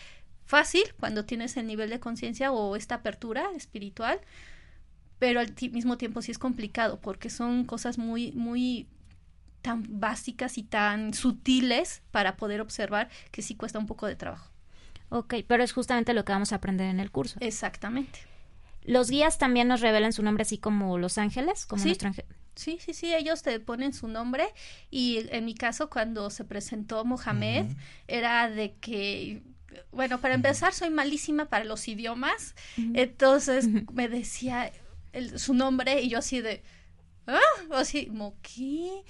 fácil 0.45 0.83
cuando 0.99 1.25
tienes 1.25 1.57
el 1.57 1.67
nivel 1.67 1.89
de 1.89 1.99
conciencia 1.99 2.51
o 2.51 2.75
esta 2.75 2.95
apertura 2.95 3.49
espiritual, 3.55 4.19
pero 5.19 5.39
al 5.39 5.53
mismo 5.71 5.97
tiempo 5.97 6.21
sí 6.21 6.31
es 6.31 6.39
complicado 6.39 6.99
porque 7.01 7.29
son 7.29 7.65
cosas 7.65 7.97
muy, 7.97 8.31
muy 8.31 8.87
tan 9.61 9.83
básicas 9.99 10.57
y 10.57 10.63
tan 10.63 11.13
sutiles 11.13 12.01
para 12.11 12.37
poder 12.37 12.61
observar 12.61 13.09
que 13.31 13.41
sí 13.41 13.55
cuesta 13.55 13.77
un 13.77 13.87
poco 13.87 14.07
de 14.07 14.15
trabajo. 14.15 14.51
Ok, 15.09 15.35
pero 15.47 15.63
es 15.63 15.73
justamente 15.73 16.13
lo 16.13 16.23
que 16.23 16.31
vamos 16.31 16.53
a 16.53 16.55
aprender 16.55 16.87
en 16.87 16.99
el 16.99 17.11
curso. 17.11 17.37
Exactamente. 17.41 18.28
Los 18.89 19.11
guías 19.11 19.37
también 19.37 19.67
nos 19.67 19.81
revelan 19.81 20.13
su 20.13 20.23
nombre 20.23 20.41
así 20.41 20.57
como 20.57 20.97
los 20.97 21.19
ángeles, 21.19 21.67
como 21.67 21.83
¿Sí? 21.83 21.89
nuestro 21.89 22.07
ángel. 22.07 22.25
Sí, 22.55 22.79
sí, 22.81 22.93
sí, 22.95 23.13
ellos 23.13 23.43
te 23.43 23.59
ponen 23.59 23.93
su 23.93 24.07
nombre 24.07 24.47
y 24.89 25.27
en 25.29 25.45
mi 25.45 25.53
caso 25.53 25.91
cuando 25.91 26.31
se 26.31 26.43
presentó 26.43 27.05
Mohamed 27.05 27.67
era 28.07 28.49
de 28.49 28.73
que, 28.81 29.43
bueno, 29.91 30.19
para 30.19 30.33
empezar 30.33 30.73
soy 30.73 30.89
malísima 30.89 31.45
para 31.45 31.65
los 31.65 31.87
idiomas, 31.87 32.55
entonces 32.95 33.69
me 33.93 34.09
decía 34.09 34.71
su 35.35 35.53
nombre 35.53 36.01
y 36.01 36.09
yo 36.09 36.17
así 36.17 36.41
de, 36.41 36.63
¿ah? 37.27 37.39
O 37.69 37.75
así, 37.75 38.11
¿qué? 38.41 39.03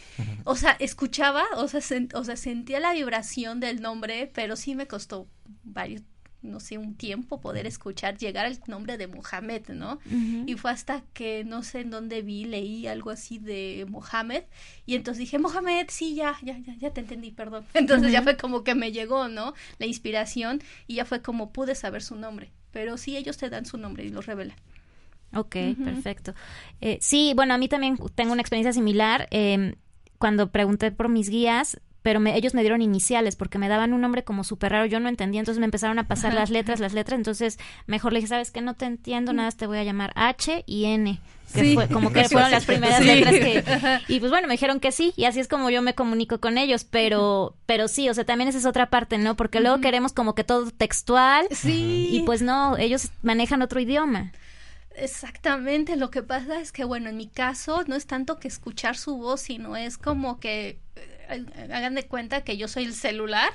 O 0.44 0.58
sea, 0.58 0.72
escuchaba, 0.80 1.46
o 1.56 1.70
sea, 1.70 1.80
o 2.15 2.24
sea, 2.26 2.36
sentía 2.36 2.82
la 2.82 2.94
vibración 2.94 3.62
del 3.62 3.82
nombre, 3.82 4.30
pero 4.34 4.58
sí 4.58 4.76
me 4.76 4.88
costó 4.88 5.28
varios 5.63 6.04
no 6.41 6.60
sé, 6.60 6.78
un 6.78 6.95
tiempo 6.95 7.41
poder 7.41 7.65
escuchar 7.65 8.17
llegar 8.17 8.45
el 8.45 8.58
nombre 8.67 8.97
de 8.97 9.08
Mohamed, 9.08 9.69
¿no? 9.69 9.99
Y 10.45 10.56
fue 10.56 10.71
hasta 10.71 11.04
que 11.13 11.43
no 11.43 11.63
sé 11.63 11.82
en 11.82 11.89
dónde 11.89 12.21
vi, 12.21 12.45
leí 12.45 12.88
algo 12.88 13.10
así 13.10 13.39
de 13.39 13.86
Mohamed 13.89 14.43
y 14.86 14.95
entonces 14.95 15.19
dije, 15.19 15.38
Mohamed, 15.38 15.88
sí, 15.89 16.15
ya, 16.15 16.38
ya, 16.41 16.58
ya, 16.60 16.75
ya 16.75 16.91
te 16.91 17.02
entendí, 17.02 17.32
perdón. 17.32 17.65
Entonces 17.73 18.12
ya 18.12 18.21
fue 18.21 18.37
como 18.37 18.63
que 18.63 18.75
me 18.75 18.92
llegó, 18.92 19.27
¿no? 19.27 19.54
La 19.77 19.85
inspiración 19.85 20.62
y 20.87 20.96
ya 20.96 21.06
fue 21.06 21.21
como 21.21 21.52
pude 21.52 21.75
saber 21.75 22.02
su 22.02 22.15
nombre. 22.15 22.52
Pero 22.71 22.98
sí, 22.98 23.17
ellos 23.17 23.37
te 23.37 23.50
dan 23.50 23.65
su 23.65 23.77
nombre 23.77 24.06
y 24.06 24.10
lo 24.10 24.21
revelan. 24.21 24.58
Ok, 25.33 25.56
perfecto. 25.83 26.33
Eh, 26.81 26.98
sí, 27.02 27.33
bueno, 27.35 27.54
a 27.54 27.58
mí 27.58 27.67
también 27.67 27.98
tengo 28.15 28.31
una 28.31 28.42
experiencia 28.42 28.73
similar. 28.73 29.27
Eh, 29.31 29.75
cuando 30.17 30.52
pregunté 30.52 30.92
por 30.92 31.10
mis 31.10 31.29
guías, 31.29 31.79
pero 32.02 32.19
me, 32.19 32.35
ellos 32.37 32.54
me 32.54 32.62
dieron 32.62 32.81
iniciales 32.81 33.35
porque 33.35 33.58
me 33.58 33.67
daban 33.67 33.93
un 33.93 34.02
nombre 34.02 34.23
como 34.23 34.43
súper 34.43 34.71
raro, 34.71 34.85
yo 34.85 35.00
no 35.00 35.10
entendía, 35.10 35.39
entonces 35.39 35.60
me 35.60 35.65
empezaron 35.65 36.00
a 36.00 36.08
pasar 36.08 36.33
las 36.33 36.50
letras, 36.50 36.79
las 36.79 36.93
letras, 36.93 37.17
entonces 37.17 37.60
mejor 37.87 38.13
le 38.13 38.19
dije, 38.19 38.27
sabes 38.29 38.52
que 38.52 38.62
no 38.62 38.73
te 38.75 38.85
entiendo 38.85 39.33
nada, 39.33 39.52
te 39.52 39.67
voy 39.67 39.77
a 39.77 39.83
llamar 39.83 40.12
H 40.15 40.63
y 40.65 40.85
N, 40.85 41.19
que 41.54 41.60
Sí. 41.62 41.73
fue 41.73 41.87
como 41.89 42.12
que 42.12 42.29
fueron 42.29 42.52
las 42.52 42.65
primeras 42.65 43.00
Sí. 43.00 43.06
letras 43.06 43.33
que 43.33 43.63
y 44.08 44.19
pues 44.19 44.31
bueno, 44.31 44.47
me 44.47 44.54
dijeron 44.54 44.79
que 44.79 44.91
sí 44.91 45.13
y 45.17 45.25
así 45.25 45.39
es 45.39 45.47
como 45.47 45.69
yo 45.69 45.81
me 45.81 45.95
comunico 45.95 46.39
con 46.39 46.58
ellos, 46.58 46.83
pero 46.83 47.56
pero 47.65 47.87
sí, 47.87 48.08
o 48.10 48.13
sea, 48.13 48.25
también 48.25 48.47
esa 48.50 48.60
es 48.60 48.65
otra 48.65 48.89
parte, 48.89 49.17
¿no? 49.17 49.35
Porque 49.35 49.60
luego 49.60 49.81
queremos 49.81 50.13
como 50.13 50.35
que 50.35 50.43
todo 50.43 50.69
textual 50.71 51.47
Sí. 51.52 52.10
y 52.12 52.21
pues 52.21 52.41
no, 52.41 52.77
ellos 52.77 53.10
manejan 53.23 53.62
otro 53.62 53.79
idioma. 53.79 54.31
Exactamente, 54.95 55.95
lo 55.95 56.12
que 56.12 56.21
pasa 56.23 56.60
es 56.60 56.71
que, 56.71 56.83
bueno, 56.83 57.10
en 57.10 57.15
mi 57.17 57.27
caso 57.27 57.83
no 57.87 57.95
es 57.95 58.06
tanto 58.06 58.37
que 58.39 58.47
escuchar 58.50 58.97
su 58.97 59.15
voz, 59.17 59.41
sino 59.41 59.75
es 59.77 59.97
como 59.97 60.39
que 60.39 60.79
eh, 60.97 61.19
hagan 61.30 61.96
de 61.96 62.06
cuenta 62.06 62.44
que 62.44 62.58
yo 62.58 62.67
soy 62.67 62.86
el 62.86 62.94
celular 62.94 63.52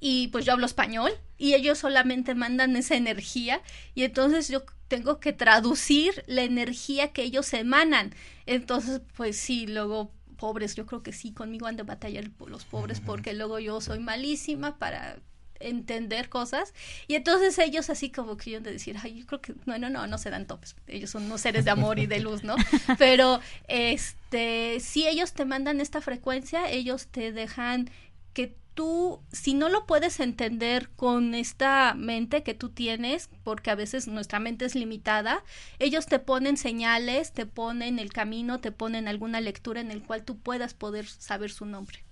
y 0.00 0.28
pues 0.28 0.44
yo 0.44 0.52
hablo 0.52 0.66
español 0.66 1.12
y 1.36 1.54
ellos 1.54 1.78
solamente 1.78 2.34
mandan 2.34 2.76
esa 2.76 2.94
energía 2.96 3.62
y 3.94 4.04
entonces 4.04 4.48
yo 4.48 4.64
tengo 4.88 5.20
que 5.20 5.32
traducir 5.32 6.24
la 6.26 6.42
energía 6.42 7.12
que 7.12 7.22
ellos 7.22 7.52
emanan. 7.52 8.14
Entonces, 8.46 9.00
pues 9.16 9.36
sí, 9.36 9.66
luego 9.66 10.12
pobres, 10.38 10.76
yo 10.76 10.86
creo 10.86 11.02
que 11.02 11.12
sí, 11.12 11.32
conmigo 11.32 11.66
han 11.66 11.76
de 11.76 11.82
batallar 11.82 12.30
los 12.46 12.64
pobres 12.64 13.00
porque 13.00 13.34
luego 13.34 13.58
yo 13.58 13.80
soy 13.80 13.98
malísima 13.98 14.78
para 14.78 15.18
entender 15.60 16.28
cosas. 16.28 16.74
Y 17.06 17.14
entonces 17.14 17.58
ellos 17.58 17.90
así 17.90 18.10
como 18.10 18.36
que 18.36 18.50
yo 18.52 18.60
de 18.60 18.72
decir 18.72 18.96
ay 19.02 19.20
yo 19.20 19.26
creo 19.26 19.40
que 19.40 19.54
no 19.66 19.78
no 19.78 19.90
no 19.90 20.06
no 20.06 20.18
se 20.18 20.30
dan 20.30 20.46
topes 20.46 20.76
ellos 20.86 21.10
son 21.10 21.24
unos 21.24 21.40
seres 21.40 21.64
de 21.64 21.70
amor 21.70 21.98
y 21.98 22.06
de 22.06 22.20
luz 22.20 22.42
no 22.44 22.56
pero 22.98 23.40
este 23.66 24.80
si 24.80 25.06
ellos 25.06 25.32
te 25.32 25.44
mandan 25.44 25.80
esta 25.80 26.00
frecuencia 26.00 26.70
ellos 26.70 27.06
te 27.08 27.32
dejan 27.32 27.90
que 28.32 28.54
tú 28.74 29.20
si 29.32 29.54
no 29.54 29.68
lo 29.68 29.86
puedes 29.86 30.20
entender 30.20 30.90
con 30.90 31.34
esta 31.34 31.94
mente 31.94 32.42
que 32.42 32.54
tú 32.54 32.68
tienes 32.68 33.28
porque 33.42 33.70
a 33.70 33.74
veces 33.74 34.06
nuestra 34.06 34.38
mente 34.38 34.64
es 34.64 34.74
limitada 34.74 35.44
ellos 35.78 36.06
te 36.06 36.18
ponen 36.18 36.56
señales 36.56 37.32
te 37.32 37.46
ponen 37.46 37.98
el 37.98 38.12
camino 38.12 38.60
te 38.60 38.72
ponen 38.72 39.08
alguna 39.08 39.40
lectura 39.40 39.80
en 39.80 39.90
el 39.90 40.02
cual 40.02 40.24
tú 40.24 40.38
puedas 40.38 40.74
poder 40.74 41.06
saber 41.06 41.50
su 41.50 41.66
nombre 41.66 42.07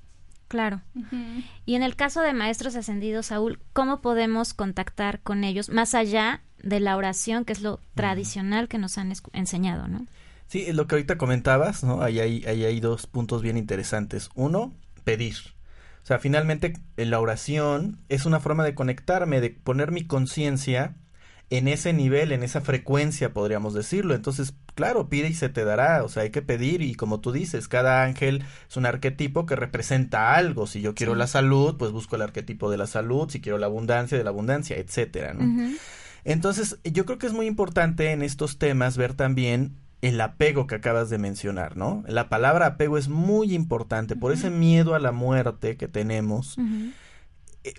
Claro. 0.49 0.81
Y 1.65 1.75
en 1.75 1.83
el 1.83 1.97
caso 1.97 2.21
de 2.21 2.33
maestros 2.33 2.77
ascendidos, 2.77 3.27
Saúl, 3.27 3.59
¿cómo 3.73 4.01
podemos 4.01 4.55
contactar 4.55 5.21
con 5.21 5.43
ellos 5.43 5.71
más 5.71 5.95
allá 5.95 6.43
de 6.63 6.81
la 6.81 6.97
oración, 6.97 7.45
que 7.45 7.53
es 7.53 7.63
lo 7.63 7.81
tradicional 7.95 8.69
que 8.69 8.79
nos 8.79 8.99
han 8.99 9.13
enseñado, 9.33 9.89
¿no? 9.89 10.07
Sí, 10.47 10.73
lo 10.73 10.87
que 10.87 10.95
ahorita 10.95 11.19
comentabas, 11.19 11.83
¿no? 11.83 12.03
Ahí 12.03 12.21
hay, 12.21 12.45
ahí 12.45 12.65
hay 12.65 12.81
dos 12.81 13.07
puntos 13.07 13.43
bien 13.43 13.57
interesantes. 13.57 14.31
Uno, 14.35 14.73
pedir. 15.03 15.35
O 16.03 16.07
sea, 16.07 16.21
finalmente 16.21 16.75
eh, 16.97 17.05
la 17.05 17.19
oración 17.19 17.99
es 18.09 18.27
una 18.27 18.39
forma 18.39 18.63
de 18.63 18.77
conectarme, 18.77 19.41
de 19.41 19.51
poner 19.51 19.91
mi 19.91 20.07
conciencia 20.07 20.95
en 21.49 21.69
ese 21.69 21.93
nivel, 21.93 22.33
en 22.33 22.43
esa 22.43 22.61
frecuencia, 22.61 23.33
podríamos 23.33 23.73
decirlo. 23.73 24.15
Entonces, 24.15 24.55
claro, 24.75 25.09
pide 25.09 25.29
y 25.29 25.35
se 25.35 25.49
te 25.49 25.65
dará. 25.65 26.03
O 26.03 26.09
sea, 26.09 26.25
hay 26.25 26.31
que 26.31 26.43
pedir 26.43 26.83
y 26.83 26.95
como 26.95 27.21
tú 27.21 27.31
dices, 27.31 27.69
cada 27.69 28.03
ángel 28.03 28.43
es 28.69 28.77
un 28.77 28.85
arquetipo 28.87 29.47
que 29.47 29.55
representa 29.55 30.35
algo. 30.35 30.67
Si 30.67 30.81
yo 30.81 30.95
quiero 30.95 31.13
Sí. 31.13 31.19
la 31.21 31.27
salud, 31.29 31.77
pues 31.79 31.93
busco 31.93 32.17
el 32.17 32.23
arquetipo 32.23 32.71
de 32.71 32.79
la 32.79 32.87
salud. 32.89 33.31
Si 33.31 33.41
quiero 33.41 33.59
la 33.59 33.67
abundancia, 33.67 34.19
de 34.19 34.25
la 34.25 34.31
abundancia, 34.31 34.77
etcétera, 34.77 35.35
¿no? 35.35 35.71
Entonces, 36.25 36.79
yo 36.83 37.05
creo 37.07 37.19
que 37.19 37.27
es 37.29 37.33
muy 37.33 37.47
importante 37.47 38.11
en 38.11 38.23
estos 38.23 38.59
temas 38.59 38.97
ver 38.97 39.15
también 39.15 39.77
el 40.03 40.21
apego 40.21 40.67
que 40.67 40.75
acabas 40.75 41.09
de 41.11 41.19
mencionar, 41.19 41.77
¿no? 41.77 42.03
La 42.09 42.29
palabra 42.29 42.67
apego 42.67 42.99
es 42.99 43.09
muy 43.09 43.55
importante 43.55 44.17
por 44.17 44.33
ese 44.33 44.51
miedo 44.51 44.95
a 44.95 44.99
la 44.99 45.13
muerte 45.13 45.77
que 45.77 45.87
tenemos. 45.89 46.57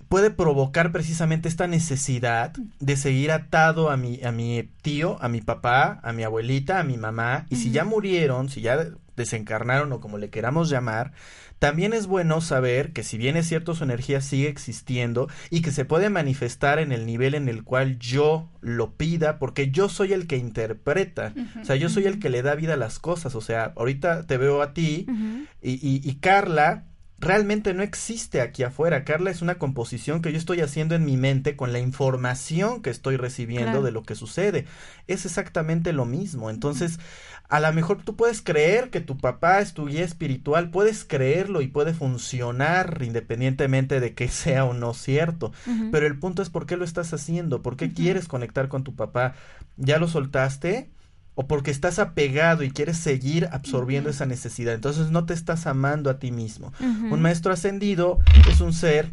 Puede 0.08 0.30
provocar 0.30 0.92
precisamente 0.92 1.48
esta 1.48 1.66
necesidad 1.66 2.52
de 2.80 2.96
seguir 2.96 3.30
atado 3.30 3.90
a 3.90 3.96
mi, 3.96 4.20
a 4.22 4.32
mi 4.32 4.68
tío, 4.82 5.16
a 5.20 5.28
mi 5.28 5.40
papá, 5.40 6.00
a 6.02 6.12
mi 6.12 6.24
abuelita, 6.24 6.80
a 6.80 6.84
mi 6.84 6.96
mamá, 6.96 7.46
y 7.50 7.56
si 7.56 7.70
ya 7.70 7.84
murieron, 7.84 8.48
si 8.48 8.60
ya 8.60 8.86
desencarnaron 9.16 9.92
o 9.92 10.00
como 10.00 10.18
le 10.18 10.30
queramos 10.30 10.70
llamar, 10.70 11.12
también 11.58 11.92
es 11.92 12.06
bueno 12.06 12.40
saber 12.40 12.92
que 12.92 13.02
si 13.02 13.18
bien 13.18 13.36
es 13.36 13.48
cierto 13.48 13.74
su 13.74 13.82
energía 13.82 14.20
sigue 14.20 14.48
existiendo 14.48 15.28
y 15.50 15.60
que 15.60 15.72
se 15.72 15.84
puede 15.84 16.08
manifestar 16.08 16.78
en 16.78 16.92
el 16.92 17.04
nivel 17.04 17.34
en 17.34 17.48
el 17.48 17.64
cual 17.64 17.98
yo 17.98 18.48
lo 18.60 18.92
pida, 18.94 19.38
porque 19.40 19.70
yo 19.70 19.88
soy 19.88 20.12
el 20.12 20.28
que 20.28 20.36
interpreta, 20.36 21.34
o 21.60 21.64
sea, 21.64 21.74
yo 21.74 21.88
soy 21.88 22.06
el 22.06 22.20
que 22.20 22.30
le 22.30 22.42
da 22.42 22.54
vida 22.54 22.74
a 22.74 22.76
las 22.76 23.00
cosas, 23.00 23.34
o 23.34 23.40
sea, 23.40 23.72
ahorita 23.76 24.26
te 24.26 24.36
veo 24.36 24.62
a 24.62 24.72
ti 24.72 25.06
y, 25.60 25.72
y, 25.72 26.00
y 26.04 26.14
Carla 26.16 26.84
realmente 27.20 27.74
no 27.74 27.82
existe 27.82 28.40
aquí 28.40 28.62
afuera. 28.62 29.04
Carla 29.04 29.30
es 29.30 29.42
una 29.42 29.56
composición 29.56 30.22
que 30.22 30.30
yo 30.32 30.38
estoy 30.38 30.60
haciendo 30.60 30.94
en 30.94 31.04
mi 31.04 31.16
mente 31.16 31.56
con 31.56 31.72
la 31.72 31.80
información 31.80 32.80
que 32.82 32.90
estoy 32.90 33.16
recibiendo 33.16 33.64
Claro. 33.70 33.82
de 33.82 33.90
lo 33.92 34.02
que 34.04 34.14
sucede. 34.14 34.66
Es 35.08 35.26
exactamente 35.26 35.92
lo 35.92 36.04
mismo. 36.04 36.48
Entonces, 36.50 37.00
a 37.48 37.60
lo 37.60 37.72
mejor 37.72 38.02
tú 38.02 38.14
puedes 38.14 38.40
creer 38.42 38.90
que 38.90 39.00
tu 39.00 39.16
papá 39.18 39.60
es 39.60 39.72
tu 39.74 39.86
guía 39.86 40.04
espiritual, 40.04 40.70
puedes 40.70 41.04
creerlo 41.04 41.60
y 41.60 41.68
puede 41.68 41.92
funcionar 41.94 42.98
independientemente 43.02 44.00
de 44.00 44.14
que 44.14 44.28
sea 44.28 44.64
o 44.64 44.74
no 44.74 44.94
cierto. 44.94 45.52
Pero 45.90 46.06
el 46.06 46.18
punto 46.18 46.42
es 46.42 46.50
por 46.50 46.66
qué 46.66 46.76
lo 46.76 46.84
estás 46.84 47.12
haciendo, 47.12 47.62
por 47.62 47.76
qué 47.76 47.92
quieres 47.92 48.28
conectar 48.28 48.68
con 48.68 48.84
tu 48.84 48.94
papá. 48.94 49.34
¿Ya 49.76 49.98
lo 49.98 50.08
soltaste? 50.08 50.90
O 51.40 51.46
porque 51.46 51.70
estás 51.70 52.00
apegado 52.00 52.64
y 52.64 52.70
quieres 52.72 52.96
seguir 52.96 53.48
absorbiendo 53.52 54.10
esa 54.10 54.26
necesidad. 54.26 54.74
Entonces 54.74 55.12
no 55.12 55.24
te 55.24 55.34
estás 55.34 55.68
amando 55.68 56.10
a 56.10 56.18
ti 56.18 56.32
mismo. 56.32 56.72
Un 56.80 57.22
maestro 57.22 57.52
ascendido 57.52 58.18
es 58.50 58.60
un 58.60 58.72
ser 58.72 59.12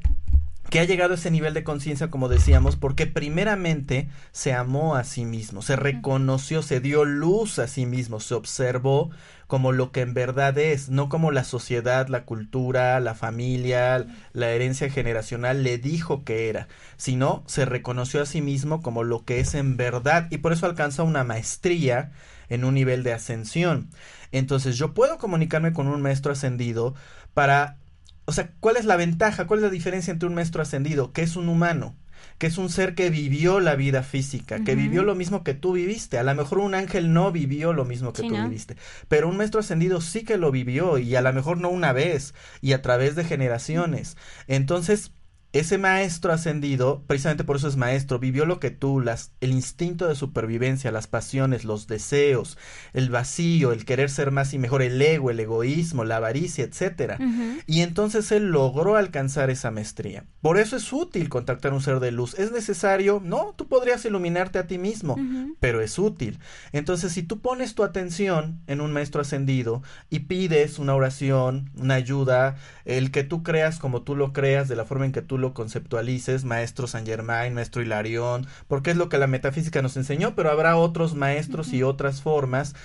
que 0.69 0.79
ha 0.79 0.83
llegado 0.83 1.13
a 1.13 1.15
ese 1.15 1.31
nivel 1.31 1.53
de 1.53 1.63
conciencia, 1.63 2.09
como 2.09 2.27
decíamos, 2.27 2.75
porque 2.75 3.07
primeramente 3.07 4.09
se 4.31 4.53
amó 4.53 4.95
a 4.95 5.03
sí 5.03 5.25
mismo, 5.25 5.61
se 5.61 5.75
reconoció, 5.75 6.61
se 6.61 6.79
dio 6.79 7.05
luz 7.05 7.59
a 7.59 7.67
sí 7.67 7.85
mismo, 7.85 8.19
se 8.19 8.33
observó 8.33 9.11
como 9.47 9.71
lo 9.71 9.91
que 9.91 10.01
en 10.01 10.13
verdad 10.13 10.57
es, 10.57 10.89
no 10.89 11.07
como 11.07 11.31
la 11.31 11.43
sociedad, 11.43 12.07
la 12.07 12.25
cultura, 12.25 12.99
la 12.99 13.13
familia, 13.13 14.07
la 14.33 14.49
herencia 14.49 14.89
generacional 14.89 15.63
le 15.63 15.77
dijo 15.77 16.23
que 16.23 16.49
era, 16.49 16.67
sino 16.97 17.43
se 17.45 17.65
reconoció 17.65 18.21
a 18.21 18.25
sí 18.25 18.41
mismo 18.41 18.81
como 18.81 19.03
lo 19.03 19.23
que 19.23 19.39
es 19.39 19.53
en 19.53 19.77
verdad 19.77 20.27
y 20.31 20.39
por 20.39 20.51
eso 20.51 20.65
alcanza 20.65 21.03
una 21.03 21.23
maestría 21.23 22.11
en 22.49 22.65
un 22.65 22.73
nivel 22.73 23.03
de 23.03 23.13
ascensión. 23.13 23.89
Entonces 24.31 24.77
yo 24.77 24.93
puedo 24.93 25.17
comunicarme 25.17 25.73
con 25.73 25.87
un 25.87 26.01
maestro 26.01 26.31
ascendido 26.31 26.95
para 27.33 27.77
o 28.25 28.31
sea, 28.31 28.51
¿cuál 28.59 28.77
es 28.77 28.85
la 28.85 28.95
ventaja? 28.97 29.47
¿Cuál 29.47 29.59
es 29.59 29.63
la 29.65 29.69
diferencia 29.69 30.11
entre 30.11 30.27
un 30.27 30.35
maestro 30.35 30.61
ascendido? 30.61 31.11
Que 31.13 31.21
es 31.23 31.35
un 31.35 31.49
humano, 31.49 31.95
que 32.37 32.47
es 32.47 32.57
un 32.57 32.69
ser 32.69 32.95
que 32.95 33.09
vivió 33.09 33.59
la 33.59 33.75
vida 33.75 34.03
física, 34.03 34.63
que 34.63 34.75
vivió 34.75 35.03
lo 35.03 35.15
mismo 35.15 35.43
que 35.43 35.53
tú 35.53 35.73
viviste. 35.73 36.17
A 36.17 36.23
lo 36.23 36.33
mejor 36.35 36.59
un 36.59 36.75
ángel 36.75 37.13
no 37.13 37.31
vivió 37.31 37.73
lo 37.73 37.85
mismo 37.85 38.13
que 38.13 38.23
Sí, 38.23 38.27
tú 38.27 38.37
¿no? 38.37 38.43
viviste, 38.43 38.75
pero 39.07 39.29
un 39.29 39.37
maestro 39.37 39.59
ascendido 39.59 40.01
sí 40.01 40.23
que 40.23 40.37
lo 40.37 40.51
vivió 40.51 40.97
y 40.97 41.15
a 41.15 41.21
lo 41.21 41.31
mejor 41.33 41.57
no 41.59 41.69
una 41.69 41.93
vez 41.93 42.33
y 42.61 42.73
a 42.73 42.81
través 42.81 43.15
de 43.15 43.23
generaciones. 43.25 44.17
Entonces, 44.47 45.11
ese 45.55 45.77
maestro 45.77 46.33
ascendido, 46.33 47.01
precisamente 47.07 47.45
por 47.45 47.55
eso 47.55 47.69
es 47.69 47.77
maestro, 47.77 48.19
vivió 48.19 48.45
lo 48.45 48.59
que 48.59 48.71
tú, 48.71 48.99
las, 48.99 49.31
el 49.39 49.51
instinto 49.51 50.05
de 50.05 50.15
supervivencia, 50.15 50.91
las 50.91 51.07
pasiones, 51.07 51.63
los 51.63 51.87
deseos, 51.87 52.57
el 52.91 53.09
vacío, 53.09 53.71
el 53.71 53.85
querer 53.85 54.09
ser 54.09 54.31
más 54.31 54.53
y 54.53 54.59
mejor, 54.59 54.81
el 54.81 55.01
ego, 55.01 55.31
el 55.31 55.39
egoísmo, 55.39 56.03
la 56.03 56.17
avaricia, 56.17 56.65
etcétera. 56.65 57.17
Y 57.67 57.81
entonces 57.81 58.33
él 58.33 58.51
logró 58.51 58.97
alcanzar 58.97 59.49
esa 59.49 59.71
maestría. 59.71 60.25
Por 60.41 60.57
eso 60.57 60.75
es 60.75 60.91
útil 60.91 61.29
contactar 61.29 61.71
un 61.71 61.81
ser 61.81 62.01
de 62.01 62.11
luz. 62.11 62.37
¿Es 62.37 62.51
necesario? 62.51 63.21
No, 63.23 63.53
tú 63.55 63.69
podrías 63.69 64.03
iluminarte 64.03 64.59
a 64.59 64.67
ti 64.67 64.77
mismo, 64.77 65.17
pero 65.61 65.79
es 65.79 65.97
útil. 65.97 66.37
Entonces, 66.73 67.13
si 67.13 67.23
tú 67.23 67.39
pones 67.39 67.75
tu 67.75 67.85
atención 67.85 68.59
en 68.67 68.81
un 68.81 68.91
maestro 68.91 69.21
ascendido 69.21 69.83
y 70.09 70.19
pides 70.19 70.79
una 70.79 70.95
oración, 70.95 71.71
una 71.77 71.93
ayuda, 71.93 72.57
el 72.83 73.11
que 73.11 73.23
tú 73.23 73.41
creas 73.41 73.79
como 73.79 74.01
tú 74.01 74.17
lo 74.17 74.33
creas, 74.33 74.67
de 74.67 74.75
la 74.75 74.83
forma 74.83 75.05
en 75.05 75.13
que 75.13 75.21
tú 75.21 75.37
lo 75.37 75.44
conceptualices, 75.53 76.43
maestro 76.43 76.87
San 76.87 77.05
Germain, 77.05 77.53
maestro 77.53 77.81
Hilarión, 77.81 78.47
porque 78.67 78.91
es 78.91 78.97
lo 78.97 79.09
que 79.09 79.17
la 79.17 79.27
metafísica 79.27 79.81
nos 79.81 79.97
enseñó, 79.97 80.35
pero 80.35 80.51
habrá 80.51 80.77
otros 80.77 81.15
maestros 81.15 81.73
y 81.73 81.83
otras 81.83 82.21
formas 82.21 82.75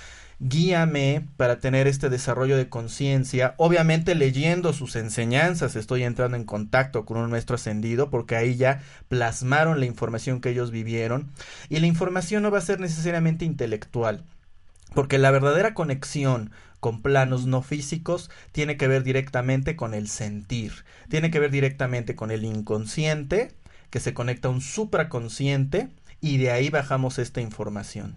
guíame 0.40 1.26
para 1.36 1.61
tener 1.61 1.86
este 1.86 2.08
desarrollo 2.08 2.56
de 2.56 2.68
conciencia. 2.68 3.54
Obviamente 3.58 4.14
leyendo 4.14 4.72
sus 4.72 4.96
enseñanzas 4.96 5.76
estoy 5.76 6.02
entrando 6.02 6.36
en 6.36 6.44
contacto 6.44 7.04
con 7.04 7.18
un 7.18 7.30
maestro 7.30 7.56
ascendido 7.56 8.11
porque 8.11 8.36
ahí 8.36 8.56
ya 8.56 8.80
plasmaron 9.08 9.78
la 9.78 9.86
información 9.86 10.40
que 10.40 10.50
ellos 10.50 10.70
vivieron 10.70 11.30
y 11.68 11.78
la 11.78 11.86
información 11.86 12.42
no 12.42 12.50
va 12.50 12.58
a 12.58 12.62
ser 12.62 12.80
necesariamente 12.80 13.44
intelectual. 13.44 14.24
Porque 14.94 15.18
la 15.18 15.30
verdadera 15.30 15.74
conexión 15.74 16.50
con 16.81 17.03
planos 17.03 17.47
no 17.47 17.62
físicos 17.62 18.31
tiene 18.53 18.76
que 18.76 18.89
ver 18.89 19.03
directamente 19.03 19.76
con 19.76 19.95
el 19.95 20.09
sentir, 20.09 20.72
tiene 21.09 21.31
que 21.31 21.39
ver 21.39 21.51
directamente 21.51 22.16
con 22.16 22.31
el 22.31 22.45
inconsciente, 22.45 23.55
que 23.91 24.01
se 24.01 24.14
conecta 24.14 24.49
a 24.49 24.51
un 24.51 24.61
supraconsciente, 24.61 25.89
y 26.20 26.39
de 26.39 26.51
ahí 26.51 26.70
bajamos 26.70 27.18
esta 27.18 27.41
información. 27.41 28.16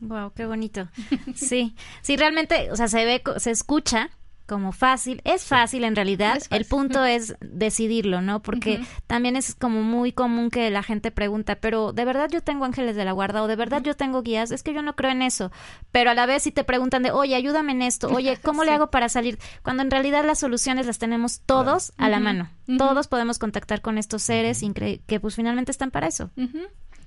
Wow, 0.00 0.32
qué 0.34 0.46
bonito. 0.46 0.88
Sí, 1.34 1.74
sí, 2.02 2.16
realmente, 2.16 2.70
o 2.70 2.76
sea, 2.76 2.88
se 2.88 3.04
ve, 3.04 3.22
se 3.38 3.50
escucha 3.50 4.10
como 4.46 4.72
fácil. 4.72 5.20
Es 5.24 5.44
fácil 5.44 5.84
en 5.84 5.96
realidad. 5.96 6.34
Fácil. 6.34 6.56
El 6.56 6.64
punto 6.64 7.04
es 7.04 7.34
decidirlo, 7.40 8.22
¿no? 8.22 8.40
Porque 8.40 8.80
también 9.06 9.36
es 9.36 9.54
como 9.54 9.82
muy 9.82 10.12
común 10.12 10.50
que 10.50 10.70
la 10.70 10.82
gente 10.82 11.10
pregunta, 11.10 11.56
pero 11.56 11.92
¿de 11.92 12.04
verdad 12.04 12.30
yo 12.30 12.40
tengo 12.40 12.64
ángeles 12.64 12.96
de 12.96 13.04
la 13.04 13.12
guarda? 13.12 13.42
¿O 13.42 13.46
de 13.48 13.56
verdad 13.56 13.82
yo 13.82 13.94
tengo 13.94 14.22
guías? 14.22 14.50
Es 14.50 14.62
que 14.62 14.72
yo 14.72 14.82
no 14.82 14.94
creo 14.94 15.10
en 15.10 15.22
eso. 15.22 15.50
Pero 15.90 16.10
a 16.10 16.14
la 16.14 16.26
vez 16.26 16.44
si 16.44 16.52
te 16.52 16.64
preguntan 16.64 17.02
de, 17.02 17.10
oye, 17.10 17.34
ayúdame 17.34 17.72
en 17.72 17.82
esto. 17.82 18.08
Oye, 18.08 18.36
¿cómo 18.42 18.64
le 18.64 18.72
hago 18.72 18.90
para 18.90 19.08
salir? 19.08 19.38
Cuando 19.62 19.82
en 19.82 19.90
realidad 19.90 20.24
las 20.24 20.38
soluciones 20.38 20.86
las 20.86 20.98
tenemos 20.98 21.40
todos 21.40 21.92
a 21.96 22.08
la 22.08 22.20
mano. 22.20 22.48
Todos 22.78 23.08
podemos 23.08 23.38
contactar 23.38 23.80
con 23.80 23.98
estos 23.98 24.22
seres 24.22 24.62
que 25.06 25.20
pues 25.20 25.34
finalmente 25.34 25.70
están 25.70 25.90
para 25.90 26.06
eso, 26.06 26.30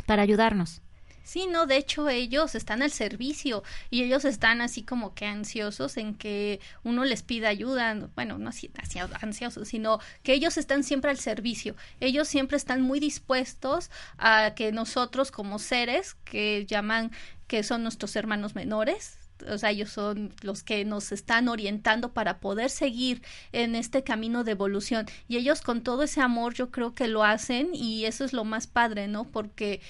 para 0.05 0.23
ayudarnos. 0.23 0.81
Sí, 1.29 1.45
no, 1.45 1.67
de 1.67 1.77
hecho 1.77 2.09
ellos 2.09 2.55
están 2.55 2.81
al 2.81 2.89
servicio 2.89 3.61
y 3.91 4.01
ellos 4.01 4.25
están 4.25 4.61
así 4.61 4.81
como 4.81 5.13
que 5.13 5.27
ansiosos 5.27 5.97
en 5.97 6.15
que 6.15 6.59
uno 6.83 7.05
les 7.05 7.21
pida 7.21 7.49
ayuda, 7.49 8.09
bueno, 8.15 8.39
no 8.39 8.49
así 8.49 8.71
así 8.81 8.97
ansiosos, 9.21 9.67
sino 9.67 9.99
que 10.23 10.33
ellos 10.33 10.57
están 10.57 10.83
siempre 10.83 11.11
al 11.11 11.19
servicio. 11.19 11.75
Ellos 11.99 12.27
siempre 12.27 12.57
están 12.57 12.81
muy 12.81 12.99
dispuestos 12.99 13.91
a 14.17 14.55
que 14.55 14.71
nosotros 14.71 15.29
como 15.29 15.59
seres 15.59 16.15
que 16.25 16.65
llaman 16.65 17.11
que 17.45 17.61
son 17.61 17.83
nuestros 17.83 18.15
hermanos 18.15 18.55
menores, 18.55 19.19
o 19.47 19.57
sea, 19.59 19.69
ellos 19.69 19.91
son 19.91 20.33
los 20.41 20.63
que 20.63 20.83
nos 20.83 21.11
están 21.11 21.47
orientando 21.47 22.11
para 22.11 22.39
poder 22.39 22.71
seguir 22.71 23.21
en 23.51 23.75
este 23.75 24.03
camino 24.03 24.43
de 24.43 24.51
evolución. 24.51 25.05
Y 25.27 25.37
ellos 25.37 25.61
con 25.61 25.81
todo 25.83 26.03
ese 26.03 26.21
amor 26.21 26.55
yo 26.55 26.71
creo 26.71 26.93
que 26.95 27.07
lo 27.07 27.23
hacen 27.23 27.69
y 27.73 28.05
eso 28.05 28.25
es 28.25 28.33
lo 28.33 28.43
más 28.43 28.67
padre, 28.67 29.07
¿no? 29.07 29.25
Porque 29.25 29.81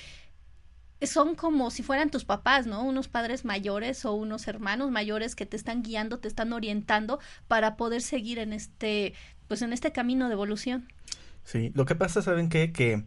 son 1.02 1.36
como 1.36 1.72
si 1.72 1.84
fueran 1.84 2.10
tus 2.10 2.26
papás, 2.26 2.66
¿no? 2.68 2.84
Unos 2.84 3.08
padres 3.08 3.46
mayores 3.46 4.06
o 4.06 4.14
unos 4.14 4.48
hermanos 4.48 4.92
mayores 4.92 5.36
que 5.36 5.46
te 5.46 5.56
están 5.56 5.82
guiando, 5.82 6.20
te 6.20 6.28
están 6.28 6.52
orientando 6.54 7.20
para 7.48 7.78
poder 7.78 8.02
seguir 8.02 8.40
en 8.40 8.54
este, 8.54 9.14
pues 9.48 9.62
en 9.62 9.74
este 9.74 9.92
camino 9.92 10.28
de 10.28 10.34
evolución. 10.34 10.88
Sí, 11.44 11.72
lo 11.74 11.86
que 11.86 11.96
pasa, 11.96 12.22
¿saben 12.22 12.50
qué? 12.50 12.72
Que 12.72 13.04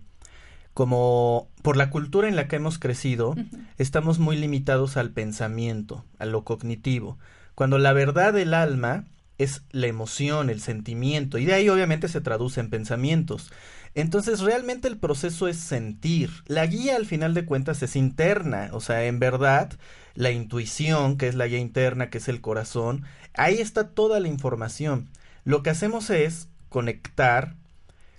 como 0.74 1.48
por 1.62 1.76
la 1.76 1.90
cultura 1.90 2.28
en 2.28 2.36
la 2.36 2.48
que 2.48 2.56
hemos 2.56 2.78
crecido, 2.78 3.34
estamos 3.78 4.18
muy 4.18 4.36
limitados 4.36 4.96
al 4.96 5.10
pensamiento, 5.10 6.04
a 6.18 6.24
lo 6.24 6.44
cognitivo, 6.44 7.18
cuando 7.54 7.78
la 7.78 7.92
verdad 7.92 8.32
del 8.32 8.54
alma 8.54 9.04
es 9.38 9.62
la 9.70 9.86
emoción, 9.86 10.50
el 10.50 10.60
sentimiento, 10.60 11.38
y 11.38 11.44
de 11.44 11.54
ahí 11.54 11.68
obviamente 11.68 12.08
se 12.08 12.20
traduce 12.20 12.60
en 12.60 12.70
pensamientos. 12.70 13.52
Entonces 13.94 14.40
realmente 14.40 14.88
el 14.88 14.98
proceso 14.98 15.48
es 15.48 15.58
sentir. 15.58 16.30
La 16.46 16.66
guía 16.66 16.96
al 16.96 17.06
final 17.06 17.34
de 17.34 17.44
cuentas 17.44 17.82
es 17.82 17.96
interna, 17.96 18.70
o 18.72 18.80
sea, 18.80 19.04
en 19.04 19.18
verdad 19.18 19.72
la 20.14 20.30
intuición, 20.30 21.16
que 21.16 21.28
es 21.28 21.34
la 21.34 21.46
guía 21.46 21.58
interna, 21.58 22.10
que 22.10 22.18
es 22.18 22.28
el 22.28 22.40
corazón, 22.40 23.04
ahí 23.34 23.58
está 23.58 23.88
toda 23.88 24.20
la 24.20 24.28
información. 24.28 25.08
Lo 25.44 25.62
que 25.62 25.70
hacemos 25.70 26.10
es 26.10 26.48
conectar 26.68 27.54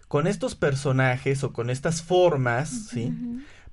con 0.08 0.28
estos 0.28 0.56
personajes 0.56 1.44
o 1.44 1.54
con 1.54 1.70
estas 1.70 2.04
formas, 2.04 2.70
¿sí? 2.92 3.12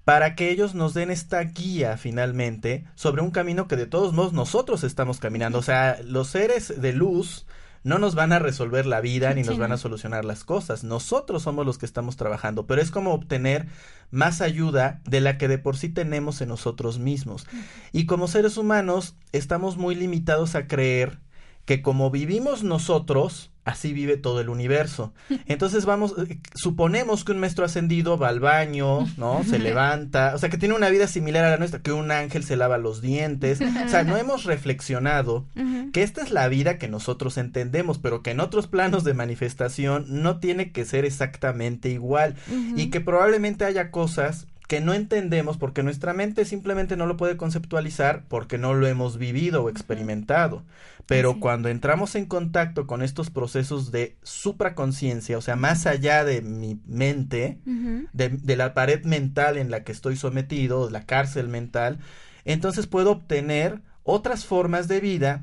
Para 0.04 0.34
que 0.34 0.50
ellos 0.50 0.74
nos 0.74 0.94
den 0.94 1.10
esta 1.10 1.40
guía 1.42 1.98
finalmente 1.98 2.84
sobre 2.94 3.20
un 3.20 3.30
camino 3.30 3.68
que 3.68 3.76
de 3.76 3.86
todos 3.86 4.14
modos 4.14 4.32
nosotros 4.32 4.82
estamos 4.82 5.18
caminando. 5.18 5.58
O 5.58 5.62
sea, 5.62 5.98
los 6.02 6.28
seres 6.28 6.80
de 6.80 6.94
luz 6.94 7.46
no 7.82 7.98
nos 7.98 8.14
van 8.14 8.32
a 8.32 8.38
resolver 8.38 8.86
la 8.86 9.00
vida 9.00 9.32
ni 9.34 9.42
Sí, 9.42 9.50
nos 9.50 9.58
van 9.58 9.72
a 9.72 9.76
solucionar 9.76 10.24
las 10.24 10.44
cosas. 10.44 10.84
Nosotros 10.84 11.42
somos 11.42 11.64
los 11.64 11.78
que 11.78 11.86
estamos 11.86 12.16
trabajando, 12.16 12.66
pero 12.66 12.82
es 12.82 12.90
como 12.90 13.12
obtener 13.12 13.68
más 14.10 14.40
ayuda 14.40 15.00
de 15.04 15.20
la 15.20 15.38
que 15.38 15.48
de 15.48 15.58
por 15.58 15.76
sí 15.76 15.88
tenemos 15.88 16.40
en 16.40 16.48
nosotros 16.48 16.98
mismos. 16.98 17.46
Y 17.92 18.06
como 18.06 18.28
seres 18.28 18.56
humanos 18.56 19.14
estamos 19.32 19.76
muy 19.76 19.94
limitados 19.94 20.54
a 20.54 20.66
creer 20.66 21.18
que 21.64 21.82
como 21.82 22.10
vivimos 22.10 22.64
nosotros, 22.64 23.50
así 23.64 23.92
vive 23.92 24.16
todo 24.16 24.40
el 24.40 24.48
universo. 24.48 25.12
Entonces 25.46 25.84
vamos, 25.84 26.14
eh, 26.18 26.38
suponemos 26.54 27.24
que 27.24 27.32
un 27.32 27.38
maestro 27.38 27.64
ascendido 27.64 28.18
va 28.18 28.28
al 28.28 28.40
baño, 28.40 29.06
¿no? 29.16 29.44
Se 29.44 29.58
levanta, 29.58 30.34
o 30.34 30.38
sea, 30.38 30.48
que 30.48 30.58
tiene 30.58 30.74
una 30.74 30.88
vida 30.88 31.06
similar 31.06 31.44
a 31.44 31.50
la 31.50 31.56
nuestra, 31.56 31.80
que 31.80 31.92
un 31.92 32.10
ángel 32.10 32.44
se 32.44 32.56
lava 32.56 32.78
los 32.78 33.00
dientes. 33.00 33.60
O 33.60 33.88
sea, 33.88 34.04
no 34.04 34.16
hemos 34.18 34.44
reflexionado 34.44 35.46
que 35.92 36.02
esta 36.02 36.22
es 36.22 36.30
la 36.30 36.48
vida 36.48 36.78
que 36.78 36.88
nosotros 36.88 37.38
entendemos, 37.38 37.98
pero 37.98 38.22
que 38.22 38.30
en 38.30 38.40
otros 38.40 38.66
planos 38.66 39.04
de 39.04 39.14
manifestación 39.14 40.06
no 40.08 40.38
tiene 40.38 40.72
que 40.72 40.84
ser 40.84 41.04
exactamente 41.04 41.88
igual 41.88 42.36
y 42.76 42.90
que 42.90 43.00
probablemente 43.00 43.64
haya 43.64 43.90
cosas 43.90 44.46
que 44.70 44.80
no 44.80 44.94
entendemos 44.94 45.56
porque 45.56 45.82
nuestra 45.82 46.14
mente 46.14 46.44
simplemente 46.44 46.96
no 46.96 47.06
lo 47.06 47.16
puede 47.16 47.36
conceptualizar 47.36 48.22
porque 48.28 48.56
no 48.56 48.72
lo 48.72 48.86
hemos 48.86 49.18
vivido 49.18 49.64
o 49.64 49.68
experimentado. 49.68 50.62
Pero 51.06 51.40
cuando 51.40 51.68
entramos 51.68 52.14
en 52.14 52.26
contacto 52.26 52.86
con 52.86 53.02
estos 53.02 53.30
procesos 53.30 53.90
de 53.90 54.16
supraconciencia, 54.22 55.36
o 55.38 55.40
sea, 55.40 55.56
más 55.56 55.86
allá 55.86 56.24
de 56.24 56.40
mi 56.40 56.80
mente, 56.86 57.58
de, 57.64 58.28
de 58.28 58.56
la 58.56 58.72
pared 58.72 59.04
mental 59.04 59.58
en 59.58 59.72
la 59.72 59.82
que 59.82 59.90
estoy 59.90 60.14
sometido, 60.14 60.86
de 60.86 60.92
la 60.92 61.04
cárcel 61.04 61.48
mental, 61.48 61.98
entonces 62.44 62.86
puedo 62.86 63.10
obtener 63.10 63.80
otras 64.04 64.44
formas 64.44 64.86
de 64.86 65.00
vida 65.00 65.42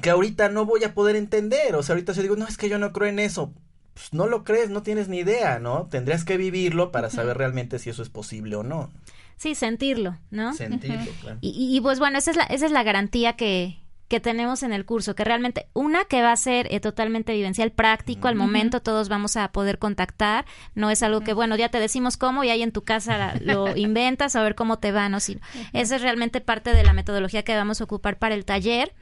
que 0.00 0.08
ahorita 0.08 0.48
no 0.48 0.64
voy 0.64 0.84
a 0.84 0.94
poder 0.94 1.16
entender. 1.16 1.74
O 1.76 1.82
sea, 1.82 1.96
ahorita 1.96 2.14
si 2.14 2.22
digo, 2.22 2.36
no, 2.36 2.48
es 2.48 2.56
que 2.56 2.70
yo 2.70 2.78
no 2.78 2.94
creo 2.94 3.10
en 3.10 3.18
eso. 3.18 3.52
Pues 3.94 4.12
no 4.12 4.26
lo 4.26 4.42
crees, 4.44 4.70
no 4.70 4.82
tienes 4.82 5.08
ni 5.08 5.18
idea, 5.18 5.58
¿no? 5.60 5.86
Tendrías 5.90 6.24
que 6.24 6.36
vivirlo 6.36 6.90
para 6.90 7.10
saber 7.10 7.36
realmente 7.38 7.78
si 7.78 7.90
eso 7.90 8.02
es 8.02 8.08
posible 8.10 8.56
o 8.56 8.62
no. 8.62 8.90
Sí, 9.36 9.54
sentirlo, 9.54 10.16
¿no? 10.30 10.52
Sentirlo, 10.54 11.10
claro. 11.20 11.38
Y, 11.40 11.76
y- 11.76 11.80
pues 11.80 11.98
bueno, 11.98 12.18
esa 12.18 12.30
es 12.32 12.36
la, 12.36 12.44
esa 12.44 12.66
es 12.66 12.72
la 12.72 12.82
garantía 12.82 13.34
que, 13.34 13.78
que 14.08 14.20
tenemos 14.20 14.62
en 14.62 14.72
el 14.72 14.84
curso, 14.84 15.14
que 15.14 15.24
realmente 15.24 15.66
una 15.74 16.04
que 16.04 16.22
va 16.22 16.32
a 16.32 16.36
ser 16.36 16.66
eh, 16.72 16.78
totalmente 16.80 17.32
vivencial, 17.32 17.70
práctico, 17.72 18.28
al 18.28 18.34
momento 18.36 18.80
todos 18.80 19.08
vamos 19.08 19.36
a 19.36 19.50
poder 19.52 19.78
contactar, 19.78 20.44
no 20.74 20.90
es 20.90 21.02
algo 21.02 21.20
que, 21.20 21.32
bueno, 21.32 21.56
ya 21.56 21.68
te 21.68 21.80
decimos 21.80 22.16
cómo 22.16 22.42
y 22.44 22.50
ahí 22.50 22.62
en 22.62 22.72
tu 22.72 22.82
casa 22.82 23.16
la- 23.18 23.34
lo 23.40 23.76
inventas 23.76 24.34
a 24.36 24.42
ver 24.42 24.54
cómo 24.54 24.78
te 24.78 24.92
va, 24.92 25.08
¿no? 25.08 25.20
Sí, 25.20 25.38
esa 25.72 25.96
es 25.96 26.02
realmente 26.02 26.40
parte 26.40 26.72
de 26.72 26.82
la 26.84 26.92
metodología 26.92 27.42
que 27.44 27.56
vamos 27.56 27.80
a 27.80 27.84
ocupar 27.84 28.18
para 28.18 28.34
el 28.34 28.44
taller 28.44 28.92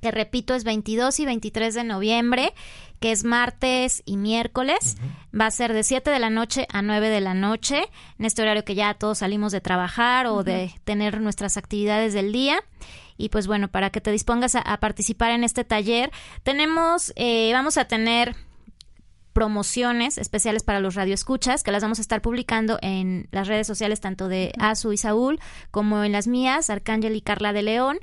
que 0.00 0.10
repito 0.10 0.54
es 0.56 0.64
22 0.64 1.20
y 1.20 1.26
23 1.26 1.74
de 1.74 1.84
noviembre, 1.84 2.52
que 3.02 3.10
es 3.10 3.24
martes 3.24 4.02
y 4.06 4.16
miércoles. 4.16 4.96
Va 5.38 5.46
a 5.46 5.50
ser 5.50 5.72
de 5.72 5.82
7 5.82 6.08
de 6.08 6.20
la 6.20 6.30
noche 6.30 6.68
a 6.72 6.82
9 6.82 7.10
de 7.10 7.20
la 7.20 7.34
noche, 7.34 7.82
en 8.18 8.24
este 8.24 8.42
horario 8.42 8.64
que 8.64 8.76
ya 8.76 8.94
todos 8.94 9.18
salimos 9.18 9.50
de 9.50 9.60
trabajar 9.60 10.28
o 10.28 10.44
de 10.44 10.72
tener 10.84 11.20
nuestras 11.20 11.56
actividades 11.56 12.14
del 12.14 12.30
día. 12.30 12.62
Y 13.18 13.28
pues 13.30 13.48
bueno, 13.48 13.66
para 13.66 13.90
que 13.90 14.00
te 14.00 14.12
dispongas 14.12 14.54
a, 14.54 14.60
a 14.60 14.78
participar 14.78 15.32
en 15.32 15.42
este 15.42 15.64
taller, 15.64 16.12
tenemos, 16.44 17.12
eh, 17.16 17.50
vamos 17.52 17.76
a 17.76 17.86
tener 17.86 18.36
promociones 19.32 20.18
especiales 20.18 20.62
para 20.62 20.80
los 20.80 20.94
radioescuchas 20.94 21.62
que 21.62 21.72
las 21.72 21.82
vamos 21.82 21.98
a 21.98 22.02
estar 22.02 22.20
publicando 22.22 22.78
en 22.82 23.28
las 23.30 23.48
redes 23.48 23.66
sociales 23.66 24.00
tanto 24.00 24.28
de 24.28 24.52
Azu 24.58 24.92
y 24.92 24.96
Saúl 24.96 25.40
como 25.70 26.04
en 26.04 26.12
las 26.12 26.26
mías, 26.26 26.70
Arcángel 26.70 27.16
y 27.16 27.20
Carla 27.20 27.52
de 27.52 27.62
León. 27.62 27.98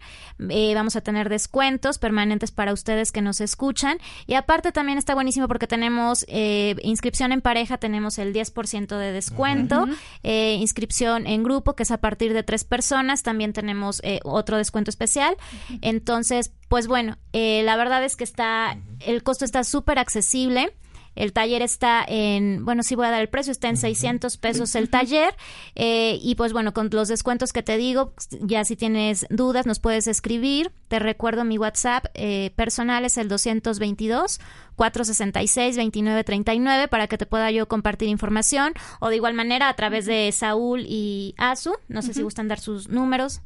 Eh, 0.49 0.73
vamos 0.75 0.95
a 0.95 1.01
tener 1.01 1.29
descuentos 1.29 1.97
permanentes 1.97 2.51
para 2.51 2.73
ustedes 2.73 3.11
que 3.11 3.21
nos 3.21 3.41
escuchan 3.41 3.97
y 4.27 4.35
aparte 4.35 4.71
también 4.71 4.97
está 4.97 5.13
buenísimo 5.13 5.47
porque 5.47 5.67
tenemos 5.67 6.25
eh, 6.27 6.75
inscripción 6.83 7.31
en 7.31 7.41
pareja, 7.41 7.77
tenemos 7.77 8.17
el 8.17 8.33
10% 8.33 8.97
de 8.97 9.11
descuento, 9.11 9.85
eh, 10.23 10.55
inscripción 10.59 11.27
en 11.27 11.43
grupo 11.43 11.75
que 11.75 11.83
es 11.83 11.91
a 11.91 11.97
partir 11.97 12.33
de 12.33 12.43
tres 12.43 12.63
personas, 12.63 13.23
también 13.23 13.53
tenemos 13.53 14.01
eh, 14.03 14.19
otro 14.23 14.57
descuento 14.57 14.89
especial. 14.89 15.35
Entonces, 15.81 16.51
pues 16.67 16.87
bueno, 16.87 17.17
eh, 17.33 17.63
la 17.63 17.75
verdad 17.75 18.03
es 18.03 18.15
que 18.15 18.23
está, 18.23 18.77
el 18.99 19.23
costo 19.23 19.45
está 19.45 19.63
súper 19.63 19.99
accesible. 19.99 20.73
El 21.15 21.33
taller 21.33 21.61
está 21.61 22.05
en, 22.07 22.65
bueno, 22.65 22.83
sí 22.83 22.95
voy 22.95 23.07
a 23.07 23.11
dar 23.11 23.21
el 23.21 23.29
precio, 23.29 23.51
está 23.51 23.69
en 23.69 23.77
600 23.77 24.37
pesos 24.37 24.75
el 24.75 24.89
taller. 24.89 25.35
eh, 25.75 26.17
y 26.21 26.35
pues 26.35 26.53
bueno, 26.53 26.73
con 26.73 26.89
los 26.91 27.07
descuentos 27.07 27.53
que 27.53 27.63
te 27.63 27.77
digo, 27.77 28.13
ya 28.41 28.63
si 28.65 28.75
tienes 28.75 29.25
dudas 29.29 29.65
nos 29.65 29.79
puedes 29.79 30.07
escribir. 30.07 30.71
Te 30.87 30.99
recuerdo 30.99 31.43
mi 31.43 31.57
WhatsApp 31.57 32.05
eh, 32.13 32.51
personal 32.55 33.05
es 33.05 33.17
el 33.17 33.27
222 33.27 34.39
466 34.75 35.75
2939 35.75 36.87
para 36.87 37.07
que 37.07 37.17
te 37.17 37.25
pueda 37.25 37.51
yo 37.51 37.67
compartir 37.67 38.07
información. 38.07 38.73
O 38.99 39.09
de 39.09 39.17
igual 39.17 39.33
manera 39.33 39.69
a 39.69 39.75
través 39.75 40.05
de 40.05 40.31
Saúl 40.31 40.85
y 40.87 41.35
Azu. 41.37 41.73
No 41.87 42.01
sé 42.01 42.13
si 42.13 42.21
gustan 42.21 42.47
dar 42.47 42.59
sus 42.59 42.89
números. 42.89 43.41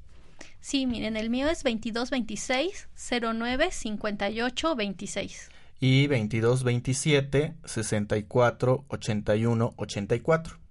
Sí, 0.61 0.86
miren, 0.86 1.18
el 1.18 1.30
mío 1.30 1.49
es 1.49 1.64
2226 1.64 2.88
09 2.95 3.70
58 3.72 4.76
26. 4.76 5.49
Y 5.86 6.08
22, 6.08 6.64
27, 6.64 7.56
64, 7.66 8.86
81, 8.88 9.74
84. 9.76 10.62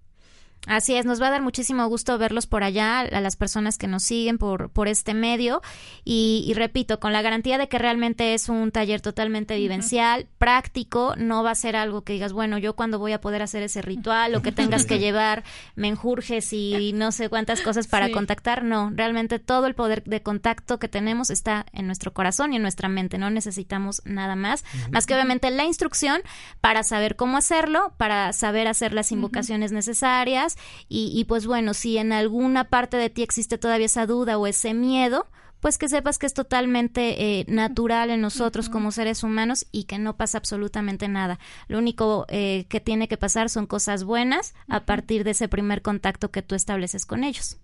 Así 0.69 0.95
es, 0.95 1.05
nos 1.05 1.21
va 1.21 1.27
a 1.27 1.31
dar 1.31 1.43
muchísimo 1.43 1.85
gusto 1.89 2.17
verlos 2.19 2.47
por 2.47 2.63
allá, 2.63 3.01
a 3.01 3.21
las 3.21 3.35
personas 3.35 3.79
que 3.79 3.89
nos 3.89 4.05
siguen 4.05 4.39
por, 4.39 4.71
por 4.71 4.87
este 4.87 5.13
medio. 5.13 5.61
Y, 6.05 6.53
repito, 6.55 7.01
con 7.01 7.13
la 7.13 7.21
garantía 7.21 7.59
de 7.59 7.69
que 7.69 7.79
realmente 7.79 8.35
es 8.35 8.49
un 8.49 8.71
taller 8.71 9.01
totalmente 9.01 9.57
vivencial, 9.57 10.29
práctico, 10.39 11.15
no 11.17 11.43
va 11.43 11.51
a 11.51 11.57
ser 11.57 11.75
algo 11.75 12.03
que 12.03 12.13
digas, 12.13 12.33
bueno, 12.33 12.59
yo 12.59 12.75
cuando 12.75 13.01
voy 13.01 13.13
a 13.13 13.21
poder 13.21 13.43
hacer 13.43 13.65
ese 13.65 13.83
ritual 13.83 14.37
o 14.37 14.43
que 14.43 14.53
tengas 14.53 14.87
que 14.87 15.01
llevar 15.01 15.43
menjurjes 15.75 16.53
y 16.53 16.93
no 16.95 17.11
sé 17.11 17.29
cuántas 17.29 17.61
cosas 17.61 17.89
para 17.89 18.13
contactar. 18.13 18.63
No, 18.63 18.93
realmente 18.95 19.41
todo 19.41 19.67
el 19.67 19.75
poder 19.75 20.05
de 20.05 20.23
contacto 20.23 20.79
que 20.79 20.87
tenemos 20.87 21.31
está 21.31 21.67
en 21.73 21.87
nuestro 21.87 22.13
corazón 22.13 22.53
y 22.53 22.57
en 22.57 22.63
nuestra 22.63 22.89
mente. 22.89 23.19
No 23.19 23.31
necesitamos 23.31 24.01
nada 24.05 24.37
más, 24.37 24.65
más 24.93 25.07
que 25.07 25.15
obviamente 25.15 25.51
la 25.51 25.65
instrucción 25.65 26.23
para 26.61 26.85
saber 26.85 27.17
cómo 27.17 27.37
hacerlo, 27.37 27.95
para 27.97 28.33
saber 28.33 28.69
hacer 28.69 28.93
las 28.93 29.11
invocaciones 29.11 29.73
necesarias 29.73 30.51
y, 30.88 31.24
pues 31.24 31.46
bueno, 31.46 31.74
si 31.74 31.98
en 31.98 32.12
alguna 32.12 32.64
parte 32.64 32.96
de 32.96 33.11
ti 33.11 33.22
existe 33.22 33.59
todavía 33.59 33.86
esa 33.86 34.07
duda 34.07 34.38
o 34.38 34.46
ese 34.46 34.74
miedo, 34.74 35.26
pues 35.62 35.78
que 35.78 35.88
sepas 35.88 36.18
que 36.18 36.26
es 36.26 36.34
totalmente 36.34 37.40
eh, 37.40 37.44
natural 37.46 38.11
en 38.11 38.20
nosotros 38.20 38.68
como 38.68 38.90
seres 38.90 39.22
humanos 39.22 39.64
y 39.70 39.84
que 39.84 39.96
no 39.96 40.16
pasa 40.16 40.38
absolutamente 40.38 41.07
nada. 41.07 41.38
Lo 41.68 41.78
único 41.78 42.26
eh, 42.28 42.66
que 42.68 42.80
tiene 42.80 43.07
que 43.07 43.16
pasar 43.16 43.48
son 43.48 43.66
cosas 43.66 44.03
buenas 44.03 44.55
a 44.68 44.84
partir 44.84 45.22
de 45.22 45.30
ese 45.30 45.46
primer 45.46 45.80
contacto 45.80 46.32
que 46.32 46.42
tú 46.42 46.57
estableces 46.57 47.07
con 47.07 47.22
ellos. 47.22 47.59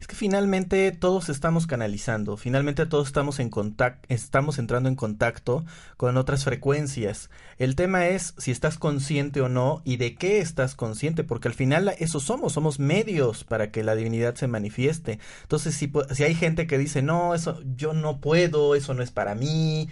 Es 0.00 0.06
que 0.06 0.14
finalmente 0.14 0.92
todos 0.92 1.28
estamos 1.28 1.66
canalizando, 1.66 2.36
finalmente 2.36 2.86
todos 2.86 3.06
estamos 3.06 3.40
en 3.40 3.50
contacto, 3.50 4.06
estamos 4.08 4.58
entrando 4.58 4.88
en 4.88 4.94
contacto 4.94 5.64
con 5.96 6.16
otras 6.16 6.44
frecuencias. 6.44 7.30
El 7.58 7.76
tema 7.76 8.06
es 8.06 8.34
si 8.36 8.50
estás 8.50 8.78
consciente 8.78 9.40
o 9.40 9.48
no 9.48 9.82
y 9.84 9.96
de 9.96 10.14
qué 10.14 10.40
estás 10.40 10.74
consciente, 10.74 11.24
porque 11.24 11.48
al 11.48 11.54
final 11.54 11.94
eso 11.98 12.20
somos, 12.20 12.52
somos 12.52 12.78
medios 12.78 13.44
para 13.44 13.70
que 13.70 13.82
la 13.82 13.94
divinidad 13.94 14.34
se 14.34 14.48
manifieste. 14.48 15.18
Entonces, 15.42 15.74
si, 15.74 15.90
si 16.12 16.24
hay 16.24 16.34
gente 16.34 16.66
que 16.66 16.78
dice, 16.78 17.02
no, 17.02 17.34
eso 17.34 17.60
yo 17.76 17.92
no 17.92 18.20
puedo, 18.20 18.74
eso 18.74 18.94
no 18.94 19.02
es 19.02 19.10
para 19.10 19.34
mí, 19.34 19.88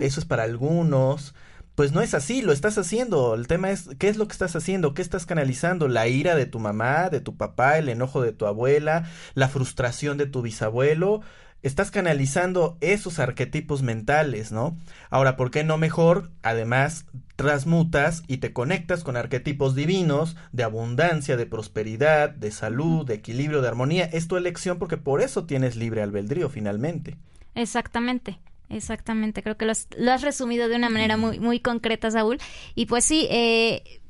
eso 0.00 0.20
es 0.20 0.26
para 0.26 0.42
algunos, 0.42 1.34
pues 1.76 1.92
no 1.92 2.00
es 2.00 2.14
así, 2.14 2.40
lo 2.40 2.52
estás 2.52 2.78
haciendo. 2.78 3.34
El 3.34 3.46
tema 3.46 3.70
es, 3.70 3.90
¿qué 3.98 4.08
es 4.08 4.16
lo 4.16 4.26
que 4.26 4.32
estás 4.32 4.56
haciendo? 4.56 4.94
¿Qué 4.94 5.02
estás 5.02 5.26
canalizando? 5.26 5.88
La 5.88 6.08
ira 6.08 6.34
de 6.34 6.46
tu 6.46 6.58
mamá, 6.58 7.10
de 7.10 7.20
tu 7.20 7.36
papá, 7.36 7.76
el 7.76 7.90
enojo 7.90 8.22
de 8.22 8.32
tu 8.32 8.46
abuela, 8.46 9.04
la 9.34 9.48
frustración 9.48 10.16
de 10.16 10.26
tu 10.26 10.40
bisabuelo. 10.40 11.20
Estás 11.62 11.90
canalizando 11.90 12.78
esos 12.80 13.18
arquetipos 13.18 13.82
mentales, 13.82 14.52
¿no? 14.52 14.78
Ahora, 15.10 15.36
¿por 15.36 15.50
qué 15.50 15.64
no 15.64 15.76
mejor? 15.76 16.30
Además, 16.42 17.04
transmutas 17.36 18.22
y 18.26 18.38
te 18.38 18.54
conectas 18.54 19.04
con 19.04 19.18
arquetipos 19.18 19.74
divinos 19.74 20.34
de 20.52 20.62
abundancia, 20.62 21.36
de 21.36 21.44
prosperidad, 21.44 22.30
de 22.30 22.52
salud, 22.52 23.06
de 23.06 23.14
equilibrio, 23.14 23.60
de 23.60 23.68
armonía. 23.68 24.06
Es 24.06 24.28
tu 24.28 24.38
elección 24.38 24.78
porque 24.78 24.96
por 24.96 25.20
eso 25.20 25.44
tienes 25.44 25.76
libre 25.76 26.02
albedrío 26.02 26.48
finalmente. 26.48 27.18
Exactamente. 27.54 28.38
Exactamente, 28.68 29.42
creo 29.42 29.56
que 29.56 29.64
lo 29.64 29.72
has, 30.12 30.22
resumido 30.22 30.68
de 30.68 30.76
una 30.76 30.88
manera 30.88 31.16
muy, 31.16 31.38
muy 31.38 31.60
concreta, 31.60 32.10
Saúl. 32.10 32.38
Y 32.74 32.86
pues 32.86 33.04
sí, 33.04 33.26
eh, 33.30 34.00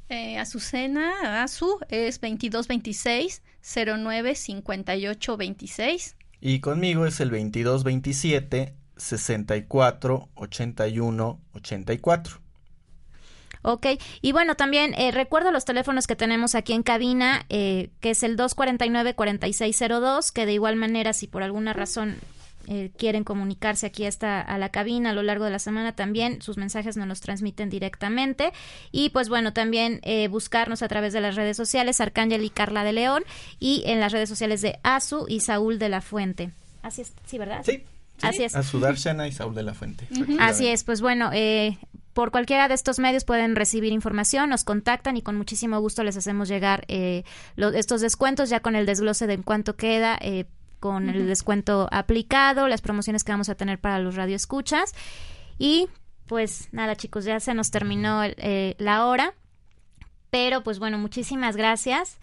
eh, 0.10 0.40
Azucena, 0.40 1.44
Azu, 1.44 1.78
es 1.90 2.20
2226 2.20 3.44
09 3.62 4.34
58 4.34 5.38
26. 5.38 6.16
Y 6.42 6.62
conmigo 6.62 7.06
es 7.06 7.20
el 7.20 7.30
2227 7.30 8.74
64 8.98 10.30
81 10.36 11.40
84. 11.54 12.42
Ok, 13.64 13.88
y 14.22 14.32
bueno, 14.32 14.56
también 14.56 14.94
eh, 14.94 15.12
recuerdo 15.12 15.52
los 15.52 15.66
teléfonos 15.66 16.08
que 16.08 16.16
tenemos 16.16 16.56
aquí 16.56 16.74
en 16.74 16.84
cabina, 16.84 17.46
eh, 17.50 17.90
que 18.00 18.12
es 18.12 18.24
el 18.24 18.38
249-4602, 18.38 20.32
que 20.32 20.46
de 20.46 20.54
igual 20.54 20.76
manera, 20.78 21.12
si 21.14 21.28
por 21.28 21.44
alguna 21.44 21.74
razón 21.74 22.18
eh, 22.70 22.92
quieren 22.98 23.24
comunicarse 23.24 23.86
aquí 23.86 24.06
hasta 24.06 24.42
a 24.42 24.58
la 24.58 24.68
cabina 24.70 25.12
a 25.12 25.14
lo 25.14 25.24
largo 25.24 25.46
de 25.46 25.52
la 25.52 25.60
semana 25.60 25.96
también 25.96 26.42
sus 26.42 26.58
mensajes 26.58 26.98
nos 26.98 27.08
los 27.08 27.22
transmiten 27.22 27.70
directamente. 27.70 28.52
Y 28.92 29.10
pues 29.12 29.30
bueno 29.30 29.54
también 29.54 30.02
eh, 30.04 30.28
buscarnos 30.28 30.82
a 30.82 30.90
través 30.90 31.14
de 31.14 31.22
las 31.22 31.36
redes 31.36 31.56
sociales 31.56 32.02
Arcángel 32.02 32.44
y 32.44 32.50
Carla 32.50 32.84
de 32.84 32.92
León 32.92 33.24
y 33.58 33.84
en 33.86 34.02
las 34.02 34.12
redes 34.12 34.28
sociales 34.28 34.62
de 34.62 34.80
Azu 34.84 35.28
y 35.30 35.40
Saúl 35.40 35.80
de 35.80 35.88
la 35.88 36.02
Fuente. 36.02 36.52
Así 36.82 37.04
es 37.04 37.14
sí 37.26 37.38
verdad 37.38 37.62
sí, 37.64 37.86
Así 38.22 38.44
es. 38.44 38.56
Azu 38.56 38.80
Darshana 38.80 39.28
y 39.28 39.32
Saúl 39.32 39.56
de 39.56 39.64
la 39.64 39.74
Fuente. 39.74 40.08
Así 40.40 40.68
es, 40.68 40.84
pues 40.84 41.02
bueno, 41.02 41.30
eh, 41.34 41.78
por 42.14 42.32
cualquiera 42.32 42.68
de 42.68 42.74
estos 42.74 43.00
medios 43.00 43.26
pueden 43.26 43.56
recibir 43.56 43.92
información, 43.92 44.50
nos 44.50 44.64
contactan 44.64 45.18
y 45.18 45.22
con 45.22 45.36
muchísimo 45.36 45.80
gusto 45.80 46.04
les 46.04 46.18
hacemos 46.18 46.48
llegar 46.48 46.86
estos 46.88 48.02
descuentos 48.02 48.50
ya 48.50 48.60
con 48.60 48.76
el 48.76 48.86
desglose 48.86 49.28
de 49.28 49.34
en 49.34 49.44
cuánto 49.44 49.76
queda 49.76 50.18
eh, 50.22 50.46
con 50.80 51.10
el 51.10 51.28
descuento 51.28 51.88
aplicado, 51.92 52.68
las 52.68 52.82
promociones 52.82 53.24
que 53.24 53.32
vamos 53.32 53.50
a 53.50 53.56
tener 53.56 53.80
para 53.80 54.00
los 54.00 54.16
radioescuchas. 54.16 54.94
Y 55.58 55.88
pues 56.28 56.70
nada, 56.72 56.96
chicos, 56.96 57.26
ya 57.26 57.40
se 57.40 57.54
nos 57.54 57.72
terminó 57.72 58.24
eh, 58.24 58.76
la 58.78 59.06
hora. 59.06 59.34
Pero 60.30 60.62
pues 60.64 60.80
bueno, 60.80 60.98
muchísimas 60.98 61.56
gracias. 61.56 62.18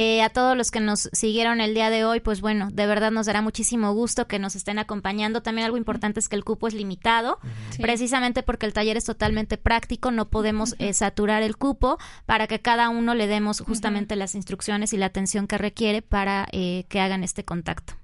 Eh, 0.00 0.22
a 0.22 0.28
todos 0.28 0.56
los 0.56 0.70
que 0.70 0.78
nos 0.78 1.10
siguieron 1.12 1.60
el 1.60 1.74
día 1.74 1.90
de 1.90 2.04
hoy, 2.04 2.20
pues 2.20 2.40
bueno, 2.40 2.68
de 2.72 2.86
verdad 2.86 3.10
nos 3.10 3.26
dará 3.26 3.42
muchísimo 3.42 3.92
gusto 3.94 4.28
que 4.28 4.38
nos 4.38 4.54
estén 4.54 4.78
acompañando. 4.78 5.42
También 5.42 5.64
algo 5.64 5.76
importante 5.76 6.20
es 6.20 6.28
que 6.28 6.36
el 6.36 6.44
cupo 6.44 6.68
es 6.68 6.74
limitado, 6.74 7.40
precisamente 7.80 8.44
porque 8.44 8.66
el 8.66 8.72
taller 8.72 8.96
es 8.96 9.04
totalmente 9.04 9.58
práctico, 9.58 10.12
no 10.12 10.28
podemos 10.28 10.76
eh, 10.78 10.92
saturar 10.92 11.42
el 11.42 11.56
cupo 11.56 11.98
para 12.26 12.46
que 12.46 12.60
cada 12.60 12.90
uno 12.90 13.16
le 13.16 13.26
demos 13.26 13.60
justamente 13.60 14.14
las 14.14 14.36
instrucciones 14.36 14.92
y 14.92 14.98
la 14.98 15.06
atención 15.06 15.48
que 15.48 15.58
requiere 15.58 16.00
para 16.00 16.46
que 16.52 17.00
hagan 17.00 17.24
este 17.24 17.44
contacto. 17.44 17.94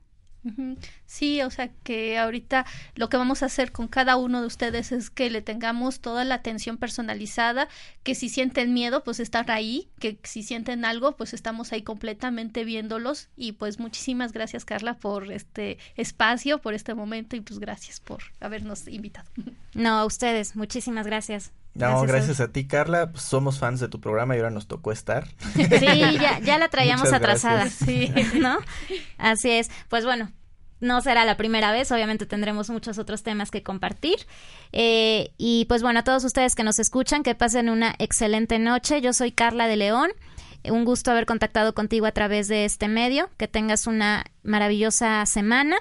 Sí, 1.07 1.43
o 1.43 1.51
sea 1.51 1.69
que 1.83 2.19
ahorita 2.19 2.67
lo 2.95 3.09
que 3.09 3.17
vamos 3.17 3.43
a 3.43 3.47
hacer 3.47 3.73
con 3.73 3.89
cada 3.89 4.17
uno 4.17 4.41
de 4.41 4.47
ustedes 4.47 4.93
es 4.93 5.11
que 5.11 5.31
le 5.31 5.43
tengamos 5.43 6.01
toda 6.01 6.25
la 6.25 6.37
atención 6.37 6.77
personalizada, 6.77 7.69
que 8.03 8.15
si 8.15 8.29
sienten 8.29 8.75
miedo, 8.75 9.05
pues 9.05 9.21
estar 9.21 9.51
ahí, 9.51 9.89
que 10.01 10.19
si 10.23 10.43
sienten 10.43 10.85
algo, 10.85 11.17
pues 11.17 11.35
estamos 11.35 11.73
ahí 11.73 11.83
completamente 11.83 12.65
viéndolos 12.65 13.29
y 13.37 13.53
pues 13.53 13.79
muchísimas 13.79 14.33
gracias 14.33 14.65
Carla 14.65 14.99
por 14.99 15.33
este 15.33 15.79
espacio, 15.97 16.59
por 16.59 16.75
este 16.75 16.95
momento 16.95 17.37
y 17.37 17.41
pues 17.41 17.59
gracias 17.59 18.01
por 18.01 18.23
habernos 18.41 18.87
invitado. 18.89 19.29
No, 19.75 19.99
a 19.99 20.05
ustedes, 20.05 20.57
muchísimas 20.57 21.07
gracias. 21.07 21.53
No, 21.75 22.03
gracias, 22.03 22.41
a... 22.41 22.53
ti, 22.53 22.67
Carla. 22.67 23.11
Pues, 23.11 23.25
somos 23.25 23.59
fans 23.59 23.81
de 23.81 23.89
tu 23.89 24.01
programa 24.01 24.35
y 24.35 24.39
ahora 24.39 24.51
nos 24.51 24.69
tocó 24.69 24.93
estar. 24.93 25.29
Sí, 25.55 26.19
ya, 26.21 26.39
ya 26.41 26.59
la 26.59 26.69
traíamos 26.69 27.13
atrasada. 27.13 27.69
Sí, 27.71 28.13
¿no? 28.39 28.59
Así 29.19 29.51
es. 29.51 29.71
Pues 29.89 30.05
bueno, 30.05 30.31
no 30.81 31.01
será 31.01 31.25
la 31.25 31.37
primera 31.37 31.73
vez, 31.73 31.91
obviamente 31.91 32.27
tendremos 32.27 32.71
muchos 32.71 32.99
otros 32.99 33.23
temas 33.23 33.51
que 33.51 33.63
compartir. 33.63 34.27
Eh, 34.73 35.33
y 35.37 35.65
pues 35.67 35.83
bueno, 35.83 36.01
a 36.01 36.05
todos 36.05 36.25
ustedes 36.25 36.55
que 36.55 36.63
nos 36.63 36.79
escuchan, 36.79 37.23
que 37.23 37.35
pasen 37.35 37.69
una 37.69 37.95
excelente 37.99 38.59
noche. 38.59 39.01
Yo 39.01 39.13
soy 39.13 39.33
Carla 39.33 39.67
de 39.67 39.77
León. 39.77 40.11
Un 40.65 40.85
gusto 40.85 41.11
haber 41.11 41.27
contactado 41.27 41.75
contigo 41.75 42.07
a 42.07 42.13
través 42.13 42.49
de 42.49 42.65
este 42.65 42.89
medio. 42.89 43.29
Que 43.37 43.49
tengas 43.49 43.87
una 43.87 44.25
maravillosa 44.43 45.25
semana 45.27 45.77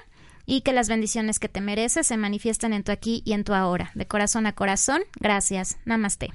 y 0.46 0.60
que 0.60 0.72
las 0.72 0.88
bendiciones 0.88 1.38
que 1.38 1.48
te 1.48 1.60
mereces 1.60 2.06
se 2.06 2.16
manifiesten 2.16 2.72
en 2.72 2.84
tu 2.84 2.92
aquí 2.92 3.22
y 3.24 3.32
en 3.32 3.44
tu 3.44 3.54
ahora. 3.54 3.90
De 3.94 4.06
corazón 4.06 4.46
a 4.46 4.54
corazón, 4.54 5.02
gracias. 5.20 5.78
Namaste. 5.84 6.32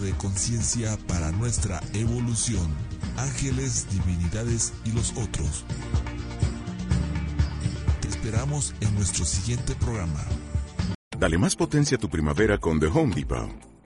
De 0.00 0.12
conciencia 0.12 0.96
para 1.06 1.32
nuestra 1.32 1.80
evolución. 1.94 2.68
Ángeles, 3.16 3.86
divinidades 3.90 4.72
y 4.84 4.92
los 4.92 5.12
otros. 5.12 5.64
Te 8.00 8.08
esperamos 8.08 8.74
en 8.80 8.94
nuestro 8.94 9.24
siguiente 9.24 9.74
programa. 9.74 10.24
Dale 11.18 11.38
más 11.38 11.56
potencia 11.56 11.96
a 11.96 12.00
tu 12.00 12.08
primavera 12.08 12.58
con 12.58 12.78
The 12.78 12.86
Home 12.86 13.14
Depot. 13.14 13.50